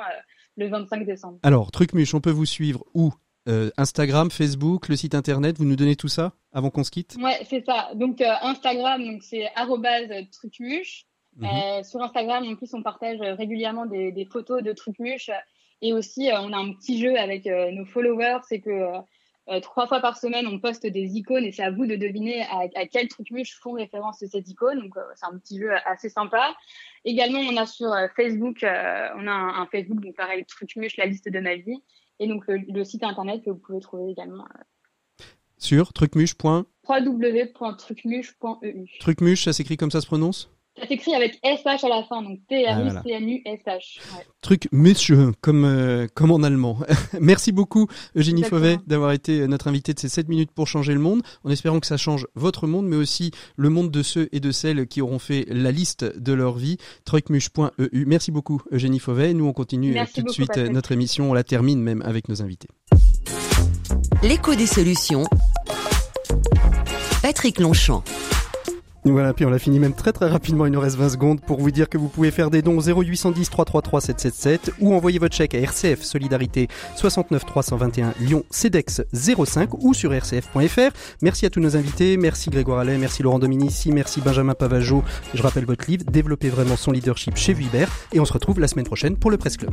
le 0.56 0.68
25 0.68 1.04
décembre. 1.04 1.38
Alors, 1.42 1.70
Trucmuche, 1.72 2.14
on 2.14 2.20
peut 2.20 2.30
vous 2.30 2.46
suivre 2.46 2.84
où? 2.94 3.12
Euh, 3.48 3.70
Instagram, 3.78 4.30
Facebook, 4.30 4.88
le 4.88 4.96
site 4.96 5.14
internet, 5.14 5.56
vous 5.56 5.64
nous 5.64 5.76
donnez 5.76 5.96
tout 5.96 6.08
ça 6.08 6.32
avant 6.52 6.68
qu'on 6.68 6.84
se 6.84 6.90
quitte? 6.90 7.16
Ouais, 7.22 7.38
c'est 7.48 7.64
ça. 7.64 7.90
Donc 7.94 8.20
euh, 8.20 8.30
Instagram, 8.42 9.02
donc 9.04 9.22
c'est 9.22 9.48
trucmuche. 10.30 11.06
Mhm. 11.36 11.46
Euh, 11.46 11.82
sur 11.82 12.02
Instagram, 12.02 12.44
en 12.46 12.56
plus, 12.56 12.74
on 12.74 12.82
partage 12.82 13.20
régulièrement 13.20 13.86
des, 13.86 14.28
photos 14.30 14.62
de 14.62 14.72
trucmuche 14.72 15.30
et 15.80 15.92
aussi 15.92 16.28
on 16.32 16.52
a 16.52 16.56
un 16.56 16.72
petit 16.72 17.00
jeu 17.00 17.16
avec 17.16 17.46
nos 17.46 17.86
followers, 17.86 18.40
c'est 18.48 18.60
que 18.60 18.92
trois 19.62 19.86
fois 19.86 20.00
par 20.00 20.18
semaine, 20.18 20.46
on 20.46 20.58
poste 20.58 20.86
des 20.86 21.16
icônes 21.16 21.44
et 21.44 21.52
c'est 21.52 21.62
à 21.62 21.70
vous 21.70 21.86
de 21.86 21.96
deviner 21.96 22.42
à, 22.42 22.86
quel 22.86 23.08
trucmuche 23.08 23.58
font 23.60 23.72
référence 23.72 24.18
ces 24.18 24.50
icônes. 24.50 24.80
Donc 24.80 24.94
c'est 25.14 25.26
un 25.26 25.38
petit 25.38 25.58
jeu 25.58 25.70
assez 25.86 26.10
sympa. 26.10 26.54
Également, 27.04 27.38
on 27.38 27.56
a 27.56 27.64
sur 27.64 27.94
Facebook, 28.14 28.58
on 28.62 28.66
a 29.26 29.32
un, 29.32 29.62
un, 29.62 29.66
Facebook, 29.66 30.00
donc 30.00 30.16
pareil, 30.16 30.44
trucmuche, 30.44 30.96
la 30.98 31.06
liste 31.06 31.30
de 31.30 31.40
ma 31.40 31.54
vie. 31.54 31.80
Et 32.20 32.26
donc 32.26 32.44
le, 32.48 32.84
site 32.84 33.04
internet 33.04 33.44
que 33.44 33.50
vous 33.50 33.58
pouvez 33.58 33.80
trouver 33.80 34.10
également. 34.10 34.44
Euh, 34.44 35.24
Sur 35.56 35.92
trucmuche. 35.92 36.34
www.trucmuche.eu. 36.88 38.86
Trucmuche, 39.00 39.44
ça 39.44 39.52
s'écrit 39.52 39.76
comme 39.76 39.90
ça 39.90 40.00
se 40.00 40.06
prononce? 40.06 40.50
Ça 40.80 40.86
s'écrit 40.86 41.14
avec 41.14 41.38
SH 41.44 41.84
à 41.84 41.88
la 41.88 42.04
fin, 42.04 42.22
donc 42.22 42.38
T-R-U-C-M-U-S-H. 42.48 44.00
Ah, 44.12 44.20
Truc 44.40 44.68
monsieur, 44.72 45.32
comme, 45.40 45.64
euh, 45.64 46.06
comme 46.14 46.30
en 46.30 46.42
allemand. 46.42 46.78
Merci 47.20 47.52
beaucoup, 47.52 47.88
Eugénie 48.16 48.44
Fauvet, 48.44 48.78
d'avoir 48.86 49.12
été 49.12 49.46
notre 49.46 49.68
invitée 49.68 49.94
de 49.94 49.98
ces 49.98 50.08
7 50.08 50.28
minutes 50.28 50.50
pour 50.52 50.66
changer 50.66 50.94
le 50.94 51.00
monde, 51.00 51.22
en 51.44 51.50
espérant 51.50 51.80
que 51.80 51.86
ça 51.86 51.96
change 51.96 52.26
votre 52.34 52.66
monde, 52.66 52.86
mais 52.86 52.96
aussi 52.96 53.30
le 53.56 53.68
monde 53.68 53.90
de 53.90 54.02
ceux 54.02 54.28
et 54.32 54.40
de 54.40 54.50
celles 54.50 54.86
qui 54.86 55.00
auront 55.02 55.18
fait 55.18 55.46
la 55.48 55.72
liste 55.72 56.04
de 56.04 56.32
leur 56.32 56.56
vie. 56.56 56.76
Trucmuche.eu. 57.04 58.04
Merci 58.06 58.30
beaucoup, 58.30 58.62
Eugénie 58.72 58.98
Fauvet. 58.98 59.34
Nous, 59.34 59.46
on 59.46 59.52
continue 59.52 59.96
tout 60.14 60.22
de 60.22 60.30
suite 60.30 60.56
notre 60.56 60.92
émission. 60.92 61.30
On 61.30 61.34
la 61.34 61.44
termine 61.44 61.80
même 61.80 62.02
avec 62.02 62.28
nos 62.28 62.42
invités. 62.42 62.68
L'écho 64.22 64.54
des 64.54 64.66
solutions. 64.66 65.24
Patrick 67.22 67.58
Longchamp. 67.58 68.04
Voilà, 69.10 69.32
puis 69.32 69.44
on 69.44 69.50
l'a 69.50 69.58
fini 69.58 69.78
même 69.78 69.94
très 69.94 70.12
très 70.12 70.28
rapidement, 70.28 70.66
il 70.66 70.72
nous 70.72 70.80
reste 70.80 70.96
20 70.96 71.08
secondes 71.08 71.40
pour 71.40 71.60
vous 71.60 71.70
dire 71.70 71.88
que 71.88 71.98
vous 71.98 72.08
pouvez 72.08 72.30
faire 72.30 72.50
des 72.50 72.62
dons 72.62 72.80
0810 72.80 73.48
333 73.50 74.00
777 74.00 74.72
ou 74.80 74.94
envoyer 74.94 75.18
votre 75.18 75.34
chèque 75.34 75.54
à 75.54 75.58
RCF 75.58 76.02
Solidarité 76.02 76.68
69 76.96 77.44
321 77.44 78.14
Lyon 78.20 78.44
CEDEX 78.50 79.02
05 79.12 79.82
ou 79.82 79.94
sur 79.94 80.12
rcf.fr. 80.12 80.90
Merci 81.22 81.46
à 81.46 81.50
tous 81.50 81.60
nos 81.60 81.76
invités, 81.76 82.16
merci 82.16 82.50
Grégoire 82.50 82.80
Allais, 82.80 82.98
merci 82.98 83.22
Laurent 83.22 83.38
Dominici, 83.38 83.92
merci 83.92 84.20
Benjamin 84.20 84.54
Pavageau. 84.54 85.02
Je 85.34 85.42
rappelle 85.42 85.64
votre 85.64 85.88
livre, 85.88 86.04
Développer 86.04 86.48
vraiment 86.48 86.76
son 86.76 86.92
leadership 86.92 87.36
chez 87.36 87.52
Vuibert 87.52 87.90
et 88.12 88.20
on 88.20 88.24
se 88.24 88.32
retrouve 88.32 88.60
la 88.60 88.68
semaine 88.68 88.86
prochaine 88.86 89.16
pour 89.16 89.30
le 89.30 89.36
Presse 89.36 89.56
Club. 89.56 89.72